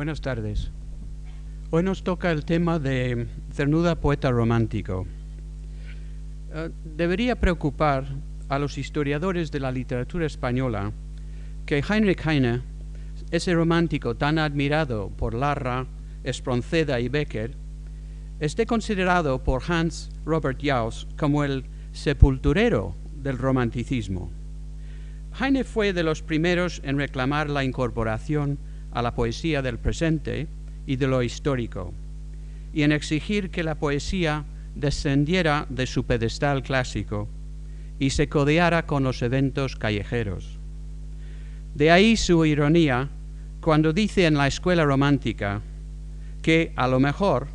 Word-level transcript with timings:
Buenas 0.00 0.22
tardes. 0.22 0.70
Hoy 1.68 1.82
nos 1.82 2.02
toca 2.02 2.30
el 2.30 2.46
tema 2.46 2.78
de 2.78 3.26
Cernuda 3.52 4.00
Poeta 4.00 4.30
Romántico. 4.30 5.06
Eh, 6.54 6.70
debería 6.82 7.38
preocupar 7.38 8.06
a 8.48 8.58
los 8.58 8.78
historiadores 8.78 9.50
de 9.50 9.60
la 9.60 9.70
literatura 9.70 10.24
española 10.24 10.90
que 11.66 11.84
Heinrich 11.86 12.26
Heine, 12.26 12.62
ese 13.30 13.52
romántico 13.52 14.16
tan 14.16 14.38
admirado 14.38 15.10
por 15.10 15.34
Larra, 15.34 15.86
Espronceda 16.24 16.98
y 16.98 17.10
Becker, 17.10 17.54
esté 18.38 18.64
considerado 18.64 19.44
por 19.44 19.64
Hans 19.68 20.08
Robert 20.24 20.60
Jauss 20.62 21.06
como 21.18 21.44
el 21.44 21.66
sepulturero 21.92 22.96
del 23.16 23.36
romanticismo. 23.36 24.30
Heine 25.38 25.62
fue 25.62 25.92
de 25.92 26.04
los 26.04 26.22
primeros 26.22 26.80
en 26.86 26.96
reclamar 26.96 27.50
la 27.50 27.64
incorporación 27.64 28.58
a 28.92 29.02
la 29.02 29.14
poesía 29.14 29.62
del 29.62 29.78
presente 29.78 30.48
y 30.86 30.96
de 30.96 31.06
lo 31.06 31.22
histórico, 31.22 31.92
y 32.72 32.82
en 32.82 32.92
exigir 32.92 33.50
que 33.50 33.62
la 33.62 33.76
poesía 33.76 34.44
descendiera 34.74 35.66
de 35.68 35.86
su 35.86 36.04
pedestal 36.04 36.62
clásico 36.62 37.28
y 37.98 38.10
se 38.10 38.28
codeara 38.28 38.86
con 38.86 39.02
los 39.02 39.22
eventos 39.22 39.76
callejeros. 39.76 40.58
De 41.74 41.90
ahí 41.90 42.16
su 42.16 42.44
ironía 42.44 43.08
cuando 43.60 43.92
dice 43.92 44.26
en 44.26 44.34
la 44.34 44.46
escuela 44.46 44.84
romántica 44.84 45.60
que 46.42 46.72
a 46.76 46.88
lo 46.88 46.98
mejor 46.98 47.48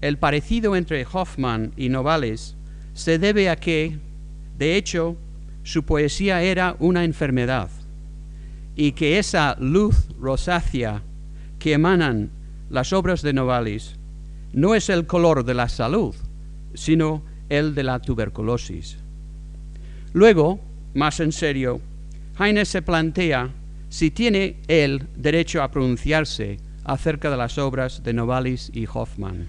el 0.00 0.18
parecido 0.18 0.74
entre 0.74 1.06
Hoffman 1.10 1.72
y 1.76 1.88
Novales 1.88 2.56
se 2.94 3.18
debe 3.18 3.50
a 3.50 3.56
que, 3.56 3.98
de 4.58 4.76
hecho, 4.76 5.16
su 5.62 5.84
poesía 5.84 6.42
era 6.42 6.74
una 6.80 7.04
enfermedad 7.04 7.70
y 8.76 8.92
que 8.92 9.18
esa 9.18 9.56
luz 9.58 10.08
rosácea 10.18 11.02
que 11.58 11.74
emanan 11.74 12.30
las 12.70 12.92
obras 12.92 13.22
de 13.22 13.32
Novalis 13.32 13.96
no 14.52 14.74
es 14.74 14.88
el 14.88 15.06
color 15.06 15.44
de 15.44 15.54
la 15.54 15.68
salud, 15.68 16.14
sino 16.74 17.22
el 17.48 17.74
de 17.74 17.82
la 17.82 18.00
tuberculosis. 18.00 18.98
Luego, 20.12 20.60
más 20.94 21.20
en 21.20 21.32
serio, 21.32 21.80
Heine 22.38 22.64
se 22.64 22.82
plantea 22.82 23.50
si 23.88 24.10
tiene 24.10 24.56
él 24.68 25.06
derecho 25.16 25.62
a 25.62 25.70
pronunciarse 25.70 26.58
acerca 26.84 27.30
de 27.30 27.36
las 27.36 27.58
obras 27.58 28.02
de 28.02 28.12
Novalis 28.12 28.70
y 28.72 28.86
Hoffman, 28.92 29.46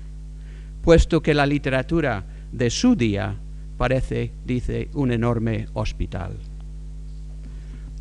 puesto 0.81 1.21
que 1.21 1.33
la 1.33 1.45
literatura 1.45 2.25
de 2.51 2.69
su 2.69 2.95
día 2.95 3.35
parece, 3.77 4.31
dice, 4.45 4.89
un 4.93 5.11
enorme 5.11 5.67
hospital. 5.73 6.37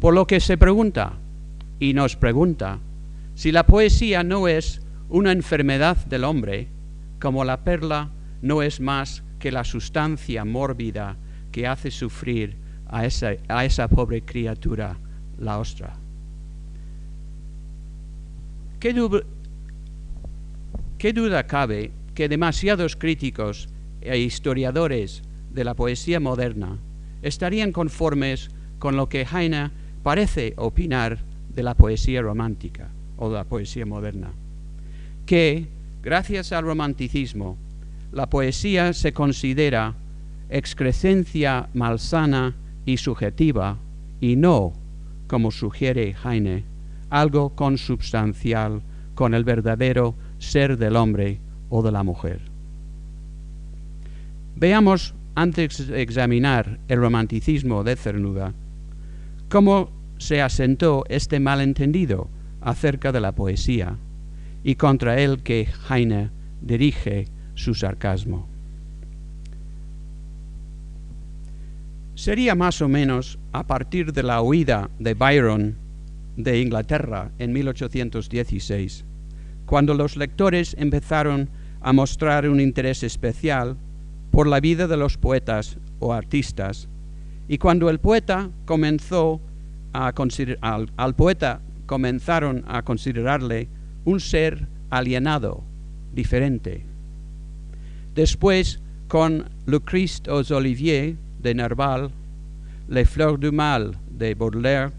Por 0.03 0.15
lo 0.15 0.27
que 0.27 0.41
se 0.41 0.59
pregunta, 0.59 1.13
y 1.79 1.95
nos 1.95 2.17
pregunta, 2.17 2.81
si 3.37 3.53
la 3.53 3.67
poesía 3.67 4.25
no 4.25 4.49
es 4.49 4.83
una 5.09 5.31
enfermedad 5.31 5.97
del 6.07 6.25
hombre, 6.25 6.67
como 7.21 7.45
la 7.45 7.63
perla 7.63 8.11
no 8.41 8.63
es 8.63 8.81
más 8.81 9.23
que 9.39 9.53
la 9.53 9.63
sustancia 9.63 10.45
mórbida 10.45 11.19
que 11.53 11.69
hace 11.69 11.93
sufrir 11.93 12.57
a 12.89 13.07
esa, 13.07 13.35
a 13.47 13.65
esa 13.65 13.87
pobre 13.87 14.23
criatura, 14.23 14.99
la 15.39 15.61
ostra. 15.61 15.95
¿Qué, 18.81 19.09
¿Qué 20.99 21.13
duda 21.13 21.47
cabe 21.47 21.93
que 22.17 22.29
demasiados 22.29 22.97
críticos 22.97 23.69
e 24.01 24.19
historiadores 24.19 25.23
de 25.53 25.63
la 25.63 25.75
poesía 25.75 26.19
moderna 26.19 26.79
estarían 27.23 27.71
conformes 27.71 28.51
con 28.81 28.97
lo 28.97 29.09
que 29.09 29.25
Heine 29.33 29.71
parece 30.03 30.55
opinar 30.57 31.19
de 31.55 31.63
la 31.63 31.75
poesía 31.75 32.23
romántica 32.23 32.89
o 33.17 33.29
de 33.29 33.37
la 33.37 33.45
poesía 33.45 33.87
moderna, 33.87 34.31
que 35.27 35.67
gracias 36.03 36.53
al 36.53 36.65
romanticismo 36.65 37.57
la 38.13 38.29
poesía 38.29 38.93
se 38.93 39.13
considera 39.13 39.95
excrescencia 40.51 41.69
malsana 41.73 42.55
y 42.85 42.99
subjetiva 42.99 43.79
y 44.21 44.37
no, 44.37 44.73
como 45.27 45.51
sugiere 45.51 46.15
Heine, 46.25 46.65
algo 47.11 47.51
consubstancial 47.51 48.83
con 49.15 49.35
el 49.35 49.45
verdadero 49.45 50.15
ser 50.39 50.77
del 50.79 50.97
hombre 50.97 51.39
o 51.71 51.83
de 51.83 51.93
la 51.93 52.03
mujer. 52.03 52.41
Veamos, 54.57 55.15
antes 55.35 55.87
de 55.87 56.03
examinar 56.03 56.79
el 56.89 56.99
romanticismo 56.99 57.85
de 57.85 57.97
Cernuda, 57.97 58.53
cómo 59.53 59.91
se 60.17 60.41
asentó 60.41 61.05
este 61.11 61.39
malentendido 61.39 62.31
acerca 62.63 63.13
de 63.13 63.21
la 63.21 63.33
poesía 63.33 63.99
y 64.65 64.77
contra 64.77 65.21
él 65.21 65.43
que 65.43 65.69
Heine 65.91 66.31
dirige 66.63 67.27
su 67.55 67.75
sarcasmo. 67.75 68.49
Sería 72.15 72.55
más 72.55 72.81
o 72.81 72.89
menos 72.89 73.39
a 73.53 73.67
partir 73.67 74.15
de 74.15 74.23
la 74.23 74.41
huida 74.41 74.89
de 74.99 75.13
Byron 75.13 75.77
de 76.39 76.63
Inglaterra 76.63 77.31
en 77.39 77.53
1816, 77.53 79.05
cuando 79.67 79.93
los 79.93 80.17
lectores 80.17 80.75
empezaron 80.79 81.51
a 81.83 81.93
mostrar 81.93 82.49
un 82.49 82.59
interés 82.59 83.03
especial 83.03 83.77
por 84.31 84.47
la 84.47 84.61
vida 84.61 84.87
de 84.87 84.97
los 84.97 85.19
poetas 85.19 85.77
o 85.99 86.15
artistas, 86.15 86.89
y 87.49 87.59
cuando 87.59 87.91
el 87.91 87.99
poeta 87.99 88.51
comenzó 88.65 89.41
a 89.93 90.13
al, 90.61 90.91
al 90.97 91.15
poeta 91.15 91.61
comenzaron 91.87 92.65
a 92.67 92.83
considerarle 92.83 93.69
un 94.05 94.21
ser 94.21 94.67
alienado, 94.91 95.63
diferente. 96.15 96.85
Después, 98.15 98.81
con 99.09 99.45
Le 99.67 99.81
Christ 99.81 100.29
aux 100.29 100.51
Oliviers 100.51 101.17
de 101.43 101.55
Nerval, 101.55 102.11
Les 102.89 103.09
Fleurs 103.09 103.39
du 103.39 103.53
Mal 103.53 103.93
de 104.11 104.35
Baudelaire 104.35 104.93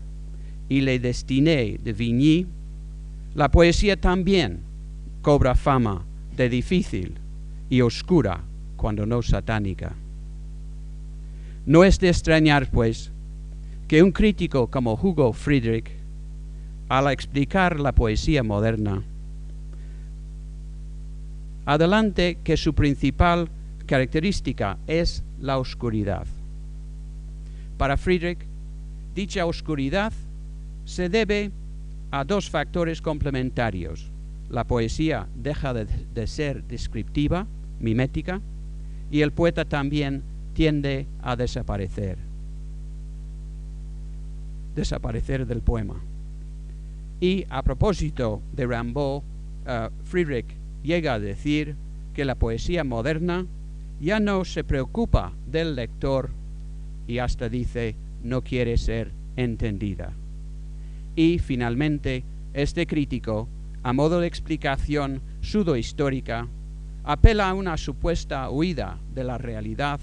y 0.69 0.81
Les 0.81 0.99
Destinées 0.99 1.77
de 1.83 1.93
Vigny, 1.93 2.45
la 3.35 3.49
poesía 3.49 3.95
también 3.97 4.61
cobra 5.21 5.55
fama 5.55 6.05
de 6.35 6.49
difícil 6.49 7.15
y 7.69 7.81
oscura, 7.81 8.41
cuando 8.75 9.05
no 9.05 9.21
satánica. 9.21 9.95
No 11.65 11.83
es 11.83 11.99
de 11.99 12.09
extrañar, 12.09 12.69
pues, 12.69 13.11
que 13.87 14.03
un 14.03 14.11
crítico 14.11 14.67
como 14.67 14.99
Hugo 15.01 15.31
Friedrich, 15.33 15.91
al 16.89 17.11
explicar 17.11 17.79
la 17.79 17.93
poesía 17.93 18.43
moderna, 18.43 19.03
adelante 21.65 22.37
que 22.43 22.57
su 22.57 22.73
principal 22.73 23.49
característica 23.85 24.77
es 24.87 25.23
la 25.39 25.57
oscuridad. 25.57 26.27
Para 27.77 27.97
Friedrich, 27.97 28.39
dicha 29.15 29.45
oscuridad 29.45 30.13
se 30.85 31.09
debe 31.09 31.51
a 32.11 32.23
dos 32.23 32.49
factores 32.49 33.01
complementarios. 33.01 34.11
La 34.49 34.65
poesía 34.65 35.27
deja 35.35 35.73
de, 35.73 36.27
ser 36.27 36.63
descriptiva, 36.63 37.47
mimética, 37.79 38.41
y 39.09 39.21
el 39.21 39.31
poeta 39.31 39.65
también 39.65 40.23
tiende 40.53 41.07
a 41.21 41.35
desaparecer 41.35 42.17
desaparecer 44.75 45.45
del 45.45 45.61
poema. 45.61 45.95
Y 47.19 47.45
a 47.49 47.61
propósito 47.63 48.41
de 48.53 48.67
Rimbaud, 48.67 49.21
uh, 49.21 49.89
Friedrich 50.03 50.47
llega 50.83 51.13
a 51.13 51.19
decir 51.19 51.75
que 52.13 52.25
la 52.25 52.35
poesía 52.35 52.83
moderna 52.83 53.45
ya 54.01 54.19
no 54.19 54.43
se 54.45 54.63
preocupa 54.63 55.33
del 55.49 55.75
lector 55.75 56.31
y 57.07 57.19
hasta 57.19 57.49
dice 57.49 57.95
no 58.23 58.41
quiere 58.41 58.77
ser 58.77 59.11
entendida. 59.35 60.13
Y 61.15 61.39
finalmente, 61.39 62.23
este 62.53 62.87
crítico, 62.87 63.47
a 63.83 63.93
modo 63.93 64.19
de 64.19 64.27
explicación 64.27 65.21
pseudo-histórica, 65.41 66.47
apela 67.03 67.49
a 67.49 67.53
una 67.53 67.77
supuesta 67.77 68.49
huida 68.49 68.97
de 69.13 69.23
la 69.23 69.37
realidad 69.37 69.99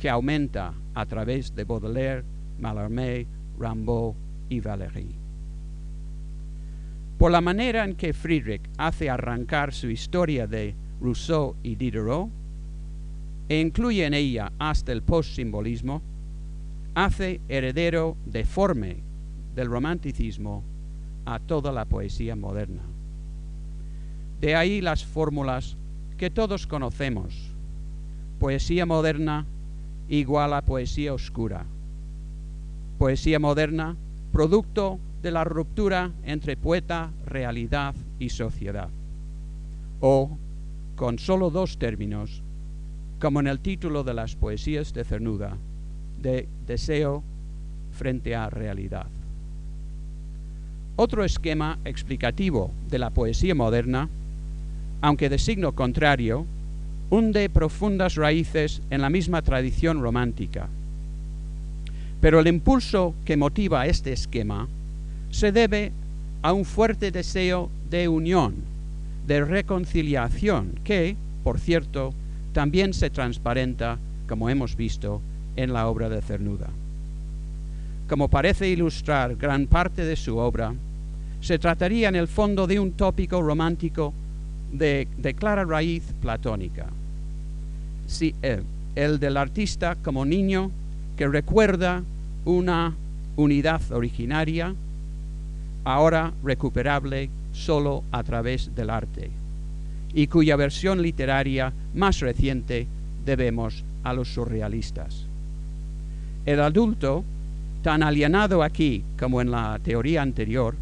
que 0.00 0.08
aumenta 0.08 0.72
a 0.94 1.04
través 1.04 1.54
de 1.54 1.64
Baudelaire, 1.64 2.24
Mallarmé, 2.58 3.26
Rimbaud 3.58 4.14
y 4.48 4.58
Valéry. 4.58 5.14
Por 7.18 7.30
la 7.30 7.42
manera 7.42 7.84
en 7.84 7.94
que 7.94 8.14
Friedrich 8.14 8.62
hace 8.78 9.10
arrancar 9.10 9.74
su 9.74 9.90
historia 9.90 10.46
de 10.46 10.74
Rousseau 11.02 11.54
y 11.62 11.74
Diderot, 11.74 12.30
e 13.50 13.60
incluye 13.60 14.06
en 14.06 14.14
ella 14.14 14.50
hasta 14.58 14.90
el 14.90 15.02
postsimbolismo, 15.02 16.00
hace 16.94 17.42
heredero 17.50 18.16
deforme 18.24 19.02
del 19.54 19.68
romanticismo 19.68 20.64
a 21.26 21.38
toda 21.40 21.72
la 21.72 21.84
poesía 21.84 22.36
moderna. 22.36 22.84
De 24.40 24.56
ahí 24.56 24.80
las 24.80 25.04
fórmulas 25.04 25.76
que 26.16 26.30
todos 26.30 26.66
conocemos. 26.66 27.50
Poesía 28.38 28.86
moderna 28.86 29.44
igual 30.10 30.52
a 30.52 30.60
poesía 30.60 31.14
oscura 31.14 31.64
poesía 33.00 33.38
moderna, 33.38 33.96
producto 34.30 34.98
de 35.22 35.30
la 35.30 35.42
ruptura 35.42 36.12
entre 36.22 36.54
poeta, 36.58 37.08
realidad 37.24 37.94
y 38.18 38.28
sociedad. 38.28 38.90
O, 40.02 40.36
con 40.96 41.18
solo 41.18 41.48
dos 41.48 41.78
términos, 41.78 42.42
como 43.18 43.40
en 43.40 43.46
el 43.46 43.58
título 43.60 44.04
de 44.04 44.12
las 44.12 44.36
poesías 44.36 44.92
de 44.92 45.04
Cernuda, 45.04 45.56
de 46.20 46.46
deseo 46.66 47.22
frente 47.92 48.36
a 48.36 48.50
realidad. 48.50 49.06
Otro 50.96 51.24
esquema 51.24 51.78
explicativo 51.86 52.70
de 52.90 52.98
la 52.98 53.08
poesía 53.08 53.54
moderna, 53.54 54.10
aunque 55.00 55.30
de 55.30 55.38
signo 55.38 55.72
contrario, 55.72 56.44
hunde 57.10 57.50
profundas 57.50 58.14
raíces 58.14 58.80
en 58.90 59.02
la 59.02 59.10
misma 59.10 59.42
tradición 59.42 60.00
romántica. 60.00 60.68
Pero 62.20 62.40
el 62.40 62.46
impulso 62.46 63.14
que 63.24 63.36
motiva 63.36 63.86
este 63.86 64.12
esquema 64.12 64.68
se 65.30 65.52
debe 65.52 65.92
a 66.42 66.52
un 66.52 66.64
fuerte 66.64 67.10
deseo 67.10 67.70
de 67.90 68.08
unión, 68.08 68.54
de 69.26 69.44
reconciliación, 69.44 70.72
que, 70.84 71.16
por 71.44 71.58
cierto, 71.58 72.14
también 72.52 72.94
se 72.94 73.10
transparenta, 73.10 73.98
como 74.28 74.48
hemos 74.48 74.76
visto, 74.76 75.20
en 75.56 75.72
la 75.72 75.88
obra 75.88 76.08
de 76.08 76.22
Cernuda. 76.22 76.68
Como 78.08 78.28
parece 78.28 78.68
ilustrar 78.68 79.36
gran 79.36 79.66
parte 79.66 80.04
de 80.04 80.16
su 80.16 80.36
obra, 80.36 80.74
se 81.40 81.58
trataría 81.58 82.08
en 82.08 82.16
el 82.16 82.28
fondo 82.28 82.66
de 82.66 82.80
un 82.80 82.92
tópico 82.92 83.40
romántico 83.40 84.12
de, 84.72 85.06
clara 85.38 85.64
raíz 85.64 86.02
platónica. 86.20 86.86
Eh, 88.20 88.62
el 88.96 89.20
del 89.20 89.36
artista 89.36 89.96
como 90.02 90.24
niño 90.24 90.70
que 91.16 91.28
recuerda 91.28 92.02
una 92.44 92.94
unidad 93.36 93.80
originaria, 93.92 94.74
ahora 95.84 96.32
recuperable 96.42 97.30
solo 97.52 98.02
a 98.10 98.22
través 98.24 98.74
del 98.74 98.90
arte, 98.90 99.30
y 100.12 100.26
cuya 100.26 100.56
versión 100.56 101.00
literaria 101.02 101.72
más 101.94 102.20
reciente 102.20 102.86
debemos 103.24 103.84
a 104.02 104.12
los 104.12 104.28
surrealistas. 104.34 105.26
El 106.44 106.60
adulto, 106.60 107.24
tan 107.82 108.02
alienado 108.02 108.62
aquí 108.62 109.04
como 109.18 109.40
en 109.40 109.50
la 109.50 109.78
teoría 109.82 110.22
anterior, 110.22 110.74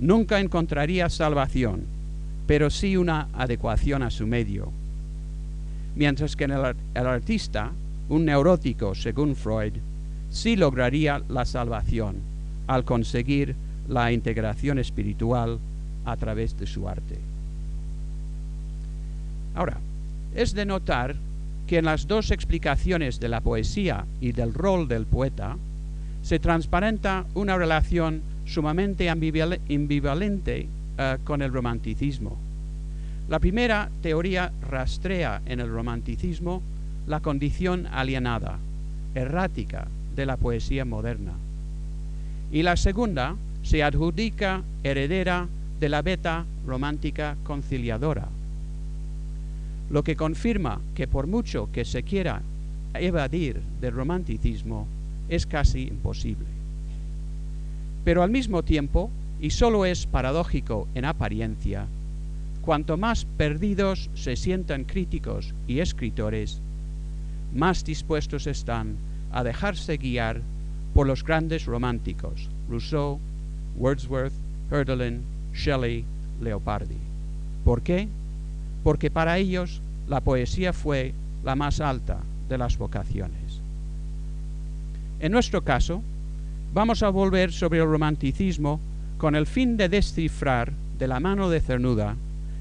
nunca 0.00 0.40
encontraría 0.40 1.08
salvación, 1.08 1.84
pero 2.46 2.70
sí 2.70 2.96
una 2.96 3.28
adecuación 3.34 4.02
a 4.02 4.10
su 4.10 4.26
medio. 4.26 4.79
Mientras 5.96 6.36
que 6.36 6.44
el, 6.44 6.52
el 6.94 7.06
artista, 7.06 7.70
un 8.08 8.24
neurótico 8.24 8.94
según 8.94 9.36
Freud, 9.36 9.74
sí 10.30 10.56
lograría 10.56 11.22
la 11.28 11.44
salvación 11.44 12.16
al 12.66 12.84
conseguir 12.84 13.56
la 13.88 14.12
integración 14.12 14.78
espiritual 14.78 15.58
a 16.04 16.16
través 16.16 16.58
de 16.58 16.66
su 16.66 16.88
arte. 16.88 17.18
Ahora, 19.54 19.78
es 20.34 20.54
de 20.54 20.64
notar 20.64 21.16
que 21.66 21.78
en 21.78 21.84
las 21.84 22.06
dos 22.06 22.30
explicaciones 22.30 23.20
de 23.20 23.28
la 23.28 23.40
poesía 23.40 24.06
y 24.20 24.32
del 24.32 24.54
rol 24.54 24.88
del 24.88 25.06
poeta 25.06 25.56
se 26.22 26.38
transparenta 26.38 27.26
una 27.34 27.56
relación 27.56 28.22
sumamente 28.44 29.08
ambivalente 29.08 30.68
eh, 30.98 31.18
con 31.24 31.42
el 31.42 31.52
romanticismo. 31.52 32.36
La 33.30 33.38
primera 33.38 33.88
teoría 34.02 34.50
rastrea 34.68 35.40
en 35.46 35.60
el 35.60 35.70
romanticismo 35.70 36.62
la 37.06 37.20
condición 37.20 37.86
alienada, 37.86 38.58
errática 39.14 39.86
de 40.16 40.26
la 40.26 40.36
poesía 40.36 40.84
moderna. 40.84 41.34
Y 42.50 42.64
la 42.64 42.76
segunda 42.76 43.36
se 43.62 43.84
adjudica 43.84 44.64
heredera 44.82 45.46
de 45.78 45.88
la 45.88 46.02
beta 46.02 46.44
romántica 46.66 47.36
conciliadora, 47.44 48.26
lo 49.90 50.02
que 50.02 50.16
confirma 50.16 50.80
que 50.96 51.06
por 51.06 51.28
mucho 51.28 51.68
que 51.72 51.84
se 51.84 52.02
quiera 52.02 52.42
evadir 52.94 53.60
del 53.80 53.94
romanticismo, 53.94 54.88
es 55.28 55.46
casi 55.46 55.82
imposible. 55.82 56.46
Pero 58.02 58.24
al 58.24 58.30
mismo 58.30 58.64
tiempo, 58.64 59.08
y 59.40 59.50
solo 59.50 59.84
es 59.84 60.06
paradójico 60.06 60.88
en 60.96 61.04
apariencia, 61.04 61.86
cuanto 62.62 62.96
más 62.96 63.24
perdidos 63.24 64.10
se 64.14 64.36
sientan 64.36 64.84
críticos 64.84 65.54
y 65.66 65.80
escritores, 65.80 66.60
más 67.54 67.84
dispuestos 67.84 68.46
están 68.46 68.96
a 69.32 69.42
dejarse 69.42 69.96
guiar 69.96 70.40
por 70.94 71.06
los 71.06 71.24
grandes 71.24 71.66
románticos, 71.66 72.48
Rousseau, 72.68 73.18
Wordsworth, 73.76 74.32
Hölderlin, 74.70 75.22
Shelley, 75.54 76.04
Leopardi. 76.40 76.98
¿Por 77.64 77.82
qué? 77.82 78.08
Porque 78.82 79.10
para 79.10 79.38
ellos 79.38 79.80
la 80.08 80.20
poesía 80.20 80.72
fue 80.72 81.12
la 81.44 81.54
más 81.54 81.80
alta 81.80 82.18
de 82.48 82.58
las 82.58 82.76
vocaciones. 82.76 83.60
En 85.20 85.32
nuestro 85.32 85.62
caso, 85.62 86.02
vamos 86.72 87.02
a 87.02 87.10
volver 87.10 87.52
sobre 87.52 87.80
el 87.80 87.86
romanticismo 87.86 88.80
con 89.18 89.34
el 89.34 89.46
fin 89.46 89.76
de 89.76 89.88
descifrar 89.88 90.72
de 90.98 91.06
la 91.06 91.20
mano 91.20 91.50
de 91.50 91.60
Cernuda 91.60 92.16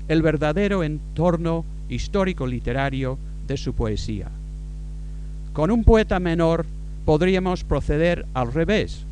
el 0.09 0.21
verdadero 0.23 0.83
entorno 0.83 1.63
histórico-literario 1.87 3.17
de 3.47 3.57
su 3.57 3.73
poesía. 3.73 4.27
Con 5.53 5.71
un 5.71 5.83
poeta 5.83 6.19
menor 6.19 6.65
podríamos 7.05 7.63
proceder 7.63 8.25
al 8.33 8.51
revés 8.51 9.05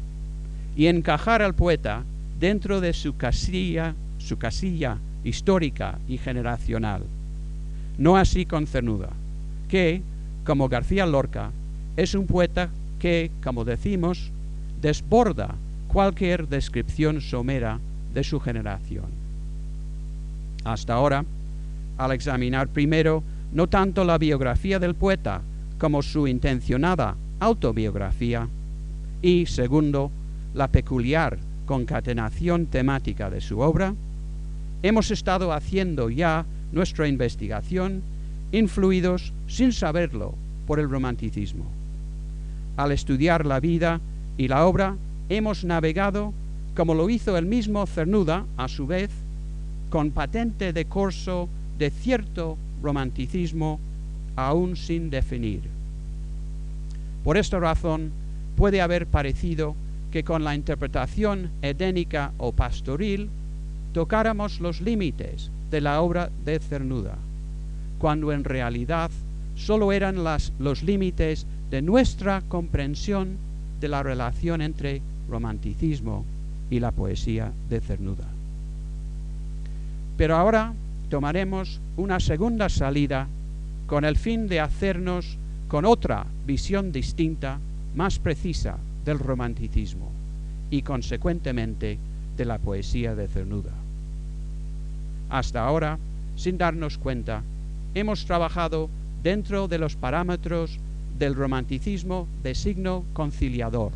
y 0.75 0.88
encajar 0.88 1.41
al 1.41 1.55
poeta 1.55 2.03
dentro 2.39 2.81
de 2.81 2.94
su 2.94 3.15
casilla, 3.15 3.95
su 4.17 4.38
casilla 4.38 4.97
histórica 5.23 5.99
y 6.07 6.17
generacional. 6.17 7.03
No 7.97 8.17
así 8.17 8.45
con 8.45 8.67
Cernuda, 8.67 9.09
que, 9.69 10.01
como 10.45 10.69
García 10.69 11.05
Lorca, 11.05 11.51
es 11.95 12.15
un 12.15 12.27
poeta 12.27 12.69
que, 13.00 13.31
como 13.43 13.65
decimos, 13.65 14.31
desborda 14.81 15.55
cualquier 15.88 16.47
descripción 16.47 17.21
somera 17.21 17.79
de 18.13 18.23
su 18.23 18.39
generación. 18.39 19.16
Hasta 20.67 20.95
ahora, 20.95 21.23
al 21.97 22.11
examinar 22.11 22.67
primero 22.67 23.23
no 23.53 23.67
tanto 23.67 24.03
la 24.03 24.17
biografía 24.17 24.79
del 24.79 24.95
poeta 24.95 25.41
como 25.79 26.01
su 26.01 26.27
intencionada 26.27 27.15
autobiografía, 27.39 28.49
y 29.21 29.45
segundo, 29.45 30.11
la 30.53 30.67
peculiar 30.67 31.37
concatenación 31.65 32.65
temática 32.65 33.29
de 33.29 33.39
su 33.39 33.59
obra, 33.61 33.93
hemos 34.83 35.09
estado 35.09 35.53
haciendo 35.53 36.09
ya 36.09 36.45
nuestra 36.73 37.07
investigación 37.07 38.01
influidos 38.51 39.31
sin 39.47 39.71
saberlo 39.71 40.36
por 40.65 40.81
el 40.81 40.89
romanticismo. 40.89 41.63
Al 42.75 42.91
estudiar 42.91 43.45
la 43.45 43.62
vida 43.62 44.01
y 44.38 44.50
la 44.50 44.65
obra, 44.65 44.97
hemos 45.29 45.63
navegado, 45.63 46.33
como 46.75 46.93
lo 46.93 47.09
hizo 47.09 47.38
el 47.38 47.45
mismo 47.45 47.86
Cernuda, 47.88 48.45
a 48.57 48.67
su 48.67 48.86
vez, 48.86 49.09
con 49.89 50.12
patente 50.12 50.74
de 50.74 50.86
corso 50.86 51.50
de 51.77 51.89
cierto 51.89 52.58
romanticismo 52.82 53.79
aún 54.36 54.75
sin 54.75 55.10
definir. 55.10 55.62
Por 57.24 57.38
esta 57.38 57.60
razón, 57.60 58.12
puede 58.56 58.82
haber 58.82 59.08
parecido 59.08 59.75
que 60.12 60.24
con 60.24 60.44
la 60.44 60.56
interpretación 60.56 61.50
edénica 61.62 62.32
o 62.38 62.51
pastoril 62.51 63.29
tocáramos 63.94 64.60
los 64.60 64.82
límites 64.82 65.50
de 65.70 65.82
la 65.82 66.01
obra 66.01 66.29
de 66.46 66.60
Cernuda, 66.60 67.15
cuando 68.00 68.32
en 68.32 68.44
realidad 68.44 69.12
sólo 69.56 69.91
eran 69.91 70.24
los 70.60 70.84
límites 70.84 71.46
de 71.70 71.82
nuestra 71.82 72.41
comprensión 72.48 73.38
de 73.82 73.88
la 73.89 74.03
relación 74.03 74.62
entre 74.62 75.01
romanticismo 75.29 76.25
y 76.70 76.79
la 76.79 76.91
poesía 76.91 77.51
de 77.70 77.82
Cernuda. 77.82 78.37
Pero 80.17 80.36
ahora 80.36 80.74
tomaremos 81.09 81.79
una 81.95 82.19
segunda 82.19 82.69
salida 82.69 83.27
con 83.86 84.03
el 84.03 84.17
fin 84.17 84.47
de 84.47 84.59
hacernos 84.59 85.38
con 85.67 85.86
otra 85.86 86.25
visión 86.45 86.91
distinta, 86.91 87.59
más 87.95 88.19
precisa 88.19 88.77
del 89.05 89.19
romanticismo 89.19 90.12
y 90.69 90.81
consecuentemente 90.81 91.97
de 92.36 92.45
la 92.45 92.57
poesía 92.57 93.15
de 93.15 93.27
Cernuda. 93.27 93.71
Hasta 95.29 95.65
ahora, 95.65 95.97
sin 96.36 96.57
darnos 96.57 96.97
cuenta, 96.97 97.43
hemos 97.95 98.25
trabajado 98.25 98.89
dentro 99.24 99.67
de 99.67 99.77
los 99.77 99.95
parámetros 99.95 100.79
del 101.17 101.36
romanticismo 101.36 102.27
de 102.43 102.53
signo 102.55 103.03
conciliador 103.13 103.91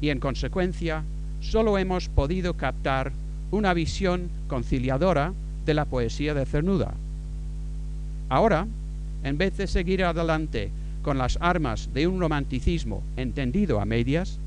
y 0.00 0.10
en 0.10 0.18
consecuencia 0.18 1.04
solo 1.40 1.78
hemos 1.78 2.08
podido 2.08 2.54
captar 2.54 3.12
una 3.54 3.72
visión 3.72 4.28
conciliadora 4.48 5.32
de 5.64 5.74
la 5.74 5.84
poesía 5.84 6.34
de 6.34 6.44
Cernuda. 6.44 6.92
Ahora, 8.28 8.66
en 9.22 9.38
vez 9.38 9.56
de 9.56 9.66
seguir 9.66 10.04
adelante 10.04 10.70
con 11.02 11.18
las 11.18 11.38
armas 11.40 11.88
de 11.94 12.06
un 12.06 12.20
romanticismo 12.20 13.02
entendido 13.16 13.80
a 13.80 13.84
medias, 13.84 14.38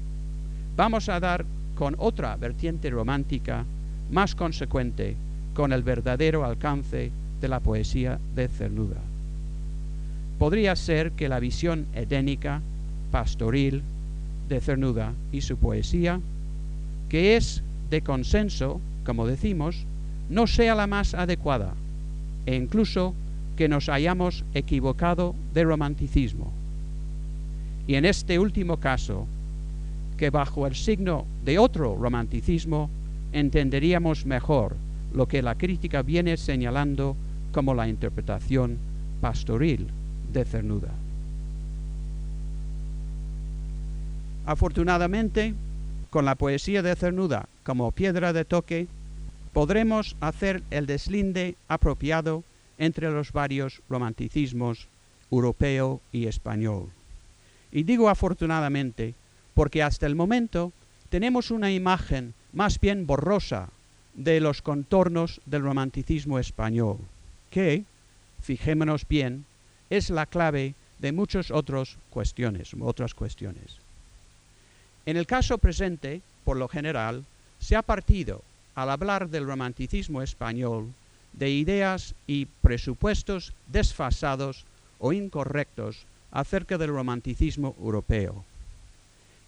vamos 0.76 1.10
a 1.10 1.20
dar 1.20 1.46
con 1.76 1.96
otra 1.98 2.36
vertiente 2.36 2.90
romántica 2.90 3.66
más 4.12 4.36
consecuente 4.36 5.16
con 5.54 5.72
el 5.72 5.84
verdadero 5.84 6.44
alcance 6.44 7.12
de 7.40 7.48
la 7.48 7.60
poesía 7.60 8.20
de 8.36 8.48
Cernuda. 8.48 9.02
Podría 10.38 10.76
ser 10.76 11.12
que 11.14 11.30
la 11.30 11.40
visión 11.40 11.88
edénica, 11.96 12.62
pastoril, 13.12 13.82
de 14.50 14.60
Cernuda 14.60 15.14
y 15.32 15.42
su 15.42 15.58
poesía, 15.58 16.20
que 17.10 17.38
es 17.38 17.64
de 17.90 18.02
consenso, 18.02 18.82
como 19.08 19.26
decimos, 19.26 19.86
no 20.30 20.48
sea 20.48 20.76
la 20.76 20.86
más 20.86 21.14
adecuada, 21.14 21.74
e 22.46 22.56
incluso 22.56 23.14
que 23.56 23.70
nos 23.70 23.88
hayamos 23.88 24.44
equivocado 24.54 25.34
de 25.54 25.64
romanticismo. 25.64 26.52
Y 27.88 27.96
en 27.96 28.04
este 28.04 28.38
último 28.38 28.82
caso, 28.82 29.26
que 30.18 30.30
bajo 30.30 30.68
el 30.68 30.76
signo 30.76 31.26
de 31.46 31.58
otro 31.58 31.96
romanticismo 31.96 32.90
entenderíamos 33.32 34.26
mejor 34.26 34.76
lo 35.14 35.26
que 35.26 35.42
la 35.42 35.56
crítica 35.56 36.02
viene 36.02 36.36
señalando 36.36 37.16
como 37.54 37.74
la 37.74 37.88
interpretación 37.88 38.78
pastoril 39.22 39.88
de 40.34 40.44
Cernuda. 40.44 40.92
Afortunadamente, 44.46 45.54
con 46.10 46.26
la 46.26 46.36
poesía 46.36 46.82
de 46.82 46.96
Cernuda 46.96 47.48
como 47.64 47.92
piedra 47.94 48.34
de 48.34 48.44
toque, 48.44 48.88
podremos 49.58 50.16
hacer 50.22 50.62
el 50.70 50.86
deslinde 50.86 51.56
apropiado 51.68 52.44
entre 52.78 53.10
los 53.10 53.32
varios 53.32 53.82
romanticismos 53.90 54.88
europeo 55.32 56.00
y 56.12 56.28
español. 56.28 56.92
Y 57.72 57.82
digo 57.82 58.08
afortunadamente 58.08 59.16
porque 59.56 59.82
hasta 59.82 60.06
el 60.06 60.14
momento 60.14 60.74
tenemos 61.10 61.50
una 61.50 61.72
imagen 61.72 62.36
más 62.54 62.80
bien 62.80 63.08
borrosa 63.08 63.70
de 64.14 64.40
los 64.42 64.62
contornos 64.62 65.42
del 65.48 65.64
romanticismo 65.64 66.38
español, 66.38 67.00
que, 67.50 67.84
fijémonos 68.44 69.08
bien, 69.08 69.46
es 69.90 70.12
la 70.12 70.28
clave 70.28 70.76
de 71.00 71.12
muchas 71.14 71.50
otras 71.50 71.98
cuestiones, 72.12 72.76
otras 72.80 73.16
cuestiones. 73.16 73.80
En 75.08 75.18
el 75.18 75.26
caso 75.26 75.58
presente, 75.58 76.22
por 76.44 76.58
lo 76.58 76.68
general, 76.68 77.26
se 77.58 77.76
ha 77.76 77.82
partido, 77.82 78.44
al 78.78 78.92
hablar 78.92 79.30
del 79.30 79.48
romanticismo 79.48 80.22
español, 80.22 80.94
de 81.34 81.50
ideas 81.50 82.14
y 82.28 82.46
presupuestos 82.46 83.54
desfasados 83.66 84.66
o 85.00 85.14
incorrectos 85.14 86.06
acerca 86.32 86.78
del 86.78 86.92
romanticismo 86.92 87.76
europeo. 87.80 88.46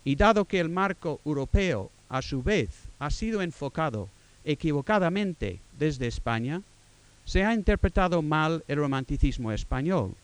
Y 0.03 0.15
dado 0.15 0.45
que 0.45 0.59
el 0.59 0.69
marco 0.69 1.21
europeo, 1.25 1.91
a 2.09 2.23
su 2.23 2.41
vez, 2.41 2.69
ha 2.97 3.11
sido 3.11 3.43
enfocado 3.43 4.09
equivocadamente 4.45 5.59
desde 5.77 6.07
España, 6.07 6.63
se 7.23 7.45
ha 7.45 7.53
interpretado 7.53 8.23
mal 8.23 8.63
el 8.67 8.77
romanticismo 8.77 9.51
español 9.51 10.15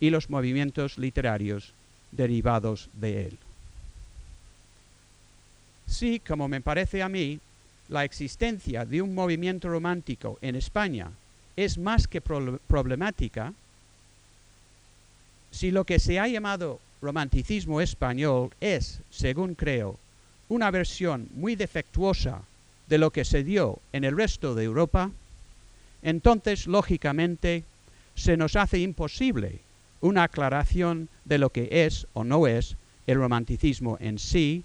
y 0.00 0.08
los 0.08 0.30
movimientos 0.30 0.96
literarios 0.96 1.74
derivados 2.12 2.88
de 2.94 3.26
él. 3.26 3.38
Sí, 5.86 6.18
como 6.26 6.48
me 6.48 6.62
parece 6.62 7.02
a 7.02 7.10
mí, 7.10 7.40
la 7.88 8.04
existencia 8.04 8.84
de 8.84 9.02
un 9.02 9.14
movimiento 9.14 9.68
romántico 9.68 10.38
en 10.42 10.56
España 10.56 11.10
es 11.56 11.78
más 11.78 12.06
que 12.06 12.20
problemática, 12.20 13.52
si 15.50 15.70
lo 15.70 15.84
que 15.84 15.98
se 15.98 16.18
ha 16.18 16.28
llamado 16.28 16.80
romanticismo 17.00 17.80
español 17.80 18.50
es, 18.60 19.00
según 19.10 19.54
creo, 19.54 19.98
una 20.48 20.70
versión 20.70 21.28
muy 21.34 21.56
defectuosa 21.56 22.42
de 22.88 22.98
lo 22.98 23.10
que 23.10 23.24
se 23.24 23.44
dio 23.44 23.80
en 23.92 24.04
el 24.04 24.16
resto 24.16 24.54
de 24.54 24.64
Europa, 24.64 25.10
entonces, 26.02 26.66
lógicamente, 26.66 27.64
se 28.14 28.36
nos 28.36 28.56
hace 28.56 28.78
imposible 28.78 29.60
una 30.00 30.24
aclaración 30.24 31.08
de 31.24 31.38
lo 31.38 31.50
que 31.50 31.68
es 31.86 32.06
o 32.12 32.24
no 32.24 32.46
es 32.46 32.76
el 33.06 33.18
romanticismo 33.18 33.96
en 34.00 34.18
sí 34.18 34.64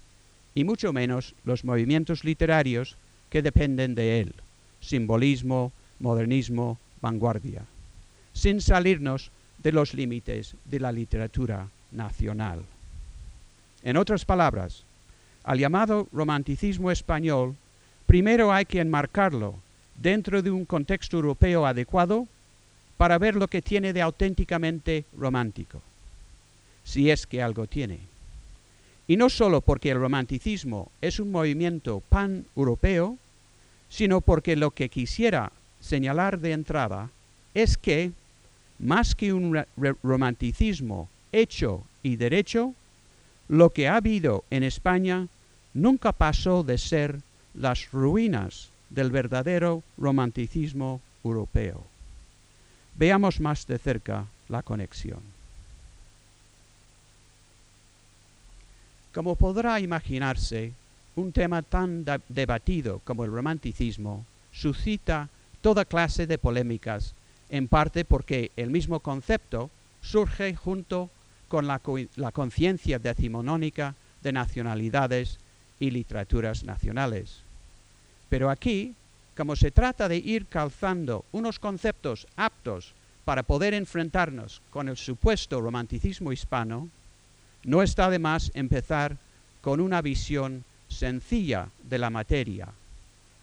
y 0.54 0.64
mucho 0.64 0.92
menos 0.92 1.34
los 1.44 1.64
movimientos 1.64 2.24
literarios 2.24 2.96
que 3.34 3.42
dependen 3.42 3.96
de 3.96 4.20
él, 4.20 4.32
simbolismo, 4.80 5.72
modernismo, 5.98 6.78
vanguardia, 7.00 7.62
sin 8.32 8.60
salirnos 8.60 9.32
de 9.58 9.72
los 9.72 9.92
límites 9.92 10.54
de 10.66 10.78
la 10.78 10.92
literatura 10.92 11.66
nacional. 11.90 12.62
En 13.82 13.96
otras 13.96 14.24
palabras, 14.24 14.84
al 15.42 15.58
llamado 15.58 16.06
romanticismo 16.12 16.92
español, 16.92 17.56
primero 18.06 18.52
hay 18.52 18.66
que 18.66 18.78
enmarcarlo 18.78 19.56
dentro 20.00 20.40
de 20.40 20.52
un 20.52 20.64
contexto 20.64 21.16
europeo 21.16 21.66
adecuado 21.66 22.28
para 22.96 23.18
ver 23.18 23.34
lo 23.34 23.48
que 23.48 23.62
tiene 23.62 23.92
de 23.92 24.02
auténticamente 24.02 25.06
romántico, 25.18 25.82
si 26.84 27.10
es 27.10 27.26
que 27.26 27.42
algo 27.42 27.66
tiene. 27.66 27.98
Y 29.08 29.16
no 29.16 29.28
solo 29.28 29.60
porque 29.60 29.90
el 29.90 29.98
romanticismo 29.98 30.92
es 31.00 31.18
un 31.18 31.32
movimiento 31.32 32.00
pan-europeo, 32.08 33.18
sino 33.94 34.20
porque 34.20 34.56
lo 34.56 34.72
que 34.72 34.88
quisiera 34.88 35.52
señalar 35.80 36.40
de 36.40 36.50
entrada 36.50 37.10
es 37.54 37.78
que, 37.78 38.10
más 38.80 39.14
que 39.14 39.32
un 39.32 39.64
romanticismo 40.02 41.08
hecho 41.30 41.84
y 42.02 42.16
derecho, 42.16 42.74
lo 43.46 43.70
que 43.70 43.86
ha 43.86 43.94
habido 43.94 44.42
en 44.50 44.64
España 44.64 45.28
nunca 45.74 46.10
pasó 46.10 46.64
de 46.64 46.76
ser 46.76 47.20
las 47.54 47.92
ruinas 47.92 48.68
del 48.90 49.12
verdadero 49.12 49.84
romanticismo 49.96 51.00
europeo. 51.22 51.86
Veamos 52.96 53.38
más 53.38 53.64
de 53.68 53.78
cerca 53.78 54.26
la 54.48 54.64
conexión. 54.64 55.20
Como 59.12 59.36
podrá 59.36 59.78
imaginarse, 59.78 60.72
un 61.16 61.32
tema 61.32 61.62
tan 61.62 62.04
debatido 62.28 63.00
como 63.04 63.24
el 63.24 63.30
romanticismo 63.30 64.26
suscita 64.52 65.28
toda 65.60 65.84
clase 65.84 66.26
de 66.26 66.38
polémicas, 66.38 67.14
en 67.50 67.68
parte 67.68 68.04
porque 68.04 68.50
el 68.56 68.70
mismo 68.70 69.00
concepto 69.00 69.70
surge 70.02 70.54
junto 70.54 71.10
con 71.48 71.66
la, 71.66 71.80
la 72.16 72.32
conciencia 72.32 72.98
decimonónica 72.98 73.94
de 74.22 74.32
nacionalidades 74.32 75.38
y 75.80 75.90
literaturas 75.90 76.64
nacionales. 76.64 77.38
Pero 78.28 78.50
aquí, 78.50 78.94
como 79.36 79.56
se 79.56 79.70
trata 79.70 80.08
de 80.08 80.16
ir 80.16 80.46
calzando 80.46 81.24
unos 81.32 81.58
conceptos 81.58 82.26
aptos 82.36 82.92
para 83.24 83.42
poder 83.42 83.74
enfrentarnos 83.74 84.60
con 84.70 84.88
el 84.88 84.96
supuesto 84.96 85.60
romanticismo 85.60 86.32
hispano, 86.32 86.88
no 87.64 87.82
está 87.82 88.10
de 88.10 88.18
más 88.18 88.50
empezar 88.54 89.16
con 89.62 89.80
una 89.80 90.02
visión 90.02 90.64
sencilla 90.94 91.68
de 91.82 91.98
la 91.98 92.10
materia. 92.10 92.68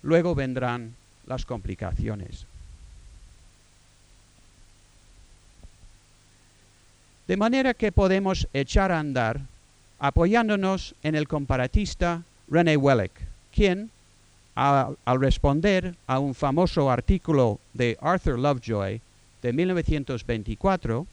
Luego 0.01 0.34
vendrán 0.34 0.96
las 1.27 1.46
complicaciones. 1.46 2.46
De 7.27 7.38
manera 7.38 7.74
que 7.74 7.91
podemos 7.91 8.48
echar 8.53 8.91
a 8.91 9.00
andar 9.00 9.41
apoyándonos 10.00 10.96
en 11.03 11.15
el 11.15 11.27
comparatista 11.27 12.24
René 12.50 12.75
Welleck, 12.75 13.12
quien, 13.53 13.91
al 14.55 15.20
responder 15.20 15.96
a 16.08 16.20
un 16.20 16.34
famoso 16.34 16.89
artículo 16.89 17.60
de 17.74 17.98
Arthur 18.01 18.39
Lovejoy 18.39 19.00
de 19.41 19.53
1924, 19.53 21.05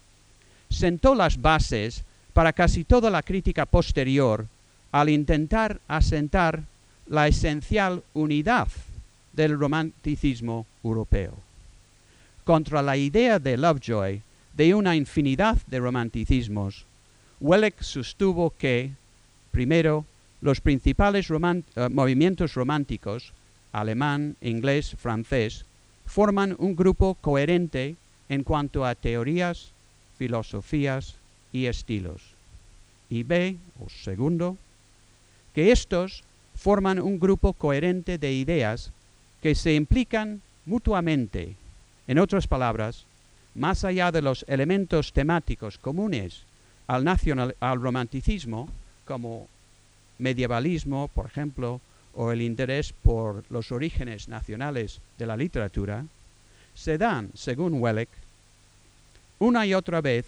sentó 0.71 1.15
las 1.15 1.41
bases 1.41 2.03
para 2.33 2.53
casi 2.53 2.85
toda 2.85 3.11
la 3.11 3.23
crítica 3.23 3.67
posterior 3.67 4.47
al 4.93 5.09
intentar 5.09 5.81
asentar 5.89 6.65
la 7.07 7.29
esencial 7.29 8.03
unidad 8.15 8.69
del 9.33 9.59
romanticismo 9.59 10.67
europeo. 10.83 11.35
Contra 12.45 12.83
la 12.83 12.97
idea 12.97 13.39
de 13.39 13.57
Lovejoy 13.57 14.23
de 14.57 14.75
una 14.75 14.97
infinidad 14.97 15.59
de 15.67 15.79
romanticismos, 15.79 16.85
Welleck 17.41 17.81
sostuvo 17.83 18.51
que, 18.59 18.93
primero, 19.53 20.05
los 20.41 20.61
principales 20.61 21.31
eh, 21.31 21.89
movimientos 21.91 22.55
románticos, 22.55 23.33
alemán, 23.73 24.37
inglés, 24.41 24.97
francés, 24.99 25.65
forman 26.07 26.57
un 26.59 26.75
grupo 26.75 27.17
coherente 27.21 27.97
en 28.29 28.43
cuanto 28.43 28.85
a 28.85 28.95
teorías, 28.95 29.71
filosofías, 30.19 31.15
y 31.53 31.67
estilos. 31.67 32.23
Y 33.11 33.23
B, 33.23 33.57
o 33.81 33.89
segundo, 33.89 34.57
que 35.59 35.73
estos 35.73 36.23
forman 36.55 37.01
un 37.01 37.19
grupo 37.19 37.53
coherente 37.53 38.17
de 38.17 38.33
ideas 38.33 38.93
que 39.43 39.57
se 39.57 39.75
implican 39.75 40.41
mutuamente. 40.67 41.57
En 42.07 42.21
otras 42.21 42.47
palabras, 42.47 43.07
más 43.57 43.83
allá 43.83 44.13
de 44.13 44.23
los 44.23 44.45
elementos 44.47 45.13
temáticos 45.13 45.77
comunes 45.77 46.43
al, 46.87 47.05
al 47.59 47.83
romanticismo, 47.83 48.69
como 49.05 49.49
medievalismo, 50.21 51.09
por 51.09 51.27
ejemplo, 51.27 51.81
o 52.15 52.31
el 52.31 52.41
interés 52.41 52.93
por 52.93 53.43
los 53.51 53.73
orígenes 53.73 54.29
nacionales 54.29 55.01
de 55.19 55.27
la 55.27 55.37
literatura, 55.37 56.05
se 56.77 56.99
dan, 56.99 57.33
según 57.35 57.83
Welleck, 57.83 58.11
una 59.41 59.67
y 59.67 59.75
otra 59.75 60.01
vez 60.03 60.25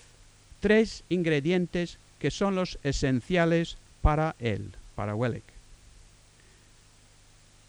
tres 0.58 1.04
ingredientes 1.08 1.98
que 2.18 2.32
son 2.32 2.56
los 2.56 2.80
esenciales 2.82 3.76
para 4.02 4.34
él, 4.40 4.72
para 5.00 5.14
Welleck. 5.14 5.44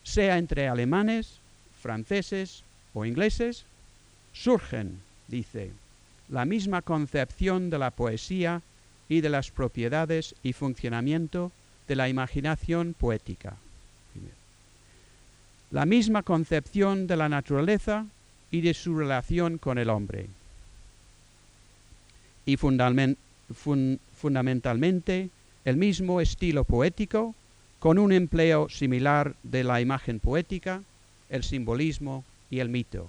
Sea 0.04 0.38
entre 0.38 0.68
alemanes, 0.68 1.40
franceses 1.82 2.66
o 2.94 3.06
ingleses, 3.06 3.64
surgen, 4.34 5.00
dice, 5.30 5.72
la 6.28 6.44
misma 6.44 6.82
concepción 6.82 7.70
de 7.70 7.80
la 7.80 7.92
poesía 7.92 8.62
y 9.08 9.22
de 9.22 9.30
las 9.30 9.50
propiedades 9.50 10.36
y 10.44 10.52
funcionamiento 10.52 11.54
de 11.88 11.96
la 11.96 12.10
imaginación 12.10 12.94
poética. 13.00 13.56
La 15.72 15.86
misma 15.86 16.24
concepción 16.24 17.08
de 17.08 17.16
la 17.16 17.30
naturaleza 17.30 18.08
y 18.52 18.60
de 18.60 18.74
su 18.74 18.98
relación 18.98 19.58
con 19.58 19.78
el 19.78 19.90
hombre. 19.90 20.28
Y 22.46 22.58
fundamentalmente 22.58 25.30
el 25.65 25.77
mismo 25.77 26.22
estilo 26.22 26.63
poético 26.63 27.36
con 27.80 27.98
un 27.98 28.12
empleo 28.12 28.70
similar 28.70 29.36
de 29.44 29.63
la 29.63 29.82
imagen 29.82 30.20
poética, 30.20 30.84
el 31.30 31.44
simbolismo 31.44 32.24
y 32.50 32.60
el 32.60 32.70
mito, 32.70 33.08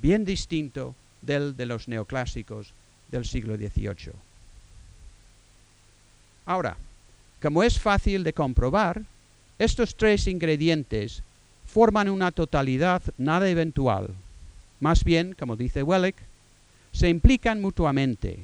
bien 0.00 0.24
distinto 0.24 0.94
del 1.22 1.56
de 1.56 1.66
los 1.66 1.88
neoclásicos 1.88 2.72
del 3.10 3.24
siglo 3.24 3.56
XVIII. 3.56 4.12
Ahora, 6.46 6.76
como 7.42 7.62
es 7.62 7.78
fácil 7.78 8.24
de 8.24 8.32
comprobar, 8.32 9.02
estos 9.58 9.96
tres 9.96 10.26
ingredientes 10.26 11.22
forman 11.66 12.08
una 12.08 12.30
totalidad 12.30 13.02
nada 13.18 13.48
eventual. 13.48 14.08
Más 14.80 15.04
bien, 15.04 15.34
como 15.38 15.56
dice 15.56 15.82
Welleck, 15.82 16.16
se 16.92 17.08
implican 17.08 17.60
mutuamente. 17.60 18.38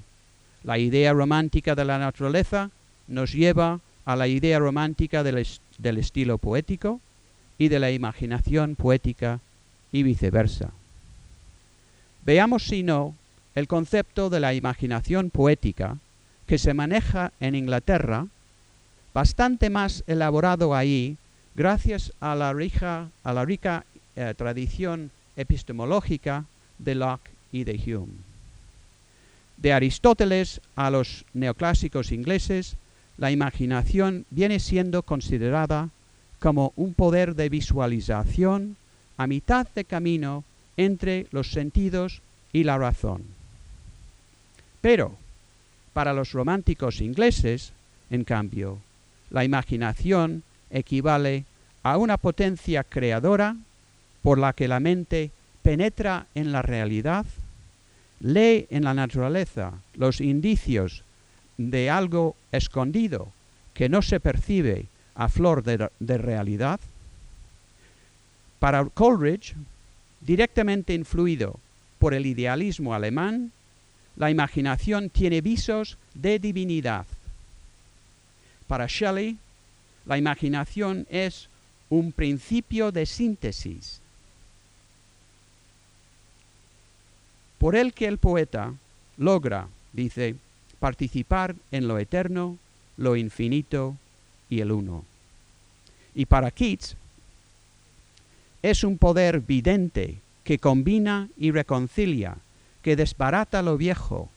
La 0.65 0.79
idea 0.79 1.13
romántica 1.13 1.75
de 1.75 1.85
la 1.85 1.99
naturaleza 1.99 2.71
nos 3.09 3.33
lleva 3.33 3.81
a 4.05 4.17
la 4.17 4.29
idea 4.29 4.59
romántica 4.59 5.23
del, 5.23 5.47
del 5.79 5.99
estilo 5.99 6.39
poético 6.39 7.01
y 7.59 7.69
de 7.69 7.79
la 7.79 7.91
imaginación 7.91 8.75
poética 8.75 9.41
y 9.93 10.03
viceversa. 10.03 10.71
Veamos, 12.25 12.65
si 12.65 12.83
no, 12.83 13.15
el 13.55 13.69
concepto 13.69 14.31
de 14.31 14.41
la 14.41 14.55
imaginación 14.55 15.31
poética 15.31 15.99
que 16.47 16.59
se 16.59 16.75
maneja 16.75 17.33
en 17.41 17.55
Inglaterra, 17.55 18.27
bastante 19.15 19.71
más 19.71 20.05
elaborado 20.07 20.75
ahí, 20.75 21.17
gracias 21.55 22.13
a 22.21 22.35
la 22.35 22.53
rica, 22.53 23.09
a 23.25 23.33
la 23.33 23.45
rica 23.45 23.85
eh, 24.17 24.35
tradición 24.37 25.11
epistemológica 25.37 26.45
de 26.79 26.95
Locke 26.95 27.31
y 27.53 27.65
de 27.65 27.75
Hume. 27.75 28.13
De 29.57 29.73
Aristóteles 29.73 30.61
a 30.75 30.91
los 30.91 31.25
neoclásicos 31.35 32.11
ingleses, 32.13 32.77
la 33.19 33.31
imaginación 33.31 34.27
viene 34.31 34.59
siendo 34.59 35.03
considerada 35.03 35.91
como 36.39 36.73
un 36.77 36.95
poder 36.95 37.35
de 37.35 37.49
visualización 37.49 38.77
a 39.17 39.27
mitad 39.27 39.67
de 39.75 39.85
camino 39.85 40.45
entre 40.77 41.27
los 41.31 41.53
sentidos 41.53 42.21
y 42.53 42.65
la 42.65 42.79
razón. 42.79 43.23
Pero, 44.81 45.17
para 45.93 46.13
los 46.13 46.33
románticos 46.33 47.01
ingleses, 47.01 47.73
en 48.11 48.25
cambio, 48.25 48.79
la 49.31 49.45
imaginación 49.45 50.43
equivale 50.71 51.45
a 51.83 51.97
una 51.97 52.17
potencia 52.17 52.85
creadora 52.85 53.57
por 54.23 54.39
la 54.39 54.53
que 54.53 54.69
la 54.69 54.81
mente 54.81 55.31
penetra 55.63 56.27
en 56.35 56.53
la 56.53 56.63
realidad, 56.63 57.27
lee 58.21 58.67
en 58.71 58.85
la 58.85 58.95
naturaleza 58.95 59.75
los 59.95 60.21
indicios 60.21 61.05
de 61.71 61.91
algo 61.91 62.37
escondido 62.51 63.33
que 63.75 63.89
no 63.89 64.03
se 64.03 64.21
percibe 64.21 64.87
a 65.15 65.29
flor 65.29 65.63
de, 65.63 66.19
realidad. 66.19 66.81
Para 68.59 68.85
Coleridge, 68.85 69.55
directamente 70.21 70.95
influido 70.95 71.59
por 71.99 72.15
el 72.15 72.27
idealismo 72.27 72.95
alemán, 72.95 73.53
la 74.17 74.31
imaginación 74.31 75.11
tiene 75.11 75.41
visos 75.41 75.99
de 76.15 76.39
divinidad. 76.39 77.07
Para 78.67 78.87
Shelley, 78.87 79.39
la 80.07 80.19
imaginación 80.19 81.07
es 81.11 81.49
un 81.89 82.13
principio 82.13 82.93
de 82.93 83.07
síntesis, 83.07 84.01
por 87.59 87.77
el 87.77 87.93
que 87.93 88.07
el 88.07 88.19
poeta 88.19 88.75
logra, 89.17 89.69
dice, 89.93 90.35
participar 90.83 91.55
en 91.71 91.87
lo 91.87 92.01
eterno, 92.01 92.59
lo 92.97 93.15
infinito 93.15 93.97
y 94.51 94.63
el 94.63 94.73
uno. 94.73 95.05
Y 96.13 96.27
para 96.27 96.51
Keats, 96.51 96.97
es 98.63 98.83
un 98.83 98.99
poder 98.99 99.39
vidente 99.39 100.19
que 100.43 100.59
combina 100.59 101.29
y 101.37 101.53
reconcilia, 101.53 102.37
que 102.83 102.97
desbarata 102.97 103.63
lo 103.63 103.77
viejo, 103.77 104.29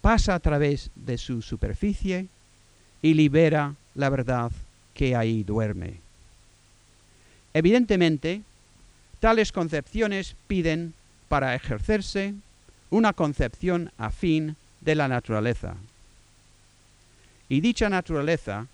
pasa 0.00 0.34
a 0.34 0.40
través 0.40 0.90
de 0.96 1.16
su 1.16 1.42
superficie 1.42 2.26
y 3.00 3.14
libera 3.14 3.76
la 3.94 4.10
verdad 4.10 4.50
que 4.94 5.14
ahí 5.14 5.44
duerme. 5.44 6.00
Evidentemente, 7.54 8.42
tales 9.20 9.52
concepciones 9.52 10.34
piden 10.48 10.92
para 11.28 11.54
ejercerse 11.54 12.34
una 12.90 13.12
concepción 13.12 13.92
afín 13.96 14.56
de 14.84 14.94
la 14.94 15.08
naturaleza. 15.08 15.76
Y 17.48 17.60
dicha 17.60 17.88
naturaleza 17.88 18.66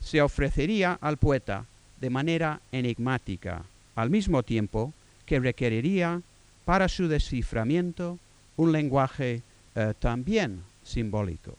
se 0.00 0.20
ofrecería 0.20 0.98
al 1.00 1.16
poeta 1.16 1.64
de 2.00 2.10
manera 2.10 2.60
enigmática, 2.72 3.62
al 3.94 4.10
mismo 4.10 4.42
tiempo 4.42 4.92
que 5.26 5.38
requeriría 5.38 6.20
para 6.64 6.88
su 6.88 7.08
desciframiento 7.08 8.18
un 8.56 8.72
lenguaje 8.72 9.42
eh, 9.74 9.94
también 9.98 10.62
simbólico. 10.84 11.56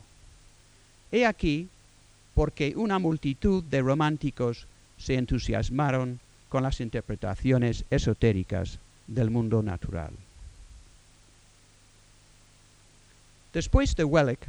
He 1.12 1.26
aquí 1.26 1.70
porque 2.34 2.74
una 2.76 3.00
multitud 3.00 3.64
de 3.64 3.82
románticos 3.82 4.68
se 4.98 5.16
entusiasmaron 5.16 6.20
con 6.50 6.64
las 6.64 6.82
interpretaciones 6.82 7.86
esotéricas 7.90 8.80
del 9.08 9.30
mundo 9.30 9.62
natural. 9.62 10.12
Después 13.54 13.96
de 13.96 14.04
Welleck, 14.04 14.48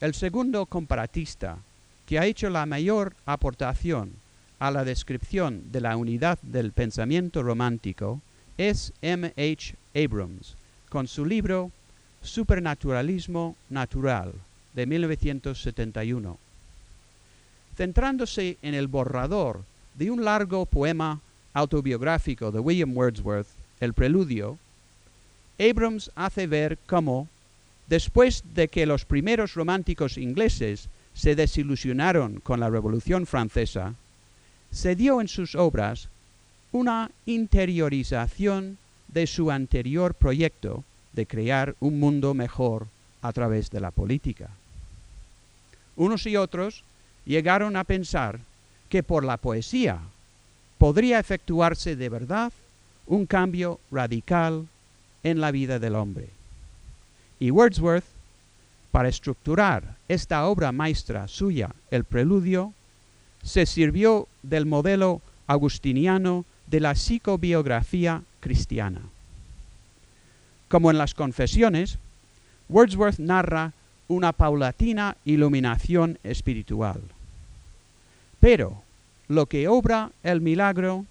el 0.00 0.14
segundo 0.14 0.66
comparatista 0.66 1.58
que 2.06 2.20
ha 2.20 2.26
hecho 2.26 2.48
la 2.48 2.64
mayor 2.64 3.16
aportación 3.26 4.12
a 4.60 4.70
la 4.70 4.84
descripción 4.84 5.64
de 5.72 5.80
la 5.80 5.96
unidad 5.96 6.38
del 6.42 6.70
pensamiento 6.70 7.42
romántico 7.42 8.20
es 8.56 8.92
M. 9.02 9.32
H. 9.36 9.74
Abrams, 9.96 10.54
con 10.88 11.08
su 11.08 11.26
libro 11.26 11.72
Supernaturalismo 12.22 13.56
Natural 13.68 14.32
de 14.74 14.86
1971. 14.86 16.38
Centrándose 17.76 18.58
en 18.62 18.74
el 18.74 18.86
borrador 18.86 19.64
de 19.96 20.12
un 20.12 20.24
largo 20.24 20.66
poema 20.66 21.20
autobiográfico 21.52 22.52
de 22.52 22.60
William 22.60 22.96
Wordsworth, 22.96 23.48
El 23.80 23.92
Preludio, 23.92 24.56
Abrams 25.58 26.12
hace 26.14 26.46
ver 26.46 26.78
cómo, 26.86 27.28
después 27.86 28.42
de 28.54 28.68
que 28.68 28.86
los 28.86 29.04
primeros 29.04 29.54
románticos 29.54 30.18
ingleses 30.18 30.88
se 31.14 31.34
desilusionaron 31.34 32.40
con 32.40 32.60
la 32.60 32.70
Revolución 32.70 33.26
Francesa, 33.26 33.94
se 34.70 34.96
dio 34.96 35.20
en 35.20 35.28
sus 35.28 35.54
obras 35.54 36.08
una 36.72 37.10
interiorización 37.24 38.76
de 39.08 39.26
su 39.26 39.50
anterior 39.50 40.14
proyecto 40.14 40.84
de 41.12 41.26
crear 41.26 41.74
un 41.80 41.98
mundo 41.98 42.34
mejor 42.34 42.86
a 43.22 43.32
través 43.32 43.70
de 43.70 43.80
la 43.80 43.90
política. 43.90 44.50
Unos 45.96 46.26
y 46.26 46.36
otros 46.36 46.84
llegaron 47.24 47.76
a 47.76 47.84
pensar 47.84 48.40
que 48.90 49.02
por 49.02 49.24
la 49.24 49.38
poesía 49.38 50.00
podría 50.78 51.18
efectuarse 51.18 51.96
de 51.96 52.08
verdad 52.08 52.52
un 53.06 53.24
cambio 53.24 53.80
radical 53.90 54.66
en 55.22 55.40
la 55.40 55.50
vida 55.50 55.78
del 55.78 55.94
hombre. 55.94 56.35
Y 57.38 57.50
Wordsworth, 57.50 58.04
para 58.90 59.08
estructurar 59.08 59.96
esta 60.08 60.46
obra 60.46 60.72
maestra 60.72 61.28
suya, 61.28 61.74
el 61.90 62.04
preludio, 62.04 62.72
se 63.42 63.66
sirvió 63.66 64.26
del 64.42 64.66
modelo 64.66 65.20
agustiniano 65.46 66.44
de 66.66 66.80
la 66.80 66.94
psicobiografía 66.94 68.22
cristiana. 68.40 69.02
Como 70.68 70.90
en 70.90 70.98
las 70.98 71.14
confesiones, 71.14 71.98
Wordsworth 72.68 73.18
narra 73.18 73.72
una 74.08 74.32
paulatina 74.32 75.16
iluminación 75.24 76.18
espiritual. 76.24 77.00
Pero 78.40 78.82
lo 79.28 79.46
que 79.46 79.68
obra 79.68 80.10
el 80.22 80.40
milagro 80.40 81.04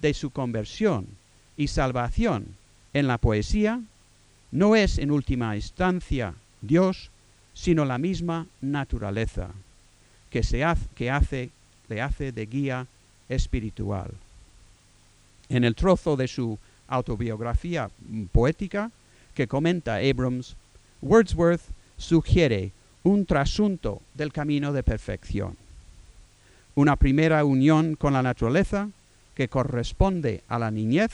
de 0.00 0.14
su 0.14 0.30
conversión 0.30 1.06
y 1.56 1.68
salvación 1.68 2.46
en 2.92 3.06
la 3.06 3.18
poesía 3.18 3.80
no 4.54 4.76
es 4.76 4.98
en 4.98 5.10
última 5.10 5.56
instancia 5.56 6.32
Dios, 6.62 7.10
sino 7.54 7.84
la 7.84 7.98
misma 7.98 8.46
naturaleza 8.60 9.50
que, 10.30 10.44
se 10.44 10.62
hace, 10.62 10.86
que 10.94 11.10
hace, 11.10 11.50
le 11.88 12.00
hace 12.00 12.30
de 12.30 12.46
guía 12.46 12.86
espiritual. 13.28 14.12
En 15.48 15.64
el 15.64 15.74
trozo 15.74 16.16
de 16.16 16.28
su 16.28 16.56
autobiografía 16.86 17.90
poética 18.30 18.92
que 19.34 19.48
comenta 19.48 19.96
Abrams, 19.96 20.54
Wordsworth 21.02 21.62
sugiere 21.98 22.70
un 23.02 23.26
trasunto 23.26 24.02
del 24.14 24.32
camino 24.32 24.72
de 24.72 24.84
perfección. 24.84 25.56
Una 26.76 26.94
primera 26.94 27.44
unión 27.44 27.96
con 27.96 28.12
la 28.12 28.22
naturaleza 28.22 28.88
que 29.34 29.48
corresponde 29.48 30.44
a 30.48 30.60
la 30.60 30.70
niñez 30.70 31.10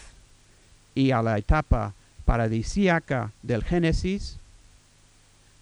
y 0.94 1.12
a 1.12 1.22
la 1.22 1.38
etapa 1.38 1.94
paradisíaca 2.30 3.32
del 3.42 3.64
Génesis, 3.64 4.36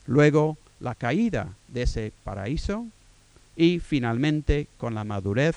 luego 0.07 0.59
la 0.81 0.95
caída 0.95 1.55
de 1.69 1.85
ese 1.85 2.13
paraíso 2.25 2.87
y 3.57 3.79
finalmente 3.79 4.67
con 4.77 4.95
la 4.95 5.03
madurez, 5.03 5.57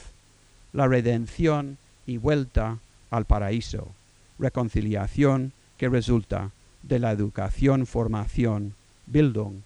la 0.72 0.88
redención 0.88 1.78
y 2.08 2.16
vuelta 2.16 2.78
al 3.10 3.26
paraíso, 3.26 3.90
reconciliación 4.40 5.52
que 5.78 5.90
resulta 5.90 6.52
de 6.82 7.00
la 7.00 7.12
educación, 7.12 7.88
formación, 7.88 8.74
Bildung, 9.06 9.64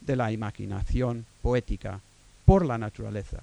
de 0.00 0.16
la 0.16 0.32
imaginación 0.32 1.26
poética 1.42 2.00
por 2.44 2.66
la 2.66 2.76
naturaleza. 2.76 3.38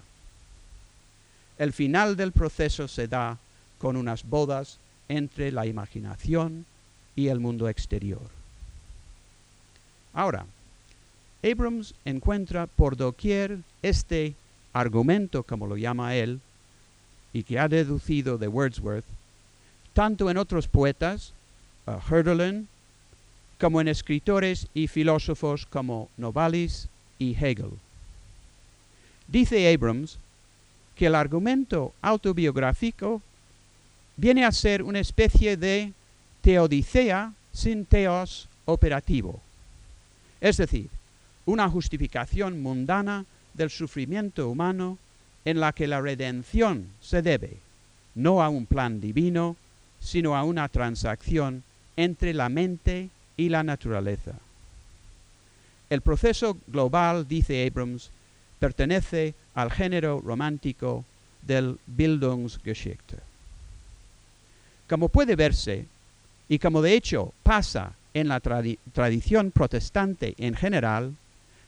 El 1.58 1.72
final 1.72 2.18
del 2.18 2.34
proceso 2.34 2.90
se 2.90 3.08
da 3.08 3.38
con 3.78 3.96
unas 3.96 4.28
bodas 4.28 4.78
entre 5.08 5.54
la 5.54 5.66
imaginación 5.66 6.66
y 7.16 7.28
el 7.28 7.40
mundo 7.40 7.70
exterior. 7.70 8.22
Ahora, 10.14 10.46
Abrams 11.44 11.94
encuentra 12.06 12.68
por 12.68 12.98
doquier 12.98 13.60
este 13.82 14.34
argumento, 14.74 15.44
como 15.44 15.68
lo 15.68 15.78
llama 15.78 16.16
él, 16.16 16.40
y 17.34 17.44
que 17.44 17.60
ha 17.60 17.68
deducido 17.68 18.38
de 18.38 18.48
Wordsworth, 18.48 19.06
tanto 19.94 20.30
en 20.30 20.38
otros 20.38 20.68
poetas, 20.68 21.34
uh, 21.86 22.00
como 23.60 23.82
en 23.82 23.88
escritores 23.88 24.68
y 24.74 24.88
filósofos 24.88 25.66
como 25.66 26.10
Novalis 26.18 26.88
y 27.20 27.36
Hegel. 27.36 27.72
Dice 29.28 29.74
Abrams 29.74 30.18
que 30.96 31.08
el 31.08 31.16
argumento 31.16 31.94
autobiográfico 32.02 33.22
viene 34.18 34.46
a 34.46 34.52
ser 34.52 34.84
una 34.84 35.00
especie 35.00 35.58
de 35.58 35.94
teodicea 36.46 37.34
sin 37.52 37.88
teos 37.88 38.48
operativo, 38.66 39.42
es 40.40 40.58
decir, 40.58 40.90
una 41.48 41.68
justificación 41.68 42.62
mundana 42.62 43.26
del 43.56 43.72
sufrimiento 43.72 44.48
humano 44.48 45.00
en 45.44 45.60
la 45.60 45.74
que 45.74 45.88
la 45.88 46.02
redención 46.02 46.86
se 47.02 47.24
debe 47.24 47.58
no 48.14 48.44
a 48.44 48.50
un 48.50 48.68
plan 48.68 49.02
divino, 49.02 49.56
sino 50.00 50.36
a 50.36 50.44
una 50.44 50.70
transacción 50.70 51.64
entre 51.98 52.32
la 52.36 52.50
mente 52.50 53.10
y 53.38 53.50
la 53.50 53.64
naturaleza. 53.64 54.34
El 55.90 56.02
proceso 56.02 56.60
global, 56.68 57.28
dice 57.28 57.66
Abrams, 57.66 58.12
pertenece 58.60 59.34
al 59.56 59.72
género 59.72 60.22
romántico 60.24 61.06
del 61.42 61.80
Bildungsgeschichte. 61.88 63.18
Como 64.88 65.10
puede 65.10 65.36
verse, 65.36 65.88
y 66.48 66.60
como 66.60 66.82
de 66.82 66.94
hecho 66.94 67.34
pasa 67.44 67.94
en 68.14 68.28
la 68.28 68.40
tradición 68.40 69.52
protestante 69.52 70.36
en 70.38 70.56
general, 70.56 71.14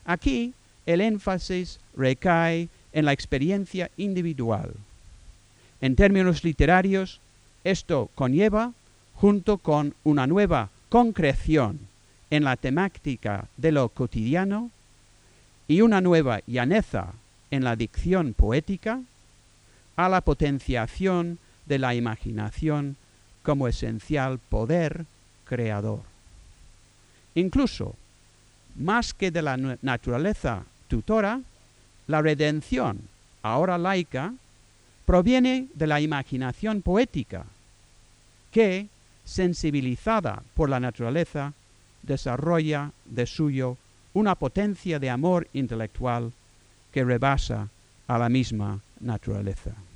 aquí 0.06 0.54
el 0.86 1.02
énfasis 1.02 1.80
recae 1.96 2.70
en 2.94 3.06
la 3.06 3.12
experiencia 3.12 3.92
individual. 3.98 4.72
En 5.82 5.96
términos 5.96 6.44
literarios, 6.44 7.20
esto 7.64 8.10
conlleva, 8.16 8.74
junto 9.16 9.58
con 9.58 9.94
una 10.04 10.26
nueva 10.28 10.70
concreción 10.90 11.80
en 12.30 12.44
la 12.44 12.56
temática 12.56 13.48
de 13.58 13.72
lo 13.72 13.90
cotidiano 13.90 14.72
y 15.68 15.82
una 15.82 16.02
nueva 16.02 16.42
llaneza 16.48 17.14
en 17.52 17.64
la 17.64 17.76
dicción 17.76 18.34
poética, 18.34 19.02
a 19.96 20.10
la 20.10 20.22
potenciación 20.22 21.40
de 21.66 21.80
la 21.80 21.96
imaginación 21.96 22.96
como 23.48 23.70
esencial 23.70 24.40
poder 24.40 25.06
creador. 25.46 26.02
Incluso, 27.34 27.96
más 28.76 29.14
que 29.14 29.32
de 29.32 29.42
la 29.42 29.56
naturaleza 29.56 30.66
tutora, 30.90 31.40
la 32.08 32.22
redención, 32.22 33.00
ahora 33.44 33.78
laica, 33.78 34.34
proviene 35.06 35.68
de 35.76 35.88
la 35.88 36.02
imaginación 36.02 36.82
poética, 36.82 37.46
que, 38.52 38.88
sensibilizada 39.24 40.44
por 40.54 40.68
la 40.70 40.82
naturaleza, 40.82 41.54
desarrolla 42.04 42.92
de 43.06 43.26
suyo 43.28 43.78
una 44.14 44.36
potencia 44.36 45.00
de 45.00 45.10
amor 45.10 45.48
intelectual 45.54 46.34
que 46.92 47.06
rebasa 47.06 47.70
a 48.10 48.18
la 48.18 48.28
misma 48.28 48.82
naturaleza. 49.00 49.87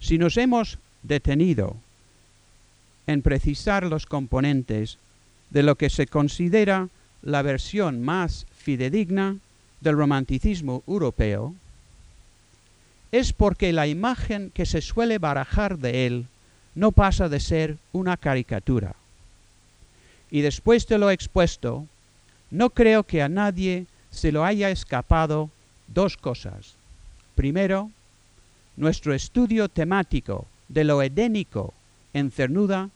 Si 0.00 0.18
nos 0.18 0.36
hemos 0.36 0.78
detenido 1.02 1.76
en 3.06 3.22
precisar 3.22 3.84
los 3.84 4.06
componentes 4.06 4.98
de 5.50 5.62
lo 5.62 5.76
que 5.76 5.90
se 5.90 6.06
considera 6.06 6.88
la 7.22 7.42
versión 7.42 8.02
más 8.02 8.46
fidedigna 8.56 9.36
del 9.80 9.96
romanticismo 9.96 10.82
europeo, 10.86 11.54
es 13.12 13.32
porque 13.32 13.72
la 13.72 13.86
imagen 13.86 14.50
que 14.50 14.66
se 14.66 14.80
suele 14.80 15.18
barajar 15.18 15.78
de 15.78 16.06
él 16.06 16.26
no 16.74 16.92
pasa 16.92 17.28
de 17.28 17.40
ser 17.40 17.78
una 17.92 18.16
caricatura. 18.16 18.94
Y 20.30 20.40
después 20.40 20.86
de 20.86 20.98
lo 20.98 21.10
expuesto, 21.10 21.86
no 22.50 22.70
creo 22.70 23.04
que 23.04 23.22
a 23.22 23.28
nadie 23.28 23.86
se 24.10 24.32
lo 24.32 24.44
haya 24.44 24.70
escapado 24.70 25.50
dos 25.88 26.16
cosas. 26.16 26.74
Primero, 27.34 27.90
nuestro 28.76 29.14
estudio 29.14 29.68
temático 29.68 30.46
de 30.68 30.84
lo 30.84 31.02
edénico 31.02 31.72
en 32.12 32.30
Cernuda 32.30 32.90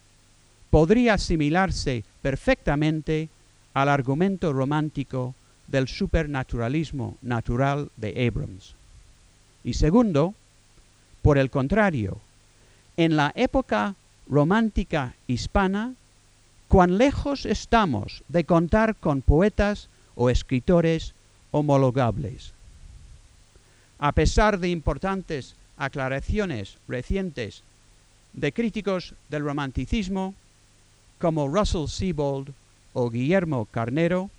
podría 0.71 1.15
asimilarse 1.15 2.05
perfectamente 2.23 3.29
al 3.75 3.89
argumento 3.89 4.53
romántico 4.53 5.35
del 5.67 5.89
supernaturalismo 5.89 7.17
natural 7.23 7.91
de 7.97 8.27
Abrams. 8.27 8.75
Y 9.63 9.75
segundo, 9.75 10.35
por 11.23 11.39
el 11.39 11.51
contrario, 11.51 12.19
en 12.97 13.17
la 13.17 13.33
época 13.37 13.95
romántica 14.29 15.15
hispana, 15.27 15.95
cuán 16.69 16.99
lejos 16.99 17.47
estamos 17.47 18.23
de 18.29 18.45
contar 18.45 18.97
con 18.97 19.23
poetas 19.23 19.89
o 20.15 20.31
escritores 20.31 21.15
homologables. 21.51 22.53
A 23.99 24.13
pesar 24.13 24.59
de 24.59 24.69
importantes 24.71 25.55
aclaraciones 25.81 26.77
recientes 26.87 27.63
de 28.35 28.53
críticos 28.53 29.15
del 29.31 29.43
romanticismo 29.43 30.35
como 31.19 31.49
Russell 31.49 31.89
Siebold 31.89 32.53
o 32.93 33.11
Guillermo 33.11 33.67
Carnero, 33.71 34.31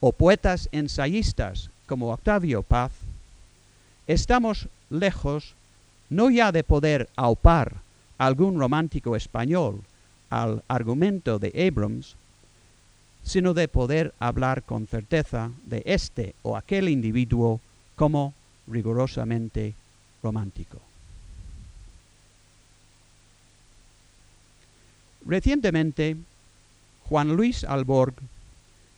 o 0.00 0.12
poetas 0.12 0.68
ensayistas 0.72 1.70
como 1.86 2.12
Octavio 2.12 2.62
Paz, 2.62 2.92
estamos 4.06 4.68
lejos 4.90 5.54
no 6.10 6.30
ya 6.30 6.52
de 6.52 6.64
poder 6.64 7.08
aupar 7.16 7.76
algún 8.18 8.58
romántico 8.58 9.16
español 9.16 9.82
al 10.30 10.62
argumento 10.68 11.38
de 11.38 11.68
Abrams, 11.68 12.16
sino 13.22 13.54
de 13.54 13.68
poder 13.68 14.12
hablar 14.18 14.62
con 14.62 14.86
certeza 14.86 15.50
de 15.64 15.82
este 15.86 16.34
o 16.42 16.56
aquel 16.56 16.88
individuo 16.88 17.60
como 17.96 18.34
rigurosamente 18.66 19.74
romántico. 20.24 20.80
Recientemente, 25.26 26.16
Juan 27.08 27.36
Luis 27.36 27.64
Alborg, 27.64 28.14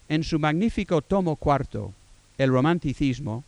en 0.08 0.24
su 0.24 0.38
magnífico 0.38 1.02
tomo 1.02 1.36
cuarto, 1.36 1.92
El 2.38 2.50
romanticismo, 2.50 3.44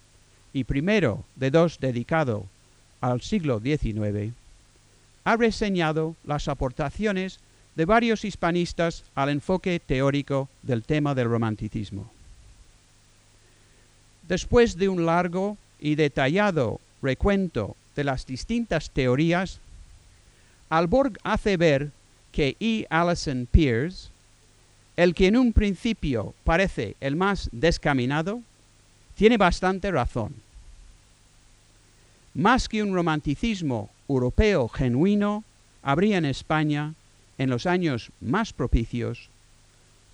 y 0.52 0.64
primero 0.64 1.24
de 1.36 1.50
dos 1.50 1.78
dedicado 1.78 2.46
al 3.00 3.20
siglo 3.20 3.60
XIX, 3.60 4.32
ha 5.24 5.36
reseñado 5.36 6.16
las 6.24 6.48
aportaciones 6.48 7.38
de 7.76 7.84
varios 7.84 8.24
hispanistas 8.24 9.04
al 9.14 9.28
enfoque 9.28 9.78
teórico 9.78 10.48
del 10.62 10.82
tema 10.82 11.14
del 11.14 11.28
romanticismo. 11.28 12.10
Después 14.26 14.76
de 14.76 14.88
un 14.88 15.06
largo 15.06 15.56
y 15.78 15.94
detallado 15.94 16.80
recuento 17.02 17.76
de 17.96 18.04
las 18.04 18.26
distintas 18.26 18.90
teorías, 18.90 19.60
Alborg 20.70 21.18
hace 21.22 21.56
ver 21.56 21.90
que 22.32 22.56
E. 22.60 22.86
Allison 22.90 23.48
Pierce, 23.50 24.10
el 24.96 25.14
que 25.14 25.26
en 25.28 25.36
un 25.36 25.52
principio 25.52 26.34
parece 26.44 26.96
el 27.00 27.16
más 27.16 27.48
descaminado, 27.52 28.42
tiene 29.14 29.36
bastante 29.36 29.90
razón. 29.90 30.34
Más 32.34 32.68
que 32.68 32.82
un 32.82 32.94
romanticismo 32.94 33.90
europeo 34.08 34.68
genuino, 34.68 35.44
habría 35.82 36.18
en 36.18 36.24
España, 36.24 36.94
en 37.38 37.50
los 37.50 37.66
años 37.66 38.10
más 38.20 38.52
propicios, 38.52 39.28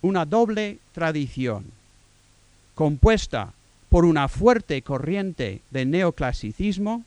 una 0.02 0.24
doble 0.24 0.78
tradición, 0.92 1.64
compuesta 2.74 3.52
por 3.94 4.06
una 4.06 4.26
fuerte 4.26 4.82
corriente 4.82 5.60
de 5.70 5.84
neoclasicismo, 5.84 7.04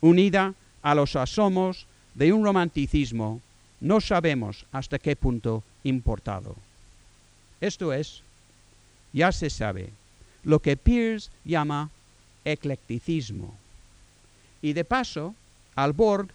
unida 0.00 0.54
a 0.80 0.94
los 0.94 1.14
asomos 1.14 1.84
de 2.14 2.32
un 2.32 2.42
romanticismo, 2.42 3.42
no 3.82 4.00
sabemos 4.00 4.64
hasta 4.72 4.98
qué 4.98 5.14
punto 5.14 5.62
importado. 5.84 6.56
Esto 7.60 7.92
es, 7.92 8.22
ya 9.12 9.30
se 9.30 9.50
sabe, 9.50 9.90
lo 10.42 10.60
que 10.60 10.78
Peirce 10.78 11.28
llama 11.44 11.90
eclecticismo. 12.46 13.54
Y 14.62 14.72
de 14.72 14.86
paso, 14.86 15.34
Alborg 15.74 16.28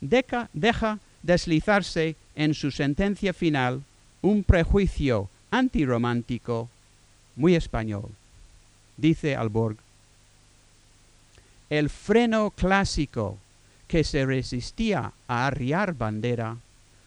deja, 0.00 0.48
deja 0.54 0.98
deslizarse 1.22 2.16
en 2.36 2.54
su 2.54 2.70
sentencia 2.70 3.34
final 3.34 3.82
un 4.22 4.44
prejuicio 4.44 5.28
antirromántico 5.50 6.70
muy 7.36 7.54
español. 7.54 8.08
Dice 8.96 9.36
Alborg, 9.36 9.76
el 11.68 11.90
freno 11.90 12.50
clásico 12.50 13.38
que 13.88 14.04
se 14.04 14.24
resistía 14.24 15.12
a 15.28 15.46
arriar 15.46 15.94
bandera 15.94 16.56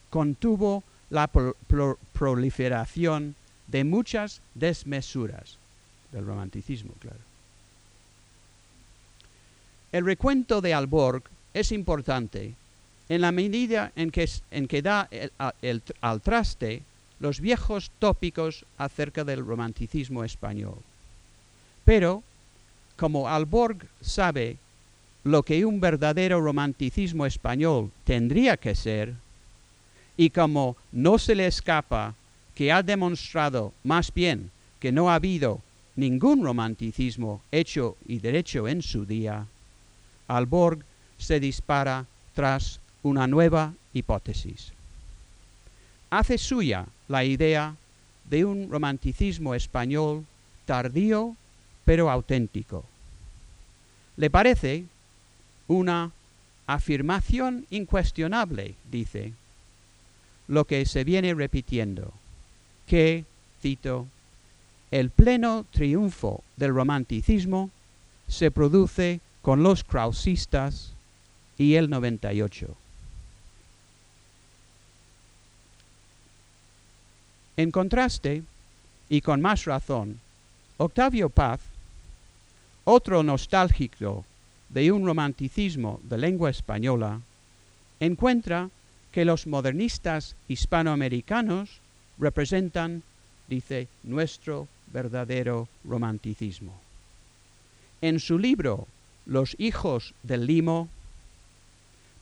contuvo 0.09 0.83
la 1.09 1.27
proliferación 1.27 3.35
de 3.67 3.83
muchas 3.83 4.41
desmesuras 4.55 5.57
del 6.11 6.25
romanticismo, 6.25 6.93
claro. 6.99 7.19
El 9.91 10.05
recuento 10.05 10.61
de 10.61 10.73
Alborg 10.73 11.23
es 11.53 11.71
importante 11.71 12.53
en 13.09 13.21
la 13.21 13.31
medida 13.31 13.91
en 13.95 14.11
que, 14.11 14.29
en 14.51 14.67
que 14.67 14.81
da 14.81 15.09
al 16.01 16.21
traste 16.21 16.83
los 17.19 17.39
viejos 17.39 17.91
tópicos 17.97 18.65
acerca 18.77 19.23
del 19.23 19.45
romanticismo 19.45 20.23
español. 20.23 20.77
Pero, 21.85 22.23
como 22.95 23.27
Alborg 23.27 23.87
sabe 24.01 24.57
lo 25.23 25.43
que 25.43 25.65
un 25.65 25.79
verdadero 25.79 26.41
romanticismo 26.41 27.25
español 27.25 27.91
tendría 28.03 28.57
que 28.57 28.75
ser, 28.75 29.15
y 30.17 30.31
como 30.31 30.75
no 30.91 31.17
se 31.17 31.35
le 31.35 31.47
escapa 31.47 32.13
que 32.55 32.71
ha 32.71 32.83
demostrado 32.83 33.73
más 33.83 34.13
bien 34.13 34.51
que 34.79 34.91
no 34.91 35.09
ha 35.09 35.15
habido 35.15 35.61
ningún 35.95 36.43
romanticismo 36.43 37.41
hecho 37.51 37.97
y 38.05 38.19
derecho 38.19 38.67
en 38.67 38.81
su 38.81 39.05
día, 39.05 39.47
Alborg 40.27 40.79
se 41.17 41.39
dispara 41.39 42.05
tras 42.33 42.79
una 43.03 43.27
nueva 43.27 43.73
hipótesis. 43.93 44.71
Hace 46.09 46.37
suya 46.37 46.85
la 47.07 47.23
idea 47.23 47.75
de 48.29 48.45
un 48.45 48.69
romanticismo 48.69 49.55
español 49.55 50.25
tardío 50.65 51.35
pero 51.89 52.11
auténtico. 52.11 52.85
Le 54.15 54.29
parece 54.29 54.85
una 55.67 56.11
afirmación 56.67 57.65
incuestionable, 57.71 58.75
dice, 58.91 59.33
lo 60.47 60.65
que 60.65 60.85
se 60.85 61.03
viene 61.03 61.33
repitiendo, 61.33 62.13
que, 62.85 63.25
cito, 63.59 64.05
el 64.91 65.09
pleno 65.09 65.65
triunfo 65.71 66.43
del 66.57 66.75
romanticismo 66.75 67.71
se 68.27 68.51
produce 68.51 69.19
con 69.41 69.63
los 69.63 69.83
krausistas 69.83 70.93
y 71.57 71.73
el 71.73 71.89
98. 71.89 72.67
En 77.57 77.71
contraste, 77.71 78.43
y 79.09 79.21
con 79.21 79.41
más 79.41 79.65
razón, 79.65 80.19
Octavio 80.77 81.29
Paz, 81.31 81.59
otro 82.89 83.21
nostálgico 83.21 84.25
de 84.69 84.91
un 84.91 85.05
romanticismo 85.05 85.99
de 86.03 86.17
lengua 86.17 86.49
española, 86.49 87.21
encuentra 87.99 88.69
que 89.11 89.25
los 89.25 89.45
modernistas 89.45 90.35
hispanoamericanos 90.47 91.81
representan, 92.17 93.03
dice, 93.47 93.87
nuestro 94.01 94.67
verdadero 94.91 95.67
romanticismo. 95.83 96.81
En 98.01 98.19
su 98.19 98.39
libro 98.39 98.87
Los 99.27 99.55
hijos 99.59 100.15
del 100.23 100.47
limo, 100.47 100.89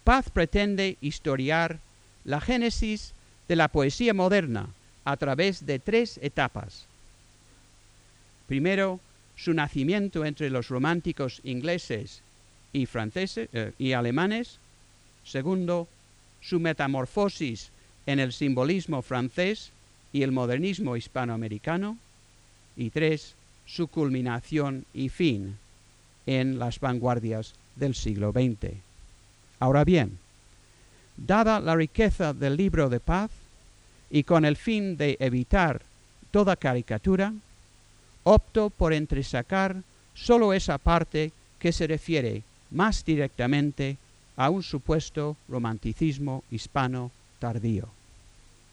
Paz 0.04 0.30
pretende 0.30 0.98
historiar 1.00 1.80
la 2.26 2.42
génesis 2.42 3.14
de 3.48 3.56
la 3.56 3.70
poesía 3.70 4.14
moderna 4.14 4.68
a 5.06 5.16
través 5.16 5.66
de 5.66 5.80
tres 5.80 6.20
etapas. 6.22 6.86
Primero, 8.48 9.00
su 9.38 9.54
nacimiento 9.54 10.26
entre 10.26 10.50
los 10.50 10.68
románticos 10.68 11.40
ingleses 11.44 12.22
y 12.74 12.86
franceses 12.86 13.48
eh, 13.54 13.72
y 13.78 13.94
alemanes. 13.94 14.58
Segundo, 15.24 15.88
su 16.42 16.60
metamorfosis 16.60 17.70
en 18.06 18.20
el 18.20 18.34
simbolismo 18.34 19.02
francés 19.02 19.72
y 20.12 20.24
el 20.24 20.32
modernismo 20.32 20.98
hispanoamericano. 20.98 21.98
Y 22.76 22.90
tres, 22.90 23.36
su 23.66 23.88
culminación 23.88 24.86
y 24.94 25.10
fin 25.10 25.58
en 26.26 26.60
las 26.60 26.80
vanguardias 26.80 27.54
del 27.76 27.96
siglo 27.96 28.32
XX. 28.32 28.74
Ahora 29.60 29.84
bien, 29.84 30.18
dada 31.16 31.60
la 31.60 31.76
riqueza 31.76 32.34
del 32.34 32.58
libro 32.58 32.90
de 32.90 33.00
paz 33.00 33.32
y 34.10 34.24
con 34.24 34.46
el 34.46 34.56
fin 34.56 34.98
de 34.98 35.18
evitar 35.20 35.82
toda 36.32 36.56
caricatura, 36.56 37.34
opto 38.28 38.70
por 38.70 38.92
entresacar 38.92 39.84
solo 40.14 40.52
esa 40.52 40.78
parte 40.78 41.32
que 41.60 41.72
se 41.72 41.88
refiere 41.88 42.44
más 42.72 43.06
directamente 43.06 43.98
a 44.36 44.50
un 44.50 44.64
supuesto 44.64 45.38
romanticismo 45.48 46.44
hispano 46.52 47.12
tardío. 47.40 47.88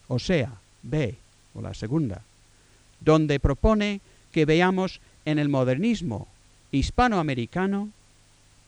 O 0.08 0.18
sea, 0.18 0.52
B, 0.82 1.14
o 1.54 1.62
la 1.62 1.72
segunda, 1.72 2.22
donde 3.00 3.38
propone 3.38 4.00
que 4.32 4.44
veamos 4.44 5.00
en 5.24 5.38
el 5.38 5.48
modernismo 5.48 6.26
hispanoamericano 6.72 7.90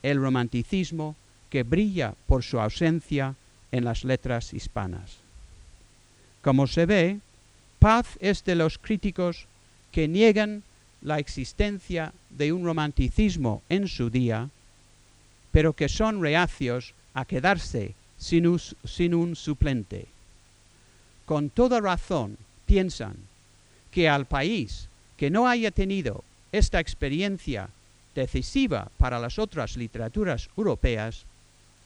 el 0.05 0.21
romanticismo 0.23 1.17
que 1.51 1.65
brilla 1.65 2.15
por 2.29 2.45
su 2.45 2.61
ausencia 2.61 3.35
en 3.73 3.85
las 3.85 4.05
letras 4.05 4.55
hispanas. 4.55 5.19
Como 6.43 6.69
se 6.69 6.87
ve, 6.87 7.19
Paz 7.81 8.07
es 8.21 8.45
de 8.45 8.55
los 8.55 8.79
críticos 8.79 9.47
que 9.91 10.07
niegan 10.07 10.63
la 11.03 11.19
existencia 11.19 12.13
de 12.31 12.53
un 12.53 12.65
romanticismo 12.65 13.63
en 13.69 13.89
su 13.89 14.11
día, 14.11 14.51
pero 15.53 15.73
que 15.73 15.89
son 15.89 16.21
reacios 16.21 16.95
a 17.15 17.25
quedarse 17.25 17.95
sin 18.19 18.47
un, 18.47 18.61
sin 18.85 19.15
un 19.15 19.37
suplente. 19.37 20.07
Con 21.25 21.51
toda 21.51 21.81
razón 21.81 22.37
piensan 22.67 23.17
que 23.91 24.09
al 24.09 24.27
país 24.27 24.89
que 25.17 25.31
no 25.31 25.49
haya 25.49 25.71
tenido 25.71 26.25
esta 26.53 26.81
experiencia 26.81 27.71
decisiva 28.15 28.91
para 28.99 29.19
las 29.19 29.39
otras 29.39 29.77
literaturas 29.77 30.49
europeas, 30.57 31.25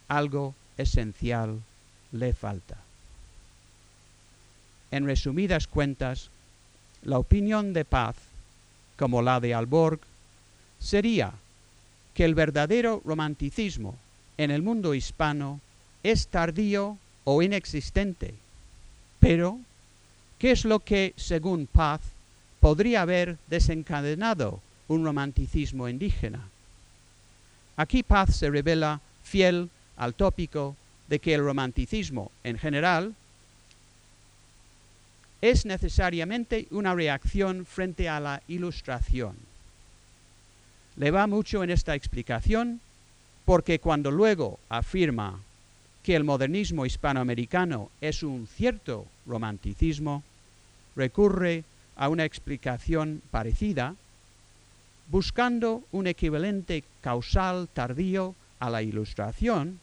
algo 0.07 0.55
esencial 0.77 1.61
le 2.11 2.33
falta. 2.33 2.77
En 4.91 5.05
resumidas 5.05 5.67
cuentas, 5.67 6.29
la 7.03 7.17
opinión 7.17 7.73
de 7.73 7.85
Paz, 7.85 8.15
como 9.01 9.23
la 9.23 9.39
de 9.39 9.55
Alborg, 9.55 9.99
sería 10.77 11.33
que 12.13 12.23
el 12.23 12.35
verdadero 12.35 13.01
romanticismo 13.03 13.97
en 14.37 14.51
el 14.51 14.61
mundo 14.61 14.93
hispano 14.93 15.59
es 16.03 16.27
tardío 16.27 16.99
o 17.23 17.41
inexistente. 17.41 18.35
Pero, 19.19 19.57
¿qué 20.37 20.51
es 20.51 20.65
lo 20.65 20.81
que, 20.81 21.15
según 21.17 21.65
Paz, 21.65 22.01
podría 22.59 23.01
haber 23.01 23.39
desencadenado 23.47 24.61
un 24.87 25.03
romanticismo 25.03 25.89
indígena? 25.89 26.47
Aquí 27.77 28.03
Paz 28.03 28.35
se 28.35 28.51
revela 28.51 29.01
fiel 29.23 29.71
al 29.97 30.13
tópico 30.13 30.75
de 31.09 31.17
que 31.17 31.33
el 31.33 31.43
romanticismo 31.43 32.31
en 32.43 32.59
general 32.59 33.15
es 35.41 35.65
necesariamente 35.65 36.67
una 36.71 36.93
reacción 36.93 37.65
frente 37.65 38.07
a 38.07 38.19
la 38.19 38.41
ilustración. 38.47 39.35
le 40.97 41.09
va 41.09 41.25
mucho 41.25 41.63
en 41.63 41.71
esta 41.71 41.95
explicación 41.95 42.79
porque 43.45 43.79
cuando 43.79 44.11
luego 44.11 44.59
afirma 44.69 45.39
que 46.03 46.15
el 46.15 46.23
modernismo 46.23 46.85
hispanoamericano 46.85 47.89
es 48.01 48.23
un 48.23 48.47
cierto 48.47 49.05
romanticismo, 49.25 50.23
recurre 50.95 51.63
a 51.95 52.09
una 52.09 52.25
explicación 52.25 53.21
parecida, 53.31 53.95
buscando 55.09 55.83
un 55.91 56.07
equivalente 56.07 56.83
causal 57.01 57.67
tardío 57.67 58.35
a 58.59 58.69
la 58.69 58.81
ilustración 58.81 59.79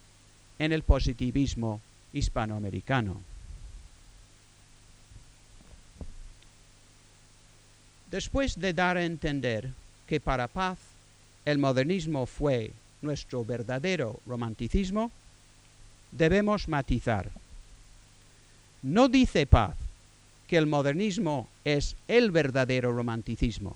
en 0.57 0.71
el 0.71 0.83
positivismo 0.83 1.81
hispanoamericano. 2.13 3.28
Después 8.11 8.59
de 8.59 8.73
dar 8.73 8.97
a 8.97 9.05
entender 9.05 9.71
que 10.07 10.19
para 10.19 10.47
Paz 10.47 10.79
el 11.45 11.59
modernismo 11.59 12.25
fue 12.25 12.71
nuestro 13.01 13.45
verdadero 13.45 14.19
romanticismo, 14.25 15.11
debemos 16.11 16.67
matizar. 16.67 17.29
No 18.81 19.09
dice 19.09 19.45
Paz 19.45 19.75
que 20.47 20.57
el 20.57 20.65
modernismo 20.65 21.47
es 21.63 21.95
el 22.07 22.31
verdadero 22.31 22.91
romanticismo, 22.91 23.75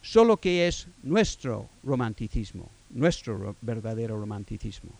solo 0.00 0.38
que 0.38 0.66
es 0.66 0.86
nuestro 1.02 1.68
romanticismo, 1.84 2.70
nuestro 2.90 3.54
verdadero 3.60 4.18
romanticismo. 4.18 4.92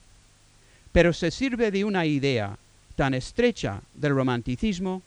Pero 0.93 1.15
se 1.15 1.31
sirve 1.31 1.71
de 1.71 1.85
una 1.85 2.05
idea 2.05 2.59
tan 2.97 3.15
estrecha 3.15 3.81
del 3.95 4.15
romanticismo 4.15 5.03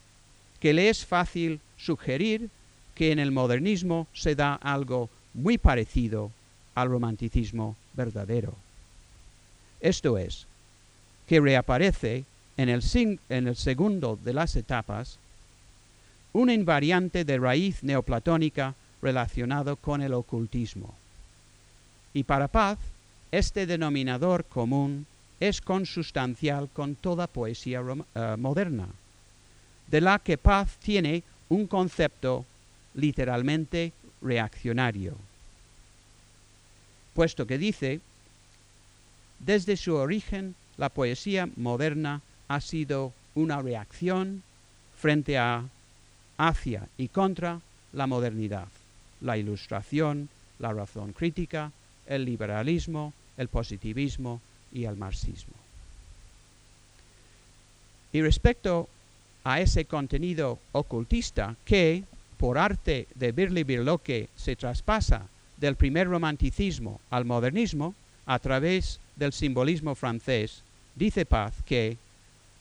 que 0.59 0.73
le 0.73 0.89
es 0.89 1.05
fácil 1.05 1.59
sugerir 1.77 2.49
que 3.01 3.11
en 3.11 3.17
el 3.17 3.31
modernismo 3.31 4.05
se 4.13 4.35
da 4.35 4.53
algo 4.53 5.09
muy 5.33 5.57
parecido 5.57 6.29
al 6.75 6.87
romanticismo 6.87 7.75
verdadero. 7.93 8.53
Esto 9.79 10.19
es, 10.19 10.45
que 11.25 11.39
reaparece 11.39 12.25
en 12.57 12.69
el, 12.69 12.83
segundo 13.55 14.19
de 14.23 14.33
las 14.33 14.55
etapas 14.55 15.17
un 16.31 16.51
invariante 16.51 17.25
de 17.25 17.39
raíz 17.39 17.81
neoplatónica 17.81 18.75
relacionado 19.01 19.77
con 19.77 20.03
el 20.03 20.13
ocultismo. 20.13 20.93
Y 22.13 22.21
para 22.21 22.49
Paz, 22.49 22.77
este 23.31 23.65
denominador 23.65 24.45
común 24.45 25.07
es 25.39 25.59
consustancial 25.59 26.69
con 26.71 26.93
toda 26.93 27.25
poesía 27.25 27.81
eh, 28.13 28.35
moderna, 28.37 28.89
de 29.87 30.01
la 30.01 30.19
que 30.19 30.37
Paz 30.37 30.77
tiene 30.83 31.23
un 31.49 31.65
concepto 31.65 32.45
literalmente 32.93 33.93
reaccionario, 34.21 35.15
puesto 37.13 37.45
que 37.47 37.57
dice, 37.57 37.99
desde 39.39 39.77
su 39.77 39.95
origen 39.95 40.55
la 40.77 40.89
poesía 40.89 41.49
moderna 41.55 42.21
ha 42.47 42.61
sido 42.61 43.13
una 43.35 43.61
reacción 43.61 44.43
frente 44.97 45.37
a, 45.37 45.65
hacia 46.37 46.87
y 46.97 47.07
contra 47.07 47.61
la 47.93 48.07
modernidad, 48.07 48.67
la 49.21 49.37
ilustración, 49.37 50.29
la 50.59 50.73
razón 50.73 51.13
crítica, 51.13 51.71
el 52.07 52.25
liberalismo, 52.25 53.13
el 53.37 53.47
positivismo 53.47 54.41
y 54.71 54.85
el 54.85 54.95
marxismo. 54.95 55.53
Y 58.13 58.21
respecto 58.21 58.89
a 59.43 59.59
ese 59.61 59.85
contenido 59.85 60.59
ocultista 60.73 61.55
que, 61.65 62.03
por 62.41 62.57
arte 62.57 63.07
de 63.13 63.31
Birli 63.31 63.63
Birloque, 63.63 64.27
se 64.35 64.55
traspasa 64.55 65.27
del 65.57 65.75
primer 65.75 66.07
romanticismo 66.07 66.99
al 67.11 67.23
modernismo 67.23 67.93
a 68.25 68.39
través 68.39 68.99
del 69.15 69.31
simbolismo 69.31 69.93
francés, 69.93 70.63
dice 70.95 71.27
Paz 71.27 71.53
que 71.67 71.97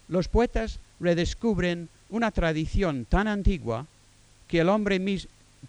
los 0.08 0.28
poetas 0.28 0.80
redescubren 1.00 1.88
una 2.10 2.30
tradición 2.30 3.06
tan 3.06 3.26
antigua 3.26 3.86
que 4.48 4.60
el 4.60 4.68
hombre 4.68 5.00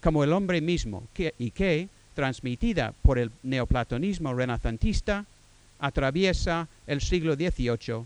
como 0.02 0.24
el 0.24 0.34
hombre 0.34 0.60
mismo 0.60 1.04
y 1.38 1.50
que, 1.50 1.88
transmitida 2.14 2.92
por 3.00 3.18
el 3.18 3.30
neoplatonismo 3.42 4.34
renacentista, 4.34 5.24
atraviesa 5.78 6.68
el 6.86 7.00
siglo 7.00 7.34
XVIII, 7.34 8.04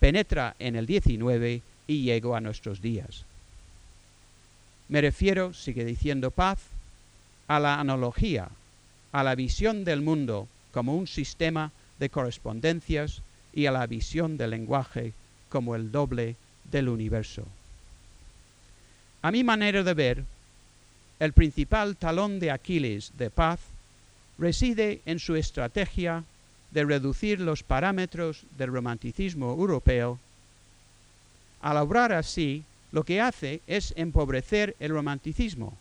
penetra 0.00 0.56
en 0.58 0.76
el 0.76 0.86
XIX 0.86 1.62
y 1.86 2.04
llegó 2.04 2.36
a 2.36 2.40
nuestros 2.40 2.80
días. 2.80 3.26
Me 4.92 5.00
refiero, 5.00 5.54
sigue 5.54 5.86
diciendo 5.86 6.30
Paz, 6.30 6.58
a 7.48 7.58
la 7.58 7.80
analogía, 7.80 8.50
a 9.10 9.22
la 9.22 9.34
visión 9.34 9.84
del 9.84 10.02
mundo 10.02 10.48
como 10.70 10.94
un 10.94 11.06
sistema 11.06 11.72
de 11.98 12.10
correspondencias 12.10 13.22
y 13.54 13.64
a 13.64 13.72
la 13.72 13.86
visión 13.86 14.36
del 14.36 14.50
lenguaje 14.50 15.14
como 15.48 15.76
el 15.76 15.92
doble 15.92 16.36
del 16.70 16.90
universo. 16.90 17.46
A 19.22 19.30
mi 19.30 19.42
manera 19.42 19.82
de 19.82 19.94
ver, 19.94 20.24
el 21.20 21.32
principal 21.32 21.96
talón 21.96 22.38
de 22.38 22.50
Aquiles 22.50 23.12
de 23.16 23.30
paz 23.30 23.60
reside 24.36 25.00
en 25.06 25.20
su 25.20 25.36
estrategia 25.36 26.22
de 26.70 26.84
reducir 26.84 27.40
los 27.40 27.62
parámetros 27.62 28.44
del 28.58 28.70
romanticismo 28.70 29.52
europeo. 29.52 30.18
Al 31.62 31.78
obrar 31.78 32.12
así, 32.12 32.66
lo 32.92 33.04
que 33.04 33.20
hace 33.20 33.60
es 33.66 33.94
empobrecer 33.96 34.76
el 34.78 34.92
romanticismo, 34.92 35.76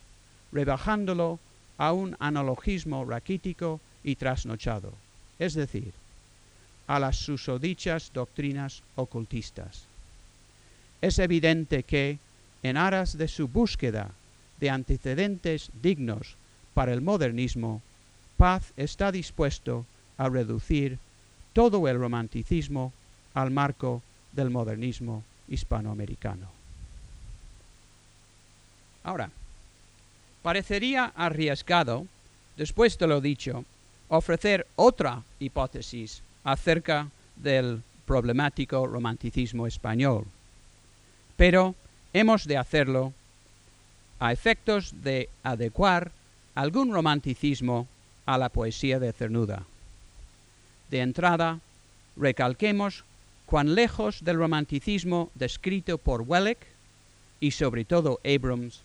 rebajándolo 0.52 1.40
a 1.78 1.94
un 1.94 2.16
analogismo 2.20 3.06
raquítico 3.06 3.80
y 4.04 4.16
trasnochado, 4.16 4.94
es 5.38 5.54
decir, 5.54 5.92
a 6.88 7.00
las 7.00 7.18
susodichas 7.18 8.12
doctrinas 8.14 8.82
ocultistas. 8.96 9.84
Es 11.02 11.20
evidente 11.20 11.84
que, 11.84 12.18
en 12.64 12.78
aras 12.78 13.18
de 13.18 13.28
su 13.28 13.48
búsqueda 13.48 14.12
de 14.60 14.70
antecedentes 14.70 15.70
dignos 15.82 16.36
para 16.74 16.94
el 16.94 17.02
modernismo, 17.02 17.82
Paz 18.38 18.74
está 18.78 19.12
dispuesto 19.12 19.86
a 20.18 20.30
reducir 20.30 20.98
todo 21.54 21.88
el 21.88 22.00
romanticismo 22.00 22.94
al 23.34 23.52
marco 23.52 24.02
del 24.32 24.50
modernismo 24.50 25.24
hispanoamericano. 25.48 26.61
Ahora, 29.04 29.30
parecería 30.44 31.12
arriesgado, 31.16 32.06
después 32.58 32.98
de 32.98 33.08
lo 33.08 33.22
dicho, 33.22 33.66
ofrecer 34.10 34.68
otra 34.76 35.24
hipótesis 35.40 36.22
acerca 36.44 37.08
del 37.36 37.82
problemático 38.06 38.86
romanticismo 38.86 39.68
español. 39.68 40.26
Pero 41.38 41.76
hemos 42.14 42.46
de 42.46 42.58
hacerlo 42.58 43.14
a 44.20 44.32
efectos 44.32 44.94
de 45.02 45.30
adecuar 45.44 46.12
algún 46.54 46.94
romanticismo 46.94 47.88
a 48.26 48.38
la 48.38 48.50
poesía 48.50 49.00
de 49.00 49.14
Cernuda. 49.14 49.64
De 50.92 51.00
entrada, 51.00 51.60
recalquemos 52.18 53.04
cuán 53.46 53.74
lejos 53.74 54.24
del 54.24 54.38
romanticismo 54.38 55.32
descrito 55.36 55.98
por 55.98 56.22
Welleck 56.22 56.60
y 57.40 57.52
sobre 57.52 57.86
todo 57.86 58.20
Abrams 58.24 58.82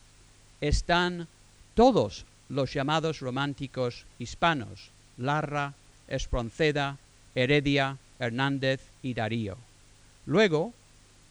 están 0.60 1.28
todos 1.74 2.24
los 2.48 2.72
llamados 2.72 3.20
románticos 3.20 4.04
hispanos, 4.18 4.90
Larra, 5.18 5.74
Espronceda, 6.08 6.98
Heredia, 7.34 7.98
Hernández 8.18 8.80
y 9.02 9.14
Darío. 9.14 9.56
Luego, 10.24 10.72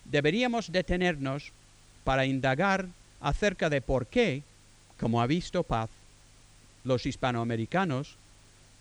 deberíamos 0.05 0.71
detenernos 0.71 1.51
para 2.03 2.25
indagar 2.25 2.87
acerca 3.21 3.69
de 3.69 3.81
por 3.81 4.07
qué, 4.07 4.43
como 4.99 5.21
ha 5.21 5.27
visto 5.27 5.63
Paz, 5.63 5.89
los 6.83 7.05
hispanoamericanos, 7.05 8.15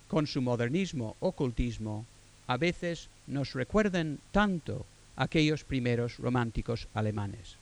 con 0.09 0.27
su 0.27 0.43
modernismo 0.43 1.17
ocultismo, 1.21 2.05
a 2.47 2.57
veces 2.57 3.09
nos 3.27 3.55
recuerden 3.55 4.19
tanto 4.33 4.85
aquellos 5.17 5.65
primeros 5.65 6.19
románticos 6.19 6.89
alemanes. 6.93 7.57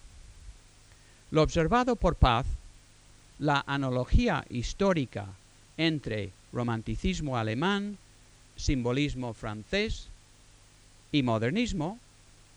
Lo 1.31 1.43
observado 1.43 1.97
por 1.97 2.17
Paz, 2.17 2.47
la 3.43 3.65
analogía 3.67 4.47
histórica 4.51 5.27
entre 5.77 6.31
romanticismo 6.53 7.37
alemán 7.37 7.99
simbolismo 8.57 9.35
francés 9.35 10.07
y 11.11 11.25
modernismo, 11.25 11.99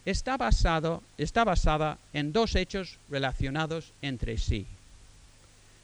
está, 0.06 0.38
basado, 0.38 1.02
está 1.18 1.44
basada 1.44 1.98
en 2.14 2.32
dos 2.32 2.56
hechos 2.56 3.00
relacionados 3.10 3.94
entre 4.04 4.38
sí. 4.38 4.68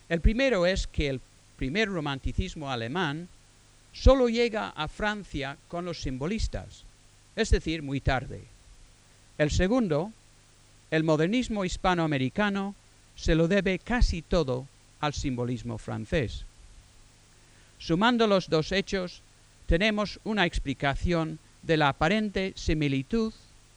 El 0.08 0.22
primero 0.22 0.68
es 0.68 0.86
que 0.86 1.10
el 1.10 1.20
primer 1.58 1.90
romanticismo 1.90 2.70
alemán 2.70 3.28
solo 3.94 4.30
llega 4.30 4.70
a 4.70 4.88
Francia 4.88 5.58
con 5.68 5.84
los 5.84 6.00
simbolistas, 6.00 6.84
es 7.36 7.50
decir, 7.50 7.82
muy 7.82 8.02
tarde. 8.02 8.44
El 9.40 9.50
segundo, 9.50 10.12
el 10.92 11.04
modernismo 11.04 11.66
hispanoamericano, 11.66 12.76
se 13.16 13.34
lo 13.34 13.48
debe 13.48 13.80
casi 13.80 14.22
todo 14.22 14.68
al 15.02 15.14
simbolismo 15.14 15.78
francés. 15.78 16.46
Sumando 17.80 18.28
los 18.28 18.48
dos 18.50 18.72
hechos, 18.72 19.22
tenemos 19.66 20.20
una 20.24 20.46
explicación 20.46 21.40
de 21.64 21.78
la 21.78 21.90
aparente 21.90 22.54
similitud 22.56 23.34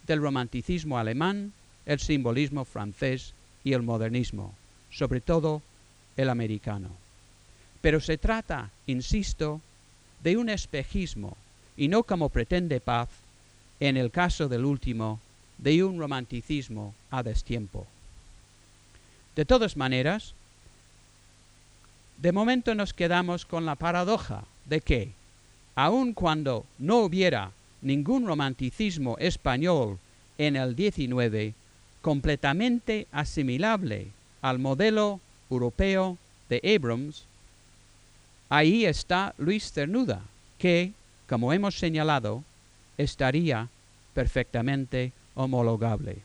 del 0.07 0.21
romanticismo 0.21 0.99
alemán, 0.99 1.53
el 1.87 1.99
simbolismo 1.99 2.65
francés 2.65 3.33
y 3.65 3.73
el 3.73 3.83
modernismo, 3.83 4.55
sobre 4.91 5.21
todo 5.21 5.63
el 6.17 6.29
americano. 6.29 6.91
Pero 7.81 8.01
se 8.01 8.19
trata, 8.19 8.71
insisto, 8.87 9.61
de 10.23 10.37
un 10.37 10.49
espejismo 10.49 11.37
y 11.77 11.89
no 11.89 12.03
como 12.03 12.29
pretende 12.29 12.81
Paz, 12.81 13.09
en 13.81 13.97
el 13.97 14.11
caso 14.11 14.49
del 14.49 14.65
último, 14.65 15.21
de 15.59 15.83
un 15.83 15.99
romanticismo 15.99 16.95
a 17.11 17.23
destiempo. 17.23 17.87
De 19.37 19.45
todas 19.45 19.77
maneras, 19.77 20.35
de 22.19 22.33
momento 22.33 22.75
nos 22.75 22.93
quedamos 22.93 23.45
con 23.45 23.67
la 23.67 23.75
paradoja 23.75 24.45
de 24.67 24.81
que, 24.81 25.13
aun 25.75 26.13
cuando 26.13 26.65
no 26.79 26.99
hubiera 26.99 27.53
ningún 27.83 28.27
romanticismo 28.27 29.19
español 29.19 29.99
en 30.39 30.57
el 30.57 30.75
XIX 30.75 31.55
completamente 32.01 33.07
asimilable 33.13 34.09
al 34.43 34.59
modelo 34.59 35.21
europeo 35.51 36.19
de 36.49 36.61
Abrams, 36.77 37.25
ahí 38.49 38.85
está 38.85 39.35
Luis 39.39 39.73
Cernuda, 39.73 40.23
que, 40.59 40.93
como 41.29 41.53
hemos 41.53 41.79
señalado, 41.79 42.45
estaría 42.99 43.69
perfectamente 44.13 45.13
homologable. 45.35 46.19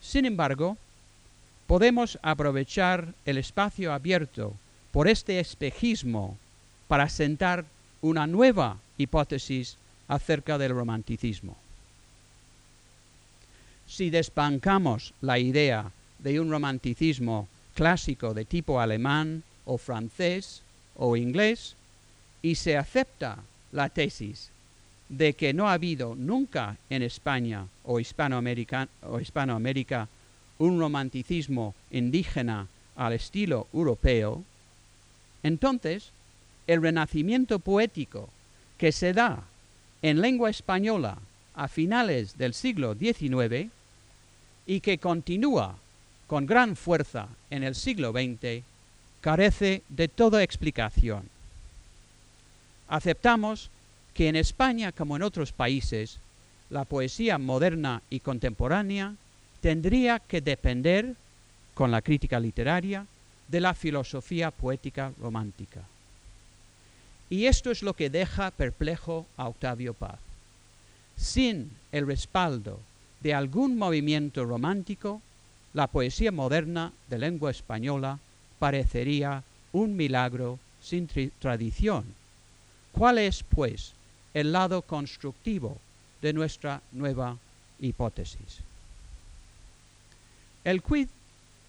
Sin 0.00 0.24
embargo, 0.24 0.76
podemos 1.66 2.18
aprovechar 2.22 3.14
el 3.24 3.38
espacio 3.38 3.92
abierto 3.92 4.54
por 4.90 5.08
este 5.08 5.40
espejismo 5.40 6.36
para 6.88 7.08
sentar 7.08 7.64
una 8.02 8.26
nueva 8.26 8.78
hipótesis 8.98 9.76
acerca 10.08 10.58
del 10.58 10.72
romanticismo. 10.72 11.56
Si 13.86 14.10
despancamos 14.10 15.14
la 15.20 15.38
idea 15.38 15.90
de 16.18 16.40
un 16.40 16.50
romanticismo 16.50 17.48
clásico 17.74 18.34
de 18.34 18.44
tipo 18.44 18.80
alemán 18.80 19.42
o 19.64 19.78
francés 19.78 20.62
o 20.96 21.16
inglés 21.16 21.74
y 22.42 22.56
se 22.56 22.76
acepta 22.76 23.38
la 23.72 23.88
tesis 23.88 24.50
de 25.08 25.34
que 25.34 25.52
no 25.52 25.68
ha 25.68 25.74
habido 25.74 26.14
nunca 26.14 26.76
en 26.90 27.02
España 27.02 27.66
o 27.84 27.94
o 27.94 28.00
Hispanoamérica 28.00 28.88
un 30.58 30.78
romanticismo 30.78 31.74
indígena 31.90 32.68
al 32.96 33.12
estilo 33.14 33.66
europeo, 33.72 34.42
entonces 35.42 36.10
el 36.66 36.82
renacimiento 36.82 37.58
poético 37.58 38.28
que 38.78 38.92
se 38.92 39.12
da 39.12 39.44
en 40.02 40.20
lengua 40.20 40.50
española 40.50 41.18
a 41.54 41.68
finales 41.68 42.38
del 42.38 42.54
siglo 42.54 42.94
XIX 42.94 43.70
y 44.66 44.80
que 44.80 44.98
continúa 44.98 45.76
con 46.26 46.46
gran 46.46 46.76
fuerza 46.76 47.28
en 47.50 47.62
el 47.62 47.74
siglo 47.74 48.12
XX, 48.12 48.64
carece 49.20 49.82
de 49.88 50.08
toda 50.08 50.42
explicación. 50.42 51.28
Aceptamos 52.88 53.70
que 54.14 54.28
en 54.28 54.36
España, 54.36 54.92
como 54.92 55.16
en 55.16 55.22
otros 55.22 55.52
países, 55.52 56.18
la 56.70 56.84
poesía 56.84 57.38
moderna 57.38 58.02
y 58.08 58.20
contemporánea 58.20 59.14
tendría 59.62 60.18
que 60.18 60.42
depender, 60.42 61.14
con 61.72 61.90
la 61.90 62.02
crítica 62.02 62.38
literaria, 62.38 63.06
de 63.48 63.60
la 63.60 63.72
filosofía 63.72 64.50
poética 64.50 65.12
romántica. 65.18 65.80
Y 67.30 67.46
esto 67.46 67.70
es 67.70 67.82
lo 67.82 67.94
que 67.94 68.10
deja 68.10 68.50
perplejo 68.50 69.26
a 69.38 69.48
Octavio 69.48 69.94
Paz. 69.94 70.18
Sin 71.16 71.70
el 71.92 72.06
respaldo 72.06 72.78
de 73.20 73.32
algún 73.32 73.78
movimiento 73.78 74.44
romántico, 74.44 75.22
la 75.72 75.86
poesía 75.86 76.32
moderna 76.32 76.92
de 77.08 77.18
lengua 77.18 77.50
española 77.50 78.18
parecería 78.58 79.42
un 79.72 79.96
milagro 79.96 80.58
sin 80.82 81.08
tradición. 81.38 82.04
¿Cuál 82.92 83.16
es, 83.16 83.42
pues, 83.42 83.94
el 84.34 84.52
lado 84.52 84.82
constructivo 84.82 85.78
de 86.20 86.32
nuestra 86.32 86.80
nueva 86.92 87.36
hipótesis. 87.80 88.60
El 90.64 90.82
quid 90.82 91.08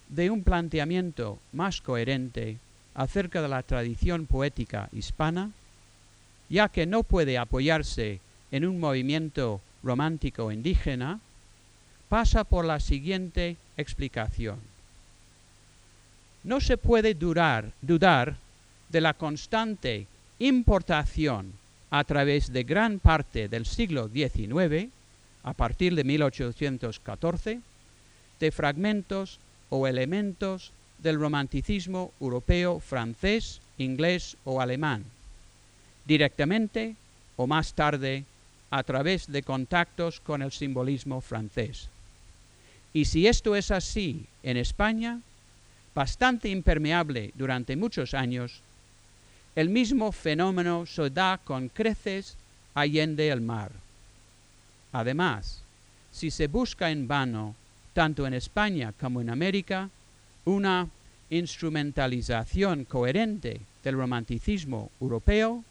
de 0.08 0.30
un 0.30 0.44
planteamiento 0.44 1.38
más 1.52 1.80
coherente 1.80 2.58
acerca 2.94 3.42
de 3.42 3.48
la 3.48 3.62
tradición 3.62 4.26
poética 4.26 4.88
hispana, 4.92 5.50
ya 6.48 6.68
que 6.68 6.86
no 6.86 7.02
puede 7.02 7.38
apoyarse 7.38 8.20
en 8.52 8.64
un 8.64 8.78
movimiento 8.78 9.60
romántico 9.82 10.52
indígena, 10.52 11.20
pasa 12.08 12.44
por 12.44 12.64
la 12.64 12.78
siguiente 12.78 13.56
explicación. 13.76 14.60
No 16.44 16.60
se 16.60 16.76
puede 16.76 17.14
dudar 17.14 17.72
de 18.88 19.00
la 19.00 19.14
constante 19.14 20.06
importación 20.38 21.52
a 21.90 22.04
través 22.04 22.52
de 22.52 22.62
gran 22.62 23.00
parte 23.00 23.48
del 23.48 23.66
siglo 23.66 24.08
XIX, 24.08 24.90
a 25.42 25.52
partir 25.54 25.94
de 25.94 26.04
1814, 26.04 27.60
de 28.40 28.50
fragmentos 28.50 29.38
o 29.70 29.86
elementos 29.86 30.72
del 30.98 31.18
romanticismo 31.18 32.12
europeo 32.20 32.80
francés, 32.80 33.60
inglés 33.78 34.36
o 34.44 34.60
alemán, 34.60 35.04
directamente 36.06 36.96
o 37.36 37.46
más 37.46 37.74
tarde 37.74 38.24
a 38.70 38.82
través 38.82 39.30
de 39.30 39.42
contactos 39.42 40.20
con 40.20 40.42
el 40.42 40.52
simbolismo 40.52 41.20
francés. 41.20 41.88
Y 42.92 43.04
si 43.06 43.26
esto 43.26 43.56
es 43.56 43.70
así 43.70 44.26
en 44.42 44.56
España, 44.56 45.20
bastante 45.94 46.48
impermeable 46.48 47.32
durante 47.34 47.76
muchos 47.76 48.14
años, 48.14 48.60
el 49.54 49.68
mismo 49.68 50.10
fenómeno 50.10 50.86
se 50.86 51.10
da 51.10 51.38
con 51.44 51.68
creces 51.68 52.36
allende 52.74 53.28
el 53.30 53.40
mar. 53.40 53.70
Además, 54.92 55.62
si 56.10 56.30
se 56.30 56.46
busca 56.46 56.90
en 56.90 57.06
vano, 57.06 57.54
tanto 57.94 58.26
en 58.26 58.34
España 58.34 58.92
como 59.00 59.20
en 59.20 59.30
América, 59.30 59.88
una 60.44 60.88
instrumentalización 61.30 62.84
coherente 62.84 63.60
del 63.82 63.96
romanticismo 63.96 64.90
europeo, 65.00 65.64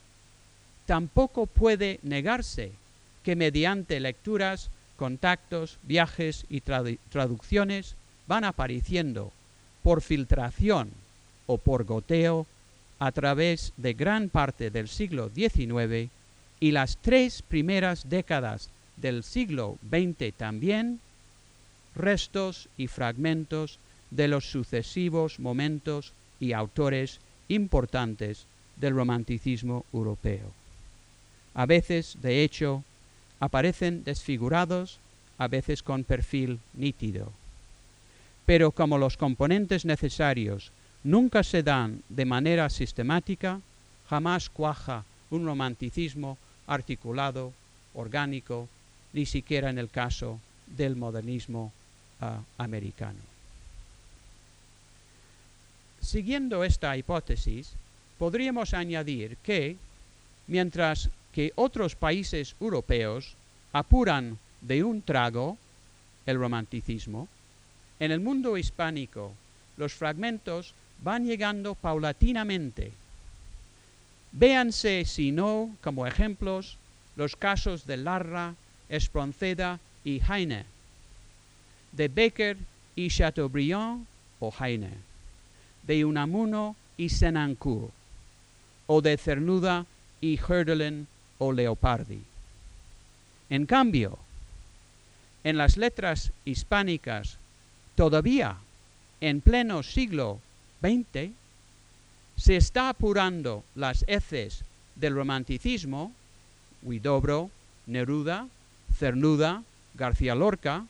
tampoco 0.85 1.45
puede 1.45 1.99
negarse 2.01 2.71
que 3.23 3.35
mediante 3.35 3.99
lecturas, 3.99 4.69
contactos, 4.97 5.77
viajes 5.83 6.45
y 6.49 6.61
traducciones 6.61 7.95
van 8.27 8.43
apareciendo 8.43 9.31
por 9.83 10.01
filtración 10.01 10.89
o 11.45 11.57
por 11.57 11.83
goteo 11.83 12.47
a 12.99 13.11
través 13.11 13.73
de 13.77 13.93
gran 13.93 14.29
parte 14.29 14.69
del 14.71 14.87
siglo 14.87 15.29
XIX 15.29 16.09
y 16.59 16.71
las 16.71 16.97
tres 16.97 17.41
primeras 17.41 18.09
décadas 18.09 18.69
del 18.95 19.23
siglo 19.23 19.77
XX 19.89 20.33
también, 20.35 21.01
restos 21.95 22.69
y 22.77 22.87
fragmentos 22.87 23.79
de 24.11 24.27
los 24.27 24.49
sucesivos 24.49 25.39
momentos 25.39 26.13
y 26.39 26.53
autores 26.53 27.19
importantes 27.47 28.45
del 28.77 28.95
romanticismo 28.95 29.85
europeo. 29.93 30.51
A 31.53 31.65
veces, 31.65 32.17
de 32.21 32.43
hecho, 32.43 32.83
aparecen 33.39 34.03
desfigurados, 34.03 34.99
a 35.37 35.47
veces 35.47 35.83
con 35.83 36.03
perfil 36.03 36.59
nítido. 36.73 37.31
Pero 38.45 38.71
como 38.71 38.97
los 38.97 39.17
componentes 39.17 39.85
necesarios 39.85 40.71
nunca 41.03 41.43
se 41.43 41.63
dan 41.63 42.01
de 42.09 42.25
manera 42.25 42.69
sistemática, 42.69 43.61
jamás 44.09 44.49
cuaja 44.49 45.05
un 45.29 45.45
romanticismo 45.45 46.37
articulado, 46.67 47.53
orgánico, 47.93 48.69
ni 49.11 49.25
siquiera 49.25 49.69
en 49.69 49.77
el 49.77 49.89
caso 49.89 50.39
del 50.67 50.95
modernismo 50.95 51.71
americano. 52.57 53.19
Siguiendo 56.01 56.63
esta 56.63 56.95
hipótesis, 56.97 57.71
podríamos 58.17 58.73
añadir 58.73 59.37
que, 59.37 59.77
mientras 60.47 61.09
que 61.33 61.51
otros 61.55 61.95
países 61.95 62.55
europeos 62.59 63.35
apuran 63.71 64.37
de 64.61 64.83
un 64.83 65.01
trago 65.01 65.57
el 66.25 66.37
romanticismo, 66.37 67.27
en 67.99 68.11
el 68.11 68.19
mundo 68.19 68.57
hispánico 68.57 69.33
los 69.77 69.93
fragmentos 69.93 70.73
van 71.01 71.25
llegando 71.25 71.75
paulatinamente. 71.75 72.91
Véanse, 74.31 75.05
si 75.05 75.31
no, 75.31 75.75
como 75.81 76.07
ejemplos, 76.07 76.77
los 77.15 77.35
casos 77.35 77.85
de 77.85 77.97
Larra, 77.97 78.55
Espronceda 78.89 79.79
y 80.03 80.21
Heine, 80.21 80.65
de 81.93 82.07
Becker 82.07 82.57
y 82.95 83.09
Chateaubriand 83.09 84.05
o 84.39 84.53
Heine, 84.59 84.91
de 85.83 86.05
Unamuno 86.05 86.75
y 86.97 87.09
Senancourt, 87.09 87.91
o 88.87 89.01
de 89.01 89.17
Cernuda 89.17 89.85
y 90.21 90.37
Hölderlin 90.37 91.07
o 91.37 91.51
Leopardi. 91.51 92.21
En 93.49 93.65
cambio, 93.65 94.17
en 95.43 95.57
las 95.57 95.77
letras 95.77 96.31
hispánicas, 96.45 97.37
todavía 97.95 98.57
en 99.21 99.41
pleno 99.41 99.83
siglo 99.83 100.39
XX, 100.81 101.31
se 102.35 102.57
está 102.57 102.89
apurando 102.89 103.63
las 103.75 104.03
heces 104.07 104.63
del 104.95 105.15
romanticismo, 105.15 106.11
Huidobro, 106.81 107.49
Neruda, 107.85 108.47
Cernuda, 108.97 109.63
García 109.93 110.35
Lorca, 110.35 110.85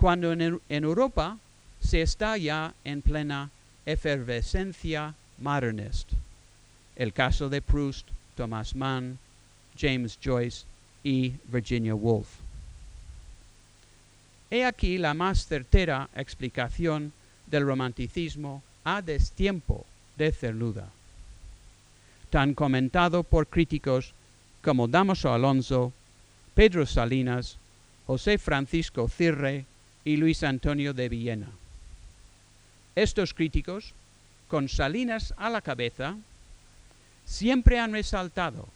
cuando 0.00 0.32
en, 0.32 0.60
Europa 0.70 1.36
se 1.78 2.00
está 2.00 2.38
ya 2.38 2.72
en 2.84 3.02
plena 3.02 3.50
efervescencia 3.84 5.14
modernist. 5.38 6.12
El 6.96 7.12
caso 7.12 7.50
de 7.50 7.60
Proust, 7.60 8.08
Thomas 8.34 8.74
Mann, 8.74 9.18
James 9.78 10.18
Joyce 10.18 10.64
y 11.04 11.34
Virginia 11.44 11.94
Woolf. 11.94 12.28
He 14.50 14.64
aquí 14.64 14.96
la 14.96 15.12
más 15.12 15.46
certera 15.46 16.08
explicación 16.16 17.12
del 17.46 17.66
romanticismo 17.66 18.62
a 18.84 19.02
destiempo 19.02 19.84
de 20.16 20.32
Cernuda, 20.32 20.88
tan 22.30 22.54
comentado 22.54 23.22
por 23.22 23.46
críticos 23.46 24.14
como 24.62 24.88
Damaso 24.88 25.32
Alonso, 25.32 25.92
Pedro 26.54 26.86
Salinas, 26.86 27.58
José 28.06 28.38
Francisco 28.38 29.06
Cirre 29.06 29.66
y 30.04 30.16
Luis 30.16 30.42
Antonio 30.42 30.94
de 30.94 31.08
Villena. 31.08 31.48
Estos 32.94 33.34
críticos, 33.34 33.94
con 34.48 34.68
Salinas 34.68 35.34
a 35.36 35.50
la 35.50 35.60
cabeza, 35.60 36.16
siempre 37.24 37.78
han 37.78 37.92
resaltado, 37.92 38.68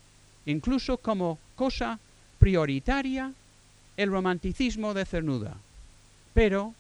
incluso 0.47 0.99
como 0.99 1.39
cosa 1.57 1.99
prioritaria, 2.39 3.33
el 3.97 4.11
romanticismo 4.11 4.95
de 4.95 5.05
Cernuda, 5.05 5.57
pero 6.33 6.75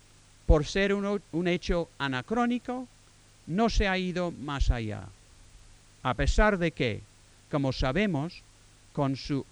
por 0.46 0.66
ser 0.66 0.92
un, 0.94 1.48
hecho 1.48 1.88
anacrónico, 1.98 2.86
no 3.46 3.70
se 3.70 3.88
ha 3.88 3.96
ido 3.98 4.30
más 4.30 4.70
allá, 4.70 5.04
a 6.02 6.14
pesar 6.14 6.58
de 6.58 6.72
que, 6.72 7.00
como 7.50 7.72
sabemos, 7.72 8.42
por 8.92 9.16
su, 9.16 9.44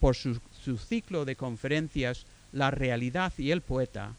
su 0.65 0.79
ciclo 0.79 1.25
de 1.25 1.35
conferencias 1.35 2.27
La 2.53 2.71
realidad 2.71 3.33
y 3.39 3.51
el 3.51 3.63
poeta, 3.63 4.13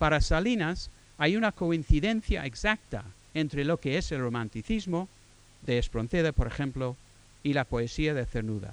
para 0.00 0.22
Salinas 0.22 0.88
hay 1.18 1.36
una 1.36 1.52
coincidencia 1.52 2.46
exacta 2.46 3.04
entre 3.34 3.66
lo 3.66 3.76
que 3.76 3.98
es 3.98 4.10
el 4.12 4.22
romanticismo 4.22 5.10
de 5.66 5.76
Espronceda, 5.76 6.32
por 6.32 6.46
ejemplo, 6.46 6.96
y 7.42 7.52
la 7.52 7.64
poesía 7.64 8.14
de 8.14 8.24
Cernuda. 8.24 8.72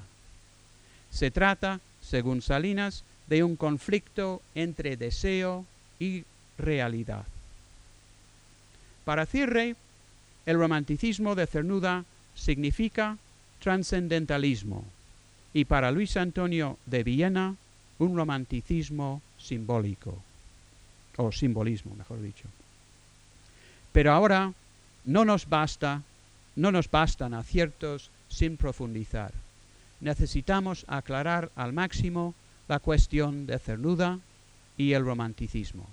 Se 1.12 1.30
trata, 1.30 1.82
según 2.02 2.42
Salinas, 2.42 3.04
de 3.28 3.44
un 3.44 3.58
conflicto 3.58 4.42
entre 4.56 4.96
deseo 4.96 5.66
y 6.00 6.24
realidad. 6.58 7.26
Para 9.04 9.26
Cirre, 9.26 9.76
el 10.46 10.58
romanticismo 10.58 11.36
de 11.36 11.46
Cernuda 11.46 12.06
significa 12.36 13.18
trascendentalismo 13.60 14.86
y 15.54 15.66
para 15.66 15.92
Luis 15.92 16.16
Antonio 16.16 16.78
de 16.86 17.04
Viena 17.04 17.58
un 18.00 18.16
romanticismo 18.16 19.22
simbólico 19.38 20.24
o 21.18 21.32
simbolismo, 21.32 21.96
mejor 21.96 22.22
dicho. 22.22 22.46
Pero 23.92 24.14
ahora 24.14 24.54
no 25.06 25.26
nos 25.26 25.50
basta, 25.50 26.04
no 26.56 26.72
nos 26.72 26.90
bastan 26.90 27.34
aciertos 27.34 28.10
sin 28.30 28.58
profundizar. 28.58 29.34
Necesitamos 30.00 30.86
aclarar 30.88 31.52
al 31.56 31.74
máximo 31.74 32.36
la 32.68 32.80
cuestión 32.80 33.48
de 33.48 33.58
Cernuda 33.60 34.20
y 34.78 34.94
el 34.94 35.04
romanticismo. 35.04 35.88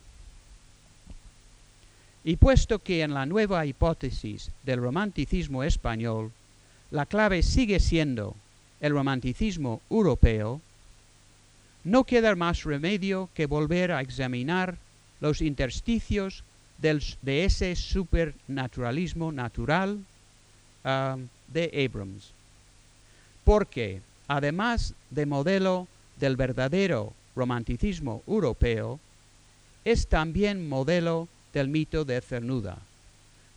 Y 2.25 2.37
puesto 2.37 2.79
que 2.79 3.03
en 3.03 3.15
la 3.15 3.27
nueva 3.27 3.65
hipótesis 3.67 4.51
del 4.65 4.81
romanticismo 4.81 5.63
español 5.63 6.33
la 6.91 7.07
clave 7.07 7.43
sigue 7.43 7.81
siendo 7.81 8.35
el 8.81 8.93
romanticismo 8.93 9.81
europeo, 9.91 10.61
no 11.85 12.05
queda 12.05 12.35
más 12.35 12.65
remedio 12.65 13.29
que 13.35 13.47
volver 13.47 13.93
a 13.93 14.01
examinar 14.01 14.77
los 15.21 15.41
intersticios 15.41 16.45
de 16.79 17.45
ese 17.45 17.77
supernaturalismo 17.77 19.33
natural 19.33 20.01
um, 20.85 21.29
de 21.49 21.89
Abrams. 21.89 22.33
Porque, 23.45 24.01
además 24.29 24.95
de 25.11 25.27
modelo 25.27 25.87
del 26.19 26.37
verdadero 26.37 27.13
romanticismo 27.37 28.23
europeo, 28.27 29.01
es 29.85 30.07
también 30.09 30.69
modelo 30.69 31.29
del 31.53 31.69
mito 31.69 32.05
de 32.05 32.21
Cernuda. 32.21 32.79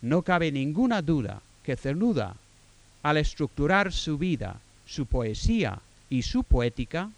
No 0.01 0.21
cabe 0.21 0.51
ninguna 0.51 1.01
duda 1.01 1.41
que 1.63 1.75
Cernuda, 1.75 2.35
al 3.03 3.17
estructurar 3.17 3.91
su 3.91 4.17
vida, 4.17 4.59
su 4.85 5.05
poesía 5.05 5.79
y 6.09 6.21
su 6.21 6.43
poética, 6.43 7.09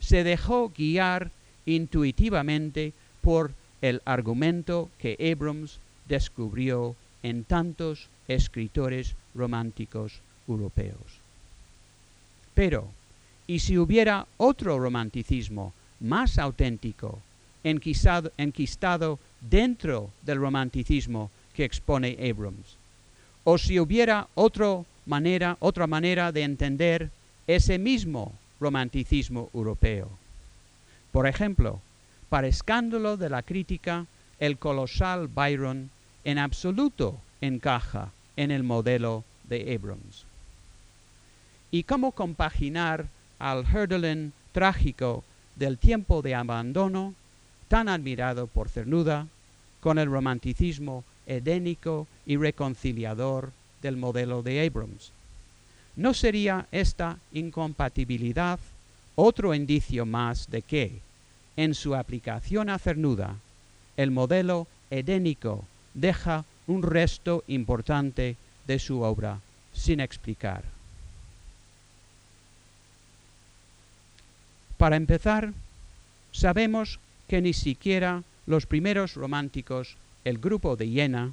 se 0.00 0.24
dejó 0.24 0.72
guiar 0.76 1.30
intuitivamente 1.66 2.92
por 3.20 3.52
el 3.82 4.02
argumento 4.04 4.90
que 4.98 5.16
Abrams 5.32 5.78
descubrió 6.08 6.94
en 7.22 7.44
tantos 7.44 8.08
escritores 8.28 9.14
románticos 9.34 10.20
europeos. 10.48 11.20
Pero, 12.54 12.88
¿y 13.46 13.58
si 13.58 13.78
hubiera 13.78 14.26
otro 14.38 14.78
romanticismo 14.78 15.72
más 16.00 16.38
auténtico, 16.38 17.20
enquistado, 17.64 19.18
dentro 19.40 20.10
del 20.22 20.38
romanticismo 20.38 21.30
que 21.54 21.64
expone 21.64 22.16
Abrams? 22.30 22.76
¿O 23.44 23.58
si 23.58 23.78
hubiera 23.78 24.28
otra 24.34 24.82
manera, 25.04 25.56
otra 25.60 25.86
manera 25.86 26.32
de 26.32 26.42
entender 26.42 27.10
ese 27.46 27.78
mismo 27.78 28.32
romanticismo 28.60 29.50
europeo? 29.52 30.08
Por 31.12 31.26
ejemplo, 31.26 31.80
para 32.28 32.48
escándalo 32.48 33.16
de 33.16 33.28
la 33.28 33.42
crítica, 33.42 34.06
el 34.38 34.58
colosal 34.58 35.28
Byron 35.28 35.90
en 36.24 36.38
absoluto 36.38 37.20
encaja 37.40 38.10
en 38.36 38.50
el 38.50 38.62
modelo 38.62 39.24
de 39.44 39.74
Abrams. 39.74 40.24
¿Y 41.70 41.84
cómo 41.84 42.12
compaginar 42.12 43.06
al 43.38 43.64
Hölderlin 43.64 44.32
trágico 44.52 45.24
del 45.56 45.78
tiempo 45.78 46.22
de 46.22 46.34
abandono, 46.34 47.14
tan 47.68 47.88
admirado 47.88 48.46
por 48.46 48.68
Cernuda, 48.68 49.26
con 49.80 49.98
el 49.98 50.10
romanticismo 50.10 51.04
edénico 51.26 52.06
y 52.26 52.36
reconciliador 52.36 53.52
del 53.82 53.96
modelo 53.96 54.42
de 54.42 54.66
Abrams? 54.66 55.12
¿No 55.96 56.12
sería 56.12 56.66
esta 56.72 57.18
incompatibilidad 57.32 58.58
otro 59.14 59.54
indicio 59.54 60.04
más 60.04 60.50
de 60.50 60.62
que, 60.62 61.00
en 61.56 61.74
su 61.74 61.94
aplicación 61.94 62.68
a 62.68 62.78
cernuda, 62.78 63.36
el 63.96 64.10
modelo 64.10 64.66
edénico 64.90 65.64
deja 65.94 66.44
un 66.66 66.82
resto 66.82 67.44
importante 67.48 68.36
de 68.66 68.78
su 68.78 69.00
obra 69.02 69.40
sin 69.72 70.00
explicar. 70.00 70.64
Para 74.76 74.96
empezar, 74.96 75.52
sabemos 76.32 76.98
que 77.28 77.40
ni 77.40 77.52
siquiera 77.52 78.22
los 78.46 78.66
primeros 78.66 79.14
románticos, 79.14 79.96
el 80.24 80.38
grupo 80.38 80.76
de 80.76 80.88
Jena, 80.88 81.32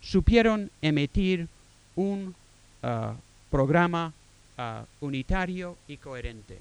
supieron 0.00 0.70
emitir 0.80 1.48
un 1.94 2.34
ah, 2.82 3.14
programa 3.50 4.12
ah, 4.56 4.84
unitario 5.00 5.76
y 5.88 5.98
coherente. 5.98 6.58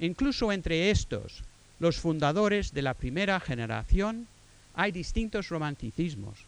Incluso 0.00 0.52
entre 0.52 0.90
estos, 0.90 1.42
los 1.80 1.96
fundadores 1.96 2.72
de 2.72 2.82
la 2.82 2.94
primera 2.94 3.40
generación, 3.40 4.28
hay 4.74 4.92
distintos 4.92 5.48
romanticismos. 5.48 6.38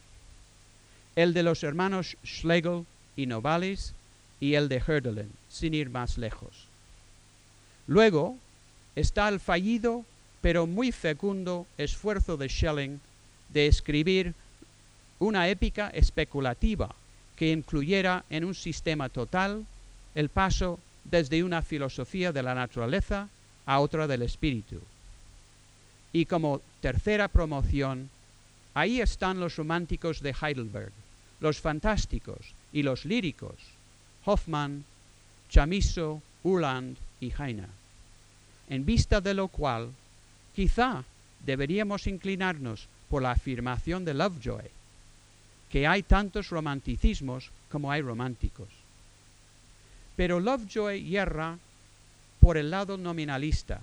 El 1.16 1.34
de 1.34 1.42
los 1.42 1.64
hermanos 1.64 2.16
Schlegel 2.24 2.84
y 3.16 3.26
Novalis 3.26 3.94
y 4.40 4.54
el 4.54 4.68
de 4.68 4.80
Hölderlin, 4.80 5.32
sin 5.48 5.74
ir 5.74 5.90
más 5.90 6.18
lejos. 6.18 6.66
Luego 7.86 8.36
está 8.94 9.28
el 9.28 9.40
fallido 9.40 10.04
pero 10.42 10.66
muy 10.66 10.92
fecundo 10.92 11.66
esfuerzo 11.78 12.36
de 12.36 12.48
Schelling 12.48 13.00
de 13.48 13.68
escribir 13.68 14.34
una 15.18 15.48
épica 15.48 15.88
especulativa 15.90 16.94
que 17.36 17.52
incluyera 17.52 18.24
en 18.28 18.44
un 18.44 18.54
sistema 18.54 19.08
total 19.08 19.64
el 20.14 20.28
paso 20.28 20.80
desde 21.04 21.44
una 21.44 21.62
filosofía 21.62 22.32
de 22.32 22.42
la 22.42 22.54
naturaleza 22.54 23.28
a 23.66 23.78
otra 23.78 24.06
del 24.08 24.22
espíritu, 24.22 24.80
y 26.12 26.26
como 26.26 26.60
tercera 26.80 27.28
promoción, 27.28 28.10
ahí 28.74 29.00
están 29.00 29.40
los 29.40 29.56
románticos 29.56 30.20
de 30.20 30.34
Heidelberg, 30.40 30.92
los 31.40 31.60
fantásticos 31.60 32.54
y 32.72 32.82
los 32.82 33.04
líricos, 33.04 33.56
Hoffmann, 34.24 34.84
Chamisso, 35.48 36.22
Uland 36.44 36.96
y 37.20 37.32
Heine. 37.38 37.66
En 38.68 38.84
vista 38.84 39.20
de 39.20 39.34
lo 39.34 39.48
cual, 39.48 39.90
quizá 40.54 41.04
deberíamos 41.44 42.06
inclinarnos 42.06 42.86
por 43.08 43.22
la 43.22 43.32
afirmación 43.32 44.04
de 44.04 44.14
Lovejoy, 44.14 44.70
que 45.70 45.86
hay 45.86 46.02
tantos 46.02 46.50
romanticismos 46.50 47.50
como 47.70 47.90
hay 47.90 48.02
románticos. 48.02 48.68
Pero 50.16 50.40
Lovejoy 50.40 51.02
hierra 51.02 51.58
por 52.40 52.56
el 52.56 52.70
lado 52.70 52.96
nominalista. 52.96 53.80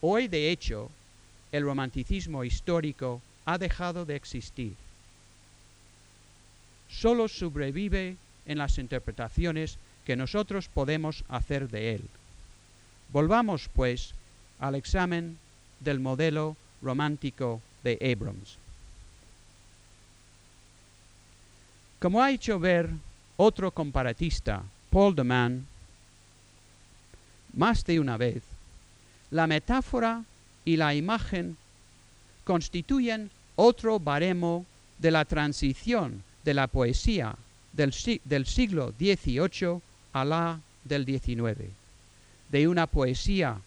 Hoy, 0.00 0.28
de 0.28 0.50
hecho, 0.50 0.90
el 1.52 1.62
romanticismo 1.64 2.44
histórico 2.44 3.22
ha 3.44 3.58
dejado 3.58 4.04
de 4.04 4.16
existir. 4.16 4.74
Solo 6.90 7.28
sobrevive 7.28 8.16
en 8.46 8.58
las 8.58 8.78
interpretaciones 8.78 9.78
que 10.04 10.16
nosotros 10.16 10.68
podemos 10.68 11.24
hacer 11.28 11.68
de 11.68 11.96
él. 11.96 12.02
Volvamos, 13.12 13.68
pues, 13.74 14.14
al 14.58 14.74
examen 14.74 15.38
del 15.80 16.00
modelo 16.00 16.56
romántico 16.82 17.60
de 17.82 17.98
Abrams. 18.00 18.58
Como 21.98 22.22
ha 22.22 22.30
hecho 22.30 22.58
ver 22.58 22.90
otro 23.36 23.70
comparatista, 23.70 24.62
Paul 24.90 25.14
de 25.14 25.24
Man, 25.24 25.66
más 27.54 27.84
de 27.84 27.98
una 27.98 28.16
vez, 28.16 28.42
la 29.30 29.46
metáfora 29.46 30.22
y 30.66 30.76
la 30.76 30.94
imagen 30.94 31.56
constituyen 32.44 33.30
otro 33.54 33.98
baremo 33.98 34.66
de 34.98 35.10
la 35.10 35.24
transición 35.24 36.22
de 36.44 36.52
la 36.52 36.66
poesía 36.66 37.36
del, 37.72 37.92
siglo 37.92 38.92
XVIII 38.98 39.80
a 40.12 40.24
la 40.24 40.60
del 40.84 41.06
XIX, 41.06 41.70
de 42.50 42.68
una 42.68 42.86
poesía 42.86 43.58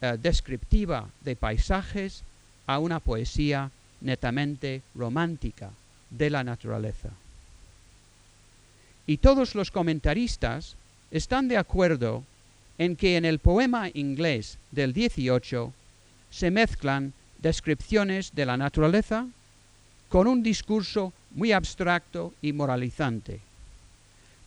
eh, 0.00 0.18
descriptiva 0.20 1.08
de 1.22 1.36
paisajes 1.36 2.22
a 2.66 2.78
una 2.78 3.00
poesía 3.00 3.70
netamente 4.00 4.82
romántica 4.94 5.70
de 6.10 6.30
la 6.30 6.42
naturaleza. 6.42 7.10
Y 9.06 9.18
todos 9.18 9.54
los 9.54 9.70
comentaristas 9.70 10.76
están 11.10 11.48
de 11.48 11.58
acuerdo 11.58 12.24
en 12.78 12.96
que 12.96 13.16
en 13.16 13.24
el 13.24 13.38
poema 13.38 13.88
inglés 13.92 14.56
del 14.70 14.92
18 14.92 15.72
se 16.30 16.50
mezclan 16.50 17.12
descripciones 17.38 18.34
de 18.34 18.46
la 18.46 18.56
naturaleza 18.56 19.26
con 20.08 20.26
un 20.26 20.42
discurso 20.42 21.12
muy 21.32 21.52
abstracto 21.52 22.34
y 22.42 22.52
moralizante, 22.52 23.40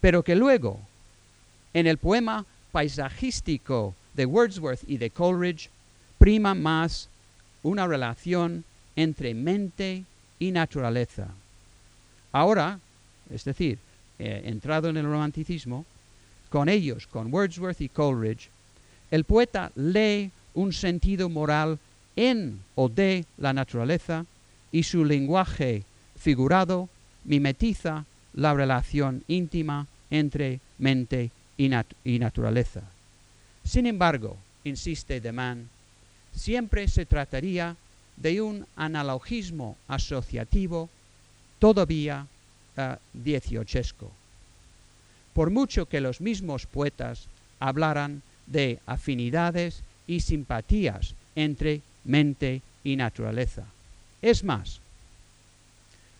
pero 0.02 0.24
que 0.24 0.36
luego, 0.36 0.80
en 1.74 1.88
el 1.88 1.98
poema 1.98 2.46
paisajístico 2.72 3.96
de 4.14 4.26
Wordsworth 4.26 4.84
y 4.88 4.98
de 4.98 5.10
Coleridge, 5.10 5.70
prima 6.18 6.54
más 6.54 7.10
una 7.64 7.88
relación 7.88 8.64
entre 8.96 9.34
mente 9.34 10.04
y 10.40 10.52
naturaleza. 10.52 11.30
Ahora, 12.32 12.80
es 13.30 13.44
decir, 13.46 13.80
entrado 14.20 14.90
en 14.90 14.98
el 14.98 15.06
romanticismo, 15.06 15.86
con 16.50 16.70
ellos, 16.70 17.08
con 17.08 17.34
Wordsworth 17.34 17.82
y 17.82 17.90
Coleridge, 17.90 18.50
el 19.10 19.24
poeta 19.24 19.72
lee 19.76 20.32
un 20.54 20.74
sentido 20.74 21.30
moral 21.30 21.80
en 22.16 22.60
o 22.76 22.90
de 22.90 23.26
la 23.38 23.54
naturaleza 23.54 24.26
y 24.72 24.84
su 24.84 25.06
lenguaje 25.06 25.84
figurado 26.18 26.90
mimetiza 27.26 28.06
la 28.34 28.54
relación 28.54 29.24
íntima 29.28 29.88
entre 30.10 30.60
mente 30.78 31.32
y, 31.58 31.70
naturaleza. 32.20 32.82
Sin 33.64 33.86
embargo, 33.86 34.38
insiste 34.64 35.22
De 35.22 35.32
Man, 35.32 35.70
siempre 36.36 36.88
se 36.88 37.06
trataría 37.06 37.76
de 38.18 38.42
un 38.42 38.66
analogismo 38.76 39.78
asociativo 39.88 40.90
todavía 41.60 42.28
uh, 42.78 42.82
dieciochesco. 43.14 44.12
Por 45.34 45.50
mucho 45.50 45.88
que 45.88 46.02
los 46.02 46.22
mismos 46.22 46.66
poetas 46.66 47.28
hablaran 47.60 48.22
de 48.46 48.80
afinidades 48.86 49.84
y 50.08 50.20
simpatías 50.20 51.16
entre 51.36 51.82
mente 52.04 52.62
y 52.84 52.96
naturaleza. 52.96 53.66
Es 54.22 54.44
más, 54.44 54.80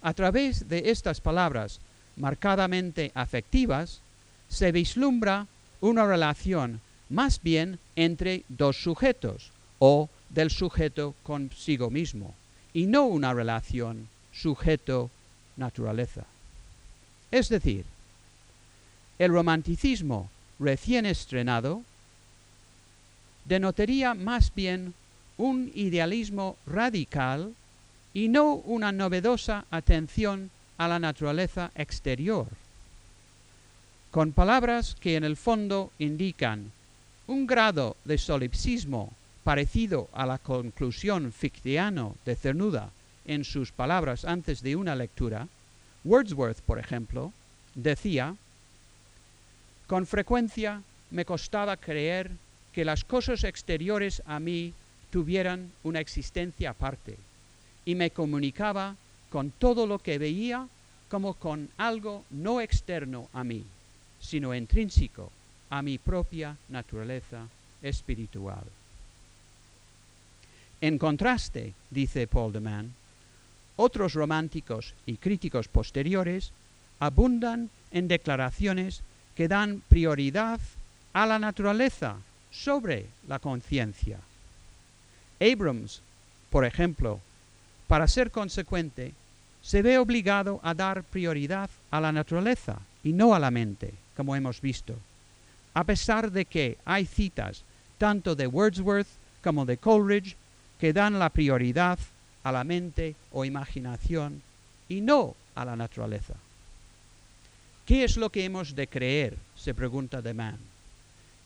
a 0.02 0.14
través 0.14 0.68
de 0.68 0.92
estas 0.92 1.22
palabras 1.22 1.80
marcadamente 2.18 3.12
afectivas, 3.16 4.02
se 4.50 4.72
vislumbra 4.72 5.48
una 5.82 6.06
relación 6.06 6.82
más 7.10 7.42
bien 7.42 7.80
entre 7.96 8.44
dos 8.50 8.78
sujetos 8.78 9.52
o 9.80 10.10
del 10.30 10.50
sujeto 10.50 11.16
consigo 11.24 11.90
mismo 11.90 12.34
y 12.74 12.86
no 12.86 13.06
una 13.06 13.34
relación 13.34 14.08
sujeto-naturaleza. 14.34 16.26
Es 17.32 17.50
decir, 17.50 17.86
el 19.20 19.32
romanticismo 19.32 20.30
recién 20.60 21.06
estrenado 21.06 21.84
denotaría 23.46 24.14
más 24.14 24.54
bien 24.54 24.94
un 25.38 25.72
idealismo 25.74 26.58
radical 26.66 27.54
y 28.14 28.28
no 28.28 28.54
una 28.56 28.92
novedosa 28.92 29.66
atención 29.72 30.52
a 30.78 30.88
la 30.88 31.00
naturaleza 31.00 31.72
exterior, 31.76 32.48
con 34.12 34.32
palabras 34.32 34.96
que 35.00 35.16
en 35.16 35.24
el 35.24 35.38
fondo 35.38 35.92
indican 35.98 36.72
un 37.28 37.48
grado 37.48 37.96
de 38.06 38.18
solipsismo 38.18 39.14
parecido 39.44 40.10
a 40.14 40.26
la 40.26 40.38
conclusión 40.38 41.32
fictiano 41.32 42.16
de 42.26 42.36
Cernuda 42.36 42.92
en 43.26 43.44
sus 43.44 43.72
palabras 43.72 44.26
antes 44.26 44.62
de 44.62 44.76
una 44.76 44.96
lectura, 44.96 45.48
Wordsworth, 46.04 46.62
por 46.62 46.80
ejemplo, 46.80 47.32
decía, 47.76 48.36
con 49.88 50.06
frecuencia 50.06 50.82
me 51.12 51.26
costaba 51.26 51.78
creer 51.78 52.32
que 52.74 52.86
las 52.86 53.04
cosas 53.04 53.44
exteriores 53.44 54.22
a 54.26 54.40
mí 54.40 54.74
tuvieran 55.12 55.72
una 55.84 56.00
existencia 56.00 56.72
aparte 56.72 57.18
y 57.86 57.96
me 57.96 58.10
comunicaba 58.10 58.96
con 59.30 59.52
todo 59.52 59.86
lo 59.86 60.00
que 60.00 60.18
veía 60.18 60.68
como 61.08 61.36
con 61.36 61.70
algo 61.78 62.26
no 62.32 62.62
externo 62.62 63.30
a 63.34 63.44
mí, 63.44 63.64
sino 64.20 64.56
intrínseco 64.56 65.32
a 65.70 65.82
mi 65.82 66.00
propia 66.00 66.58
naturaleza 66.70 67.48
espiritual. 67.82 68.64
En 70.82 70.98
contraste, 70.98 71.74
dice 71.92 72.28
Paul 72.28 72.52
de 72.52 72.60
Man, 72.60 72.94
otros 73.76 74.14
románticos 74.14 74.94
y 75.06 75.18
críticos 75.18 75.68
posteriores 75.68 76.52
abundan 77.00 77.70
en 77.92 78.08
declaraciones 78.08 79.02
que 79.36 79.48
dan 79.48 79.82
prioridad 79.88 80.60
a 81.14 81.26
la 81.26 81.40
naturaleza 81.40 82.18
sobre 82.54 83.08
la 83.28 83.40
conciencia. 83.40 84.20
Abrams, 85.40 86.02
por 86.50 86.66
ejemplo, 86.66 87.20
para 87.88 88.08
ser 88.08 88.32
consecuente, 88.32 89.14
se 89.62 89.82
ve 89.82 89.98
obligado 89.98 90.60
a 90.64 90.74
dar 90.74 91.04
prioridad 91.04 91.70
a 91.90 92.00
la 92.00 92.12
naturaleza 92.12 92.80
y 93.04 93.14
no 93.14 93.34
a 93.34 93.40
la 93.40 93.50
mente, 93.50 93.94
como 94.16 94.36
hemos 94.36 94.62
visto, 94.62 94.96
a 95.74 95.84
pesar 95.84 96.32
de 96.32 96.46
que 96.46 96.78
hay 96.86 97.06
citas 97.06 97.64
tanto 97.98 98.36
de 98.36 98.48
Wordsworth 98.48 99.08
como 99.44 99.66
de 99.66 99.78
Coleridge 99.78 100.36
que 100.80 100.94
dan 100.94 101.18
la 101.18 101.30
prioridad 101.30 101.98
a 102.44 102.52
la 102.52 102.64
mente 102.64 103.16
o 103.32 103.46
imaginación 103.46 104.42
y 104.90 105.02
no 105.02 105.36
a 105.56 105.66
la 105.66 105.76
naturaleza. 105.76 106.36
¿Qué 107.86 108.04
es 108.04 108.18
lo 108.18 108.30
que 108.30 108.46
hemos 108.46 108.76
de 108.76 108.88
creer? 108.88 109.38
se 109.56 109.74
pregunta 109.74 110.22
de 110.22 110.34
Man. 110.34 110.73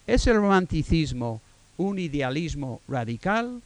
¿Es 0.08 0.26
el 0.26 0.38
romanticismo 0.38 1.42
un 1.76 2.00
idealismo 2.00 2.80
radical 2.88 3.62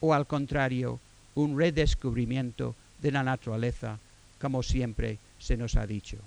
o 0.00 0.12
al 0.12 0.26
contrario 0.26 0.98
un 1.36 1.56
redescubrimiento 1.56 2.74
de 3.00 3.12
la 3.12 3.22
naturaleza, 3.22 4.00
como 4.40 4.64
siempre 4.64 5.18
se 5.38 5.56
nos 5.56 5.76
ha 5.76 5.86
dicho? 5.86 6.18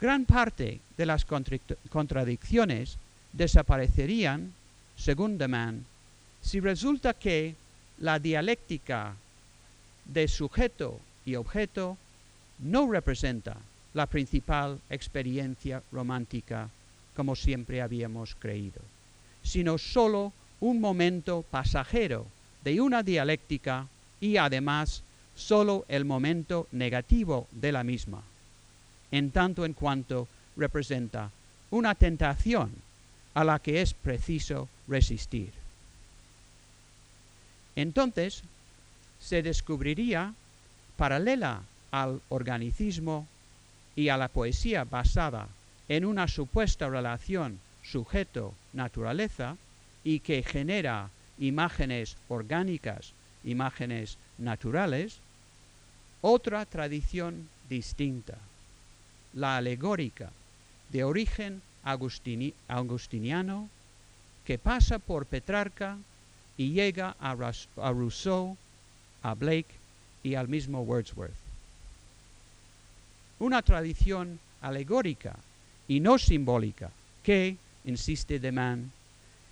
Gran 0.00 0.24
parte 0.24 0.80
de 0.96 1.06
las 1.06 1.24
contradicciones 1.24 2.98
desaparecerían, 3.32 4.52
según 4.96 5.38
de 5.38 5.46
Man, 5.46 5.84
si 6.42 6.58
resulta 6.58 7.14
que 7.14 7.54
la 7.98 8.18
dialéctica 8.18 9.14
de 10.06 10.26
sujeto 10.26 10.98
y 11.24 11.36
objeto 11.36 11.98
no 12.58 12.90
representa 12.90 13.56
la 13.94 14.06
principal 14.06 14.80
experiencia 14.90 15.84
romántica 15.92 16.68
como 17.18 17.34
siempre 17.34 17.82
habíamos 17.82 18.36
creído, 18.36 18.80
sino 19.42 19.76
sólo 19.76 20.32
un 20.60 20.80
momento 20.80 21.44
pasajero 21.50 22.28
de 22.62 22.80
una 22.80 23.02
dialéctica 23.02 23.88
y 24.20 24.36
además 24.36 25.02
sólo 25.34 25.84
el 25.88 26.04
momento 26.04 26.68
negativo 26.70 27.48
de 27.50 27.72
la 27.72 27.82
misma, 27.82 28.22
en 29.10 29.32
tanto 29.32 29.64
en 29.64 29.72
cuanto 29.72 30.28
representa 30.56 31.32
una 31.72 31.96
tentación 31.96 32.70
a 33.34 33.42
la 33.42 33.58
que 33.58 33.82
es 33.82 33.94
preciso 33.94 34.68
resistir. 34.86 35.50
Entonces, 37.74 38.42
se 39.20 39.42
descubriría, 39.42 40.34
paralela 40.96 41.62
al 41.90 42.20
organicismo 42.28 43.26
y 43.96 44.08
a 44.08 44.16
la 44.16 44.28
poesía 44.28 44.84
basada 44.84 45.48
en 45.88 46.04
una 46.04 46.28
supuesta 46.28 46.88
relación 46.88 47.60
sujeto-naturaleza 47.82 49.56
y 50.04 50.20
que 50.20 50.42
genera 50.42 51.10
imágenes 51.38 52.16
orgánicas, 52.28 53.12
imágenes 53.44 54.18
naturales, 54.36 55.18
otra 56.20 56.66
tradición 56.66 57.48
distinta, 57.68 58.38
la 59.32 59.56
alegórica, 59.56 60.30
de 60.90 61.04
origen 61.04 61.62
agustiniano, 62.68 63.68
que 64.44 64.58
pasa 64.58 64.98
por 64.98 65.26
Petrarca 65.26 65.98
y 66.56 66.72
llega 66.72 67.14
a, 67.20 67.32
a 67.32 67.92
Rousseau, 67.92 68.56
a 69.22 69.34
Blake 69.34 69.68
y 70.22 70.34
al 70.34 70.48
mismo 70.48 70.82
Wordsworth. 70.82 71.34
Una 73.38 73.62
tradición 73.62 74.40
alegórica 74.60 75.36
y 75.88 76.00
no 76.00 76.18
simbólica 76.18 76.90
que, 77.22 77.56
insiste 77.84 78.38
de 78.38 78.52
Man, 78.52 78.92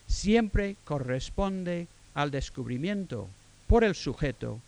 siempre 0.07 0.77
corresponde 0.85 1.89
al 2.15 2.31
descubrimiento 2.31 3.29
por 3.67 3.83
el 3.83 3.95
sujeto 3.95 4.61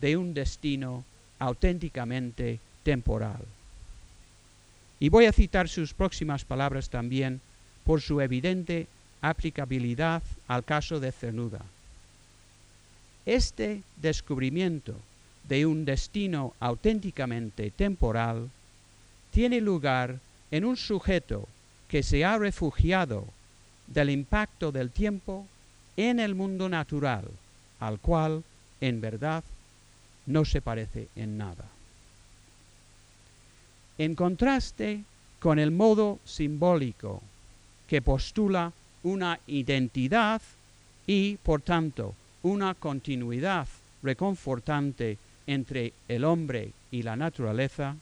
de 0.00 0.16
un 0.16 0.34
destino 0.34 1.04
auténticamente 1.38 2.60
temporal. 2.82 3.42
Y 5.00 5.08
voy 5.08 5.26
a 5.26 5.32
citar 5.32 5.68
sus 5.68 5.92
próximas 5.92 6.44
palabras 6.44 6.88
también 6.88 7.40
por 7.84 8.00
su 8.00 8.20
evidente 8.20 8.86
aplicabilidad 9.20 10.22
al 10.46 10.64
caso 10.64 11.00
de 11.00 11.12
Cernuda. 11.12 11.60
Este 13.26 13.82
descubrimiento 14.00 14.94
de 15.48 15.66
un 15.66 15.84
destino 15.84 16.54
auténticamente 16.60 17.70
temporal 17.70 18.50
tiene 19.30 19.60
lugar 19.60 20.20
en 20.54 20.64
un 20.64 20.76
sujeto 20.76 21.48
que 21.88 22.04
se 22.04 22.24
ha 22.24 22.38
refugiado 22.38 23.26
del 23.88 24.08
impacto 24.08 24.70
del 24.70 24.92
tiempo 24.92 25.48
en 25.96 26.20
el 26.20 26.36
mundo 26.36 26.68
natural, 26.68 27.24
al 27.80 27.98
cual, 27.98 28.44
en 28.80 29.00
verdad, 29.00 29.42
no 30.26 30.44
se 30.44 30.62
parece 30.62 31.08
en 31.16 31.38
nada. 31.38 31.64
En 33.98 34.14
contraste 34.14 35.02
con 35.40 35.58
el 35.58 35.72
modo 35.72 36.20
simbólico 36.24 37.20
que 37.88 38.00
postula 38.00 38.72
una 39.02 39.40
identidad 39.48 40.40
y, 41.04 41.34
por 41.38 41.62
tanto, 41.62 42.14
una 42.44 42.74
continuidad 42.74 43.66
reconfortante 44.04 45.18
entre 45.48 45.94
el 46.06 46.22
hombre 46.22 46.70
y 46.92 47.02
la 47.02 47.16
naturaleza, 47.16 47.96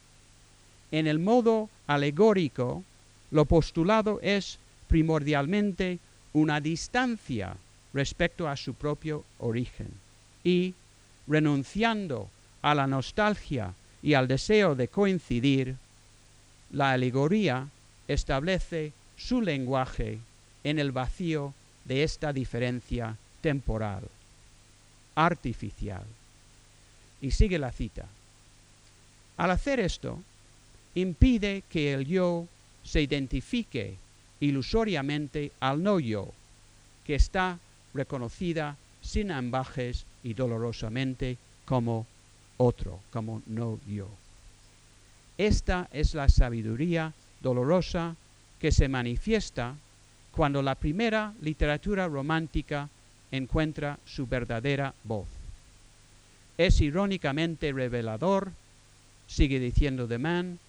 en 0.93 1.07
el 1.07 1.17
modo 1.17 1.71
alegórico 1.87 2.83
lo 3.31 3.45
postulado 3.45 4.19
es 4.21 4.59
primordialmente 4.87 5.97
una 6.33 6.61
distancia 6.61 7.55
respecto 7.95 8.47
a 8.47 8.55
su 8.55 8.75
propio 8.75 9.23
origen 9.39 9.87
y, 10.43 10.75
renunciando 11.27 12.29
a 12.61 12.75
la 12.75 12.85
nostalgia 12.85 13.73
y 14.03 14.13
al 14.13 14.27
deseo 14.27 14.75
de 14.75 14.87
coincidir, 14.87 15.77
la 16.71 16.91
alegoría 16.91 17.69
establece 18.07 18.93
su 19.17 19.41
lenguaje 19.41 20.19
en 20.63 20.77
el 20.77 20.91
vacío 20.91 21.55
de 21.85 22.03
esta 22.03 22.31
diferencia 22.31 23.17
temporal, 23.41 24.03
artificial. 25.15 26.03
Y 27.19 27.31
sigue 27.31 27.57
la 27.57 27.71
cita. 27.71 28.05
Al 29.37 29.49
hacer 29.49 29.79
esto, 29.79 30.19
impide 30.95 31.63
que 31.69 31.93
el 31.93 32.05
yo 32.05 32.47
se 32.83 33.01
identifique 33.01 33.97
ilusoriamente 34.39 35.51
al 35.59 35.81
no 35.81 35.99
yo, 35.99 36.31
que 37.05 37.15
está 37.15 37.59
reconocida 37.93 38.77
sin 39.01 39.31
ambajes 39.31 40.05
y 40.23 40.33
dolorosamente 40.33 41.37
como 41.65 42.05
otro, 42.57 42.99
como 43.11 43.41
no 43.47 43.79
yo. 43.87 44.07
Esta 45.37 45.89
es 45.91 46.13
la 46.13 46.29
sabiduría 46.29 47.13
dolorosa 47.41 48.15
que 48.59 48.71
se 48.71 48.87
manifiesta 48.87 49.75
cuando 50.31 50.61
la 50.61 50.75
primera 50.75 51.33
literatura 51.41 52.07
romántica 52.07 52.89
encuentra 53.31 53.99
su 54.05 54.27
verdadera 54.27 54.93
voz. 55.03 55.27
Es 56.57 56.81
irónicamente 56.81 57.71
revelador, 57.71 58.51
sigue 59.27 59.59
diciendo 59.59 60.07
de 60.07 60.17
Man, 60.17 60.59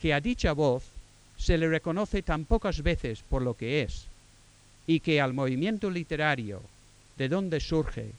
que 0.00 0.12
a 0.12 0.20
dicha 0.20 0.52
voz 0.52 0.84
se 1.38 1.58
le 1.58 1.68
reconoce 1.68 2.22
tan 2.22 2.44
pocas 2.44 2.82
veces 2.82 3.22
por 3.28 3.42
lo 3.42 3.54
que 3.54 3.82
es, 3.82 4.06
y 4.86 5.00
que 5.00 5.20
al 5.20 5.32
movimiento 5.32 5.90
literario 5.90 6.62
de 7.16 7.28
donde 7.28 7.60
surge 7.60 8.12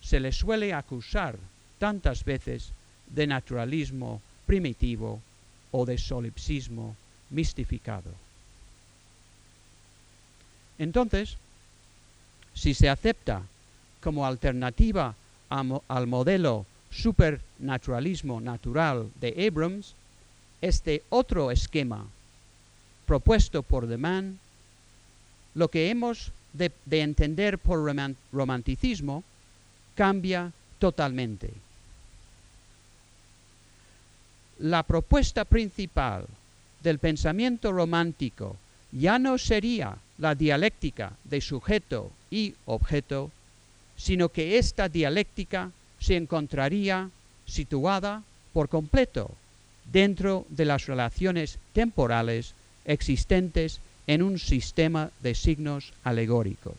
se 0.00 0.20
le 0.20 0.32
suele 0.32 0.72
acusar 0.72 1.36
tantas 1.78 2.24
veces 2.24 2.70
de 3.08 3.26
naturalismo 3.26 4.22
primitivo 4.46 5.20
o 5.70 5.84
de 5.84 5.98
solipsismo 5.98 6.96
mistificado. 7.30 8.10
Entonces, 10.78 11.36
si 12.54 12.74
se 12.74 12.88
acepta 12.88 13.42
como 14.00 14.24
alternativa 14.24 15.14
al 15.50 16.06
modelo 16.06 16.66
supernaturalismo 16.90 18.40
natural 18.40 19.10
de 19.20 19.46
Abrams, 19.46 19.94
este 20.60 21.02
otro 21.10 21.50
esquema 21.50 22.06
propuesto 23.06 23.62
por 23.62 23.88
The 23.88 23.96
Man, 23.96 24.38
lo 25.54 25.68
que 25.68 25.90
hemos 25.90 26.30
de, 26.52 26.70
entender 26.90 27.58
por 27.58 27.78
romanticismo 28.32 29.24
cambia 29.94 30.52
totalmente. 30.78 31.50
La 34.58 34.82
propuesta 34.82 35.44
principal 35.44 36.26
del 36.82 36.98
pensamiento 36.98 37.72
romántico 37.72 38.56
ya 38.92 39.18
no 39.18 39.38
sería 39.38 39.96
la 40.18 40.34
dialéctica 40.34 41.12
de 41.24 41.40
sujeto 41.40 42.10
y 42.30 42.54
objeto, 42.66 43.30
sino 43.96 44.28
que 44.28 44.58
esta 44.58 44.88
dialéctica 44.88 45.70
se 45.98 46.16
encontraría 46.16 47.08
situada 47.46 48.22
por 48.52 48.68
completo 48.68 49.30
dentro 49.92 50.46
de 50.48 50.64
las 50.64 50.86
relaciones 50.86 51.58
temporales 51.72 52.54
existentes 52.84 53.80
en 54.06 54.22
un 54.22 54.38
sistema 54.38 55.10
de 55.22 55.34
signos 55.34 55.92
alegóricos. 56.04 56.76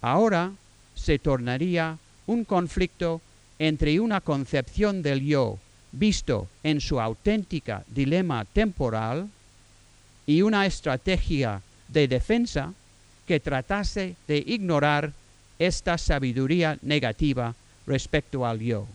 Ahora 0.00 0.52
se 0.94 1.18
tornaría 1.18 1.98
un 2.26 2.44
conflicto 2.44 3.20
entre 3.58 4.00
una 4.00 4.20
concepción 4.20 5.02
del 5.02 5.20
yo 5.20 5.58
visto 5.92 6.48
en 6.62 6.80
su 6.80 7.00
auténtica 7.00 7.84
dilema 7.86 8.44
temporal 8.46 9.28
y 10.26 10.42
una 10.42 10.66
estrategia 10.66 11.62
de 11.88 12.08
defensa 12.08 12.72
que 13.26 13.40
tratase 13.40 14.16
de 14.26 14.38
ignorar 14.38 15.12
esta 15.58 15.98
sabiduría 15.98 16.78
negativa 16.82 17.54
respecto 17.86 18.46
al 18.46 18.60
yo. 18.60 18.86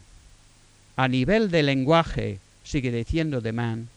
A 0.98 1.08
nivel 1.08 1.52
de 1.52 1.62
lenguaje, 1.62 2.39
sigue 2.64 2.91
diciendo 2.91 3.39
de 3.39 3.54
Man, 3.54 3.88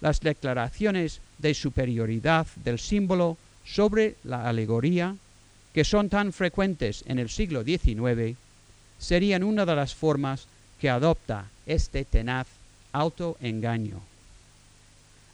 las 0.00 0.18
declaraciones 0.18 1.20
de 1.38 1.54
superioridad 1.54 2.48
del 2.64 2.80
símbolo 2.80 3.38
sobre 3.64 4.16
la 4.24 4.48
alegoría, 4.48 5.14
que 5.72 5.84
son 5.84 6.08
tan 6.08 6.32
frecuentes 6.32 7.04
en 7.06 7.20
el 7.20 7.30
siglo 7.30 7.62
XIX, 7.62 8.36
serían 8.98 9.44
una 9.44 9.64
de 9.64 9.76
las 9.76 9.94
formas 9.94 10.48
que 10.80 10.90
adopta 10.90 11.46
este 11.66 12.04
tenaz 12.04 12.48
autoengaño. 12.90 14.00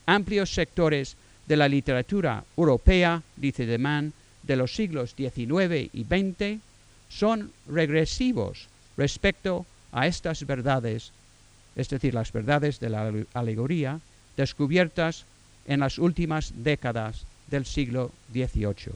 Amplios 0.04 0.52
sectores 0.52 1.16
de 1.46 1.56
la 1.56 1.66
literatura 1.66 2.44
europea, 2.58 3.22
dice 3.36 3.64
de 3.64 3.78
Man, 3.78 4.12
de 4.42 4.56
los 4.56 4.74
siglos 4.74 5.14
XIX 5.16 5.88
y 5.94 6.04
XX, 6.04 6.60
son 7.08 7.52
regresivos 7.66 8.68
respecto 8.98 9.64
a 9.92 10.06
estas 10.06 10.46
verdades, 10.46 11.12
es 11.76 11.88
decir, 11.88 12.14
las 12.14 12.32
verdades 12.32 12.80
de 12.80 12.90
la 12.90 13.12
alegoría, 13.34 14.00
descubiertas 14.36 15.24
en 15.66 15.80
las 15.80 15.98
últimas 15.98 16.52
décadas 16.56 17.24
del 17.48 17.66
siglo 17.66 18.12
XVIII. 18.32 18.94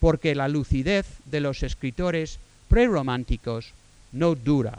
Porque 0.00 0.34
la 0.34 0.48
lucidez 0.48 1.06
de 1.26 1.40
los 1.40 1.62
escritores 1.62 2.38
prerománticos 2.68 3.72
no 4.12 4.34
dura. 4.34 4.78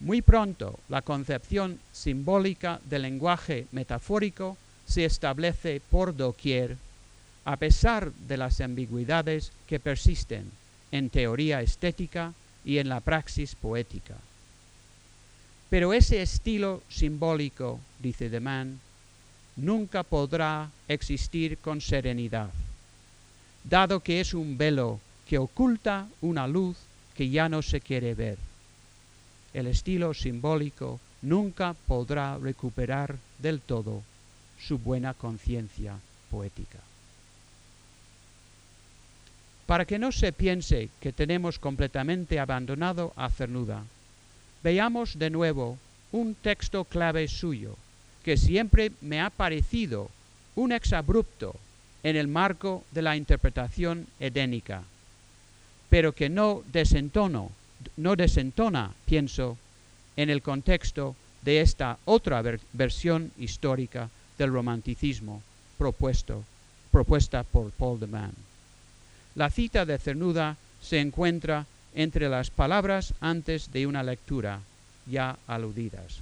Muy 0.00 0.20
pronto 0.22 0.78
la 0.88 1.02
concepción 1.02 1.78
simbólica 1.92 2.80
del 2.84 3.02
lenguaje 3.02 3.66
metafórico 3.72 4.56
se 4.86 5.04
establece 5.04 5.80
por 5.90 6.16
doquier, 6.16 6.76
a 7.44 7.56
pesar 7.56 8.12
de 8.12 8.36
las 8.36 8.60
ambigüedades 8.60 9.52
que 9.66 9.80
persisten 9.80 10.50
en 10.92 11.10
teoría 11.10 11.62
estética 11.62 12.34
y 12.66 12.78
en 12.78 12.90
la 12.90 13.00
praxis 13.00 13.54
poética. 13.54 14.16
Pero 15.70 15.94
ese 15.94 16.20
estilo 16.20 16.82
simbólico, 16.88 17.80
dice 18.00 18.28
de 18.28 18.40
Man, 18.40 18.80
nunca 19.56 20.02
podrá 20.02 20.70
existir 20.88 21.58
con 21.58 21.80
serenidad, 21.80 22.50
dado 23.64 24.00
que 24.00 24.20
es 24.20 24.34
un 24.34 24.58
velo 24.58 25.00
que 25.28 25.38
oculta 25.38 26.08
una 26.20 26.46
luz 26.46 26.76
que 27.16 27.30
ya 27.30 27.48
no 27.48 27.62
se 27.62 27.80
quiere 27.80 28.14
ver. 28.14 28.36
El 29.54 29.66
estilo 29.68 30.12
simbólico 30.12 31.00
nunca 31.22 31.74
podrá 31.86 32.36
recuperar 32.36 33.16
del 33.38 33.60
todo 33.60 34.02
su 34.60 34.78
buena 34.78 35.14
conciencia 35.14 35.98
poética. 36.30 36.78
Para 39.66 39.84
que 39.84 39.98
no 39.98 40.12
se 40.12 40.32
piense 40.32 40.88
que 41.00 41.12
tenemos 41.12 41.58
completamente 41.58 42.38
abandonado 42.38 43.12
a 43.16 43.28
Cernuda, 43.28 43.82
veamos 44.62 45.18
de 45.18 45.30
nuevo 45.30 45.76
un 46.12 46.34
texto 46.34 46.84
clave 46.84 47.26
suyo, 47.26 47.76
que 48.24 48.36
siempre 48.36 48.92
me 49.00 49.20
ha 49.20 49.30
parecido 49.30 50.08
un 50.54 50.70
exabrupto 50.72 51.56
en 52.02 52.14
el 52.14 52.28
marco 52.28 52.84
de 52.92 53.02
la 53.02 53.16
interpretación 53.16 54.06
edénica, 54.20 54.84
pero 55.90 56.12
que 56.12 56.28
no 56.28 56.62
desentono, 56.72 57.50
no 57.96 58.14
desentona, 58.14 58.94
pienso, 59.04 59.58
en 60.16 60.30
el 60.30 60.42
contexto 60.42 61.16
de 61.42 61.60
esta 61.60 61.98
otra 62.04 62.42
versión 62.72 63.32
histórica 63.38 64.08
del 64.38 64.52
romanticismo 64.52 65.42
propuesto, 65.76 66.44
propuesta 66.90 67.42
por 67.42 67.70
Paul 67.72 68.00
de 68.00 68.06
Man. 68.06 68.45
La 69.36 69.50
cita 69.50 69.84
de 69.84 69.98
Cernuda 69.98 70.56
se 70.82 70.98
encuentra 70.98 71.66
entre 71.94 72.28
las 72.28 72.50
palabras 72.50 73.14
antes 73.20 73.70
de 73.72 73.86
una 73.86 74.02
lectura 74.02 74.60
ya 75.06 75.36
aludidas. 75.46 76.20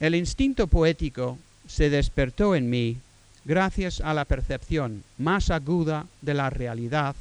El 0.00 0.14
instinto 0.14 0.66
poético 0.66 1.38
se 1.66 1.88
despertó 1.88 2.54
en 2.54 2.68
mí 2.68 2.98
gracias 3.44 4.00
a 4.00 4.14
la 4.14 4.24
percepción 4.24 5.02
más 5.18 5.50
aguda 5.50 6.06
de 6.20 6.34
la 6.34 6.50
realidad, 6.50 7.16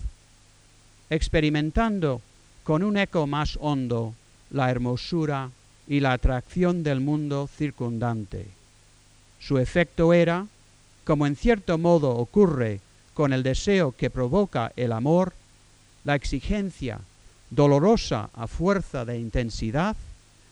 experimentando 1.10 2.22
con 2.64 2.84
un 2.84 2.98
eco 2.98 3.26
más 3.28 3.58
hondo 3.62 4.14
la 4.50 4.70
hermosura 4.70 5.50
y 5.88 6.00
la 6.00 6.14
atracción 6.14 6.84
del 6.84 7.00
mundo 7.00 7.50
circundante. 7.58 8.48
Su 9.40 9.58
efecto 9.58 10.14
era, 10.14 10.46
como 11.04 11.26
en 11.26 11.36
cierto 11.36 11.78
modo 11.78 12.12
ocurre 12.12 12.80
con 13.14 13.34
el 13.34 13.44
deseo 13.44 13.92
que 13.92 14.10
provoca 14.10 14.72
el 14.76 14.92
amor, 14.92 15.34
la 16.04 16.16
exigencia 16.16 17.00
dolorosa 17.50 18.30
a 18.34 18.48
fuerza 18.48 19.06
de 19.06 19.20
intensidad 19.20 19.96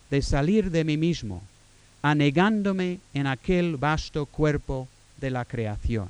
de 0.10 0.22
salir 0.22 0.72
de 0.72 0.84
mí 0.84 0.98
mismo, 0.98 1.42
anegándome 2.02 3.00
en 3.14 3.28
aquel 3.28 3.78
vasto 3.78 4.26
cuerpo 4.26 4.88
de 5.18 5.30
la 5.30 5.46
creación. 5.46 6.10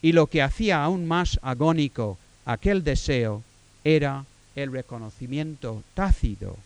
Y 0.00 0.12
lo 0.12 0.26
que 0.26 0.42
hacía 0.42 0.82
aún 0.82 1.06
más 1.06 1.38
agónico 1.42 2.18
aquel 2.44 2.82
deseo 2.82 3.42
era 3.84 4.24
el 4.56 4.72
reconocimiento 4.72 5.82
tácito 5.94 6.56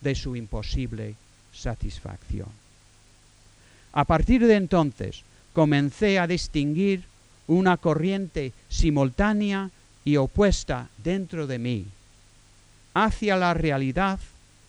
de 0.00 0.14
su 0.14 0.36
imposible 0.36 1.14
satisfacción. 1.52 2.48
A 3.92 4.04
partir 4.04 4.46
de 4.46 4.54
entonces 4.54 5.22
comencé 5.52 6.18
a 6.18 6.26
distinguir 6.26 7.04
una 7.46 7.76
corriente 7.76 8.52
simultánea 8.68 9.70
y 10.04 10.16
opuesta 10.16 10.88
dentro 10.98 11.46
de 11.46 11.58
mí, 11.58 11.86
hacia 12.94 13.36
la 13.36 13.54
realidad 13.54 14.18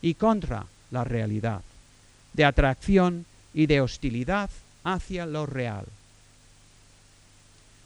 y 0.01 0.15
contra 0.15 0.65
la 0.89 1.03
realidad, 1.03 1.61
de 2.33 2.45
atracción 2.45 3.25
y 3.53 3.67
de 3.67 3.81
hostilidad 3.81 4.49
hacia 4.83 5.25
lo 5.25 5.45
real. 5.45 5.85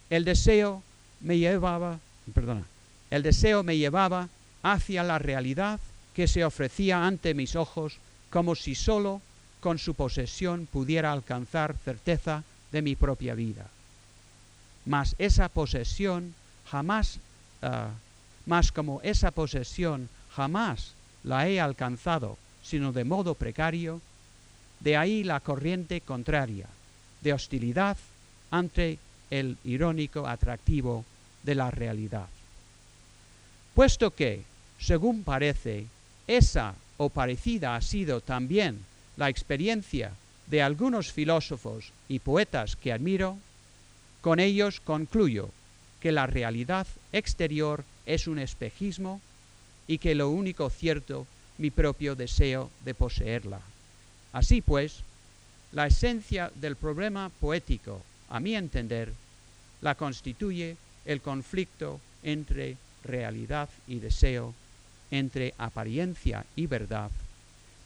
El 0.10 0.24
deseo 0.24 0.82
me 1.22 1.38
llevaba, 1.38 2.00
perdona, 2.34 2.64
el 3.12 3.24
deseo 3.24 3.64
me 3.64 3.78
llevaba 3.78 4.30
hacia 4.64 5.04
la 5.04 5.20
realidad 5.20 5.80
que 6.14 6.28
se 6.28 6.46
ofrecía 6.46 7.06
ante 7.06 7.34
mis 7.34 7.56
ojos 7.56 7.98
como 8.30 8.56
si 8.56 8.76
sólo 8.76 9.22
con 9.60 9.78
su 9.78 9.94
posesión 9.94 10.68
pudiera 10.72 11.12
alcanzar 11.12 11.76
certeza 11.84 12.44
de 12.76 12.82
mi 12.82 12.98
propia 12.98 13.36
vida. 13.36 13.68
Mas 14.86 15.16
esa 15.18 15.48
posesión 15.48 16.36
jamás, 16.68 17.20
uh, 17.64 17.88
más 18.46 18.74
como 18.74 19.00
esa 19.02 19.32
posesión 19.32 20.10
jamás 20.36 20.92
la 21.24 21.48
he 21.48 21.62
alcanzado, 21.62 22.38
sino 22.64 22.92
de 22.92 23.06
modo 23.06 23.34
precario, 23.34 24.02
de 24.82 24.98
ahí 24.98 25.24
la 25.24 25.40
corriente 25.40 26.02
contraria, 26.02 26.68
de 27.22 27.32
hostilidad 27.32 27.96
ante 28.52 29.00
el 29.32 29.58
irónico 29.64 30.28
atractivo 30.28 31.06
de 31.44 31.56
la 31.56 31.72
realidad. 31.72 32.28
Puesto 33.74 34.12
que, 34.12 34.44
según 34.80 35.24
parece, 35.24 35.88
esa 36.28 36.76
o 36.98 37.08
parecida 37.08 37.78
ha 37.78 37.82
sido 37.82 38.20
también 38.20 38.84
la 39.16 39.30
experiencia 39.30 40.12
de 40.48 40.62
algunos 40.62 41.12
filósofos 41.12 41.92
y 42.08 42.20
poetas 42.20 42.76
que 42.76 42.92
admiro, 42.92 43.38
con 44.22 44.40
ellos 44.40 44.80
concluyo 44.80 45.50
que 46.00 46.12
la 46.12 46.28
realidad 46.28 46.88
exterior 47.14 47.84
es 48.06 48.28
un 48.28 48.40
espejismo 48.40 49.22
y 49.88 49.98
que 49.98 50.16
lo 50.16 50.30
único 50.30 50.70
cierto 50.70 51.26
mi 51.58 51.72
propio 51.72 52.16
deseo 52.16 52.70
de 52.84 52.94
poseerla. 52.94 53.62
Así 54.34 54.62
pues, 54.62 55.00
la 55.72 55.88
esencia 55.88 56.52
del 56.56 56.76
problema 56.76 57.32
poético, 57.40 58.02
a 58.30 58.40
mi 58.40 58.56
entender, 58.56 59.14
la 59.82 59.96
constituye 59.96 60.78
el 61.06 61.22
conflicto 61.22 62.00
entre 62.24 62.78
realidad 63.04 63.70
y 63.88 64.00
deseo, 64.00 64.54
entre 65.12 65.54
apariencia 65.58 66.46
y 66.56 66.66
verdad, 66.66 67.12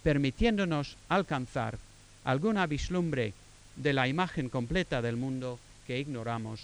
permitiéndonos 0.04 0.96
alcanzar 1.10 1.78
alguna 2.24 2.68
vislumbre 2.68 3.34
de 3.76 3.94
la 3.94 4.08
imagen 4.08 4.50
completa 4.50 5.02
del 5.02 5.16
mundo 5.16 5.60
que 5.88 6.00
ignoramos, 6.00 6.62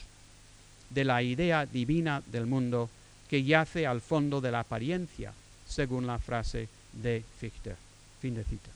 de 0.89 1.03
la 1.03 1.23
idea 1.23 1.65
divina 1.65 2.21
del 2.27 2.45
mundo 2.45 2.89
que 3.29 3.43
yace 3.43 3.87
al 3.87 4.01
fondo 4.01 4.41
de 4.41 4.51
la 4.51 4.59
apariencia, 4.61 5.33
según 5.67 6.05
la 6.05 6.19
frase 6.19 6.67
de 6.93 7.23
Fichte. 7.39 7.75
Fin 8.21 8.35
de 8.35 8.43
cita. 8.43 8.69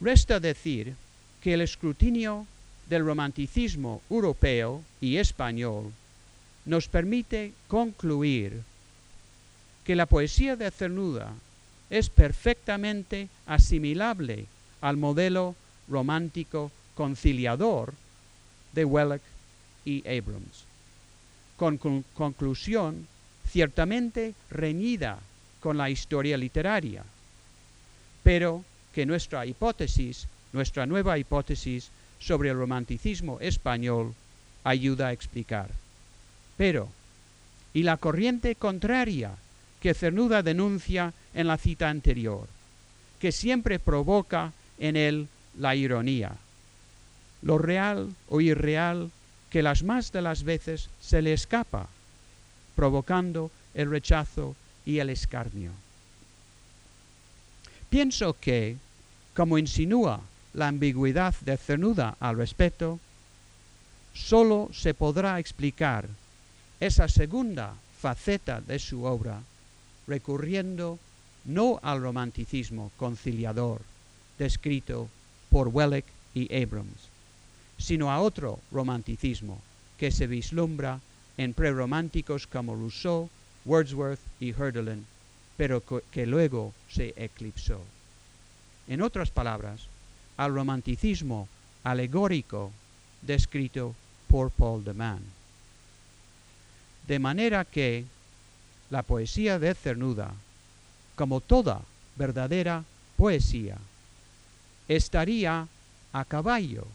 Resta 0.00 0.40
decir 0.40 0.94
que 1.42 1.54
el 1.54 1.60
escrutinio 1.60 2.46
del 2.88 3.04
romanticismo 3.04 4.02
europeo 4.10 4.82
y 5.00 5.16
español 5.16 5.92
nos 6.64 6.88
permite 6.88 7.52
concluir 7.68 8.62
que 9.84 9.96
la 9.96 10.06
poesía 10.06 10.56
de 10.56 10.70
Cernuda 10.70 11.32
es 11.90 12.10
perfectamente 12.10 13.28
asimilable 13.46 14.46
al 14.86 14.96
modelo 14.96 15.56
romántico 15.88 16.70
conciliador 16.94 17.92
de 18.72 18.84
Welleck 18.84 19.22
y 19.84 20.06
Abrams, 20.06 20.64
con 21.56 21.76
conclusión 22.14 23.08
ciertamente 23.50 24.34
reñida 24.48 25.18
con 25.58 25.76
la 25.76 25.90
historia 25.90 26.36
literaria, 26.36 27.02
pero 28.22 28.64
que 28.94 29.06
nuestra 29.06 29.44
hipótesis, 29.44 30.28
nuestra 30.52 30.86
nueva 30.86 31.18
hipótesis 31.18 31.90
sobre 32.20 32.50
el 32.50 32.56
romanticismo 32.56 33.40
español 33.40 34.14
ayuda 34.62 35.08
a 35.08 35.12
explicar. 35.12 35.68
Pero, 36.56 36.88
¿y 37.74 37.82
la 37.82 37.96
corriente 37.96 38.54
contraria 38.54 39.32
que 39.80 39.94
Cernuda 39.94 40.44
denuncia 40.44 41.12
en 41.34 41.48
la 41.48 41.58
cita 41.58 41.90
anterior, 41.90 42.46
que 43.18 43.32
siempre 43.32 43.80
provoca 43.80 44.52
en 44.78 44.96
él 44.96 45.28
la 45.58 45.74
ironía, 45.74 46.36
lo 47.42 47.58
real 47.58 48.14
o 48.28 48.40
irreal 48.40 49.10
que 49.50 49.62
las 49.62 49.82
más 49.82 50.12
de 50.12 50.22
las 50.22 50.42
veces 50.42 50.88
se 51.00 51.22
le 51.22 51.32
escapa, 51.32 51.88
provocando 52.74 53.50
el 53.74 53.90
rechazo 53.90 54.54
y 54.84 54.98
el 54.98 55.10
escarnio. 55.10 55.70
Pienso 57.88 58.36
que, 58.38 58.76
como 59.34 59.58
insinúa 59.58 60.20
la 60.54 60.68
ambigüedad 60.68 61.34
de 61.42 61.56
Cernuda 61.56 62.16
al 62.20 62.36
respecto, 62.36 62.98
sólo 64.14 64.70
se 64.72 64.94
podrá 64.94 65.38
explicar 65.38 66.06
esa 66.80 67.08
segunda 67.08 67.74
faceta 68.00 68.60
de 68.60 68.78
su 68.78 69.04
obra 69.04 69.40
recurriendo 70.06 70.98
no 71.44 71.78
al 71.82 72.02
romanticismo 72.02 72.92
conciliador 72.96 73.80
descrito 74.38 75.08
por 75.50 75.68
Welleck 75.68 76.04
y 76.34 76.54
Abrams, 76.54 77.08
sino 77.78 78.10
a 78.10 78.20
otro 78.20 78.60
romanticismo 78.70 79.60
que 79.98 80.10
se 80.10 80.26
vislumbra 80.26 81.00
en 81.36 81.54
prerománticos 81.54 82.46
como 82.46 82.74
Rousseau, 82.74 83.28
Wordsworth 83.64 84.20
y 84.40 84.52
Hölderlin, 84.52 85.06
pero 85.56 85.82
que 86.10 86.26
luego 86.26 86.72
se 86.90 87.14
eclipsó. 87.16 87.80
En 88.88 89.02
otras 89.02 89.30
palabras, 89.30 89.82
al 90.36 90.54
romanticismo 90.54 91.48
alegórico 91.82 92.70
descrito 93.22 93.94
por 94.28 94.50
Paul 94.50 94.84
de 94.84 94.92
Man. 94.92 95.20
De 97.06 97.18
manera 97.18 97.64
que 97.64 98.04
la 98.90 99.02
poesía 99.02 99.58
de 99.58 99.74
Cernuda, 99.74 100.34
como 101.14 101.40
toda 101.40 101.80
verdadera 102.16 102.84
poesía, 103.16 103.78
estaría 104.88 105.68
a 106.12 106.24
caballo 106.24 106.86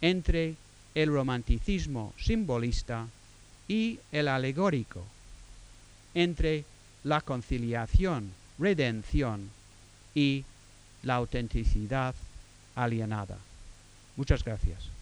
entre 0.00 0.56
el 0.94 1.12
romanticismo 1.12 2.12
simbolista 2.18 3.06
y 3.68 3.98
el 4.12 4.28
alegórico, 4.28 5.04
entre 6.14 6.64
la 7.04 7.20
conciliación, 7.20 8.32
redención 8.58 9.50
y 10.14 10.44
la 11.02 11.16
autenticidad 11.16 12.14
alienada. 12.74 13.38
Muchas 14.16 14.42
gracias. 14.42 14.95